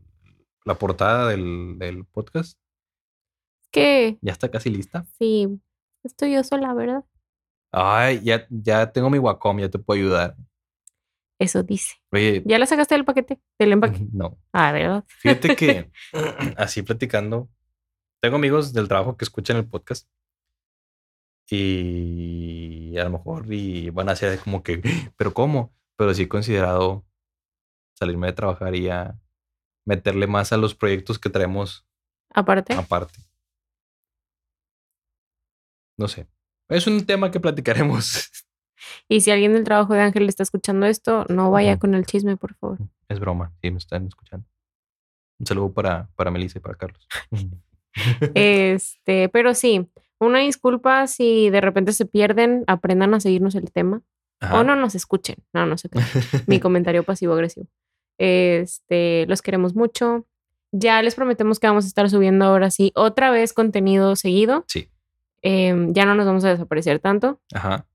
la 0.65 0.75
portada 0.75 1.29
del, 1.29 1.77
del 1.77 2.05
podcast. 2.05 2.57
Que 3.71 4.17
Ya 4.21 4.31
está 4.31 4.49
casi 4.49 4.69
lista. 4.69 5.05
sí, 5.19 5.47
estoy 6.03 6.33
yo 6.33 6.43
sola, 6.43 6.73
¿verdad? 6.73 7.03
Ay, 7.71 8.21
ya, 8.23 8.47
ya 8.49 8.91
tengo 8.91 9.09
mi 9.11 9.19
Wacom, 9.19 9.59
ya 9.59 9.69
te 9.69 9.77
puedo 9.77 9.99
ayudar. 9.99 10.35
Eso 11.39 11.61
dice. 11.63 11.95
Oye, 12.11 12.41
¿Ya 12.45 12.57
la 12.57 12.65
sacaste 12.65 12.95
del 12.95 13.05
paquete? 13.05 13.39
Del 13.59 13.71
empaque. 13.73 13.99
no. 14.11 14.37
Ah, 14.51 14.71
¿verdad? 14.71 15.03
Fíjate 15.07 15.55
que 15.55 15.91
así 16.57 16.81
platicando, 16.81 17.47
tengo 18.21 18.37
amigos 18.37 18.73
del 18.73 18.87
trabajo 18.87 19.15
que 19.17 19.25
escuchan 19.25 19.57
el 19.57 19.67
podcast 19.67 20.09
y 21.51 22.97
a 22.97 23.03
lo 23.05 23.11
mejor 23.11 23.45
y 23.53 23.89
van 23.89 24.09
a 24.09 24.15
ser 24.15 24.39
como 24.39 24.63
que, 24.63 24.81
pero 25.17 25.33
¿cómo? 25.33 25.73
Pero 25.95 26.13
sí 26.13 26.23
he 26.23 26.27
considerado 26.29 27.05
salirme 27.99 28.27
de 28.27 28.33
trabajar 28.33 28.75
y 28.75 28.89
a 28.89 29.19
meterle 29.85 30.25
más 30.27 30.53
a 30.53 30.57
los 30.57 30.73
proyectos 30.73 31.19
que 31.19 31.29
traemos 31.29 31.85
Aparte. 32.33 32.73
aparte. 32.73 33.19
No 35.97 36.07
sé. 36.07 36.27
Es 36.69 36.87
un 36.87 37.05
tema 37.05 37.29
que 37.29 37.39
platicaremos. 37.39 38.29
Y 39.09 39.19
si 39.19 39.29
alguien 39.29 39.51
del 39.51 39.65
trabajo 39.65 39.93
de 39.93 39.99
Ángel 39.99 40.29
está 40.29 40.41
escuchando 40.41 40.85
esto, 40.85 41.25
no 41.27 41.51
vaya 41.51 41.77
con 41.77 41.93
el 41.95 42.05
chisme, 42.05 42.37
por 42.37 42.55
favor. 42.55 42.77
Es 43.09 43.19
broma, 43.19 43.51
sí, 43.61 43.71
me 43.71 43.77
están 43.77 44.07
escuchando. 44.07 44.47
Un 45.37 45.45
saludo 45.45 45.73
para, 45.73 46.09
para 46.15 46.31
Melissa 46.31 46.59
y 46.59 46.61
para 46.61 46.75
Carlos. 46.75 47.07
Este, 48.35 49.27
pero 49.29 49.53
sí, 49.53 49.89
una 50.19 50.39
disculpa 50.39 51.07
si 51.07 51.49
de 51.49 51.59
repente 51.59 51.91
se 51.91 52.05
pierden, 52.05 52.63
aprendan 52.67 53.13
a 53.13 53.19
seguirnos 53.19 53.55
el 53.55 53.71
tema. 53.71 54.01
Ajá. 54.39 54.59
O 54.59 54.63
no 54.63 54.75
nos 54.75 54.95
escuchen. 54.95 55.37
No, 55.53 55.65
no 55.65 55.77
sé 55.77 55.89
qué. 55.89 55.99
Mi 56.47 56.59
comentario 56.61 57.03
pasivo-agresivo. 57.03 57.67
Este, 58.19 59.25
los 59.27 59.41
queremos 59.41 59.73
mucho. 59.73 60.27
Ya 60.71 61.01
les 61.01 61.15
prometemos 61.15 61.59
que 61.59 61.65
vamos 61.65 61.85
a 61.85 61.87
estar 61.87 62.07
subiendo 62.09 62.45
ahora 62.45 62.69
sí 62.69 62.91
otra 62.93 63.31
vez 63.31 63.53
contenido 63.53 64.15
seguido. 64.15 64.65
Sí. 64.67 64.89
Em, 65.41 65.93
ya 65.93 66.05
no 66.05 66.13
nos 66.13 66.27
vamos 66.27 66.43
a 66.45 66.49
desaparecer 66.49 66.99
tanto. 66.99 67.41
Ajá. 67.53 67.87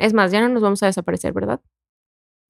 Es 0.00 0.12
más, 0.12 0.32
ya 0.32 0.40
no 0.40 0.48
nos 0.48 0.62
vamos 0.62 0.82
a 0.82 0.86
desaparecer, 0.86 1.32
¿verdad? 1.32 1.60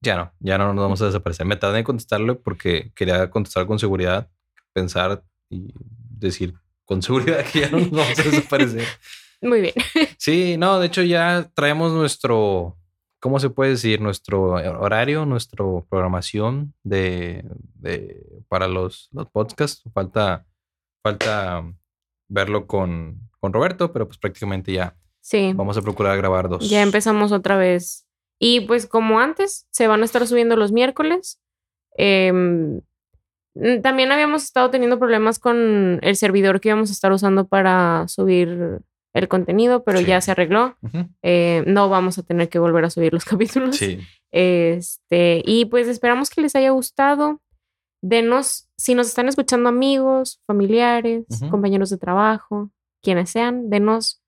Ya 0.01 0.17
no, 0.17 0.33
ya 0.39 0.59
no 0.59 0.73
nos 0.73 0.83
vamos 0.83 1.03
a 1.03 1.07
desaparecer. 1.07 1.45
Me 1.45 1.57
tardé 1.57 1.79
en 1.79 1.85
contestarle 1.85 2.35
porque 2.35 2.93
quería 2.95 3.29
contestar 3.31 3.67
con 3.67 3.79
seguridad, 3.79 4.31
pensar 4.73 5.25
y 5.51 5.73
decir 6.09 6.55
con 6.85 7.03
seguridad 7.03 7.45
que 7.45 7.61
ya 7.61 7.71
no 7.71 7.79
nos 7.79 7.91
vamos 7.91 8.19
a 8.19 8.23
desaparecer. 8.23 8.85
Muy 9.43 9.61
bien. 9.61 9.75
Sí, 10.17 10.57
no, 10.57 10.81
de 10.81 10.87
hecho 10.87 11.03
ya 11.03 11.51
traemos 11.55 11.93
nuestro, 11.93 12.77
¿cómo 13.21 13.39
se 13.41 13.51
puede 13.51 13.73
decir? 13.73 14.01
Nuestro 14.01 14.53
horario, 14.53 15.27
nuestra 15.27 15.65
programación 15.89 16.75
de, 16.83 17.45
de 17.75 18.25
para 18.49 18.69
los, 18.69 19.09
los 19.13 19.29
podcasts. 19.31 19.83
Falta, 19.93 20.47
falta 21.03 21.65
verlo 22.29 22.67
con, 22.67 23.21
con 23.41 23.53
Roberto, 23.53 23.93
pero 23.93 24.07
pues 24.07 24.19
prácticamente 24.19 24.73
ya 24.73 24.97
Sí. 25.21 25.53
vamos 25.55 25.77
a 25.77 25.83
procurar 25.83 26.17
grabar 26.17 26.49
dos. 26.49 26.69
Ya 26.71 26.83
empezamos 26.83 27.33
otra 27.33 27.57
vez. 27.57 28.07
Y 28.41 28.61
pues 28.63 28.87
como 28.87 29.19
antes, 29.21 29.67
se 29.71 29.89
van 29.89 30.03
a 30.03 30.05
estar 30.05 30.27
subiendo 30.27 30.57
los 30.57 30.73
miércoles. 30.73 31.41
Em, 31.97 32.81
también 33.83 34.13
habíamos 34.13 34.45
estado 34.45 34.71
teniendo 34.71 34.99
problemas 34.99 35.39
con 35.41 35.99
el 36.03 36.17
servidor 36.17 36.61
que 36.61 36.69
íbamos 36.69 36.91
a 36.91 36.93
estar 36.93 37.11
usando 37.13 37.49
para 37.49 38.07
subir 38.07 38.81
el 39.15 39.29
contenido, 39.29 39.83
pero 39.85 39.99
Sí. 40.01 40.05
ya 40.07 40.21
se 40.21 40.31
arregló. 40.33 40.77
Eh, 41.23 41.65
no 41.67 41.89
vamos 41.89 42.19
a 42.19 42.23
tener 42.23 42.49
que 42.49 42.59
volver 42.59 42.85
a 42.85 42.91
subir 42.91 43.13
los 43.13 43.25
capítulos. 43.73 43.77
Sí, 43.77 43.99
Este, 44.31 45.43
y 45.45 45.65
pues 45.67 45.89
esperamos 45.89 46.31
que 46.31 46.41
les 46.43 46.55
haya 46.57 46.71
gustado. 46.71 47.41
Denos, 48.03 48.69
si 48.77 48.95
nos 48.95 49.09
están 49.09 49.29
escuchando 49.29 49.69
amigos, 49.69 50.41
familiares, 50.47 51.25
compañeros 51.51 51.91
de 51.91 51.99
trabajo, 51.99 52.71
quienes 53.03 53.31
sean, 53.31 53.71
denos 53.71 54.23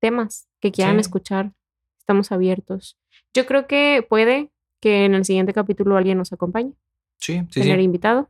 temas 0.00 0.48
que 0.60 0.70
quieran 0.72 0.96
Sí. 0.96 1.00
escuchar. 1.00 1.52
Estamos 1.98 2.30
abiertos. 2.32 2.98
Yo 3.34 3.46
creo 3.46 3.66
que 3.66 4.04
puede 4.08 4.50
que 4.82 5.04
en 5.06 5.14
el 5.14 5.24
siguiente 5.24 5.54
capítulo 5.54 5.96
alguien 5.96 6.18
nos 6.18 6.32
acompañe, 6.32 6.72
sí, 7.18 7.40
sí, 7.50 7.60
tener 7.60 7.78
sí. 7.78 7.84
invitado. 7.84 8.28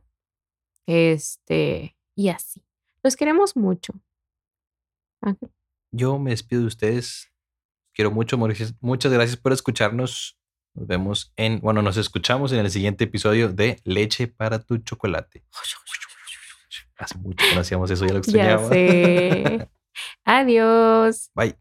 Este, 0.85 1.95
y 2.15 2.29
así. 2.29 2.63
Los 3.03 3.15
queremos 3.17 3.55
mucho. 3.57 3.93
Ángel. 5.21 5.49
Yo 5.97 6.19
me 6.19 6.29
despido 6.31 6.61
de 6.61 6.67
ustedes. 6.67 7.31
Quiero 7.93 8.11
mucho. 8.11 8.37
Mauricio. 8.37 8.67
Muchas 8.79 9.11
gracias 9.11 9.37
por 9.37 9.51
escucharnos. 9.53 10.37
Nos 10.75 10.87
vemos 10.87 11.33
en, 11.35 11.59
bueno, 11.59 11.81
nos 11.81 11.97
escuchamos 11.97 12.51
en 12.51 12.59
el 12.59 12.69
siguiente 12.69 13.05
episodio 13.05 13.49
de 13.49 13.81
Leche 13.83 14.27
para 14.27 14.59
tu 14.59 14.77
chocolate. 14.77 15.43
Hace 16.99 17.17
mucho 17.17 17.45
que 17.47 17.55
no 17.55 17.61
hacíamos 17.61 17.89
eso, 17.91 18.05
ya 18.05 18.13
lo 18.13 18.21
Ya 18.21 18.53
extrañaba. 18.55 18.69
sé. 18.69 19.69
Adiós. 20.25 21.31
Bye. 21.35 21.55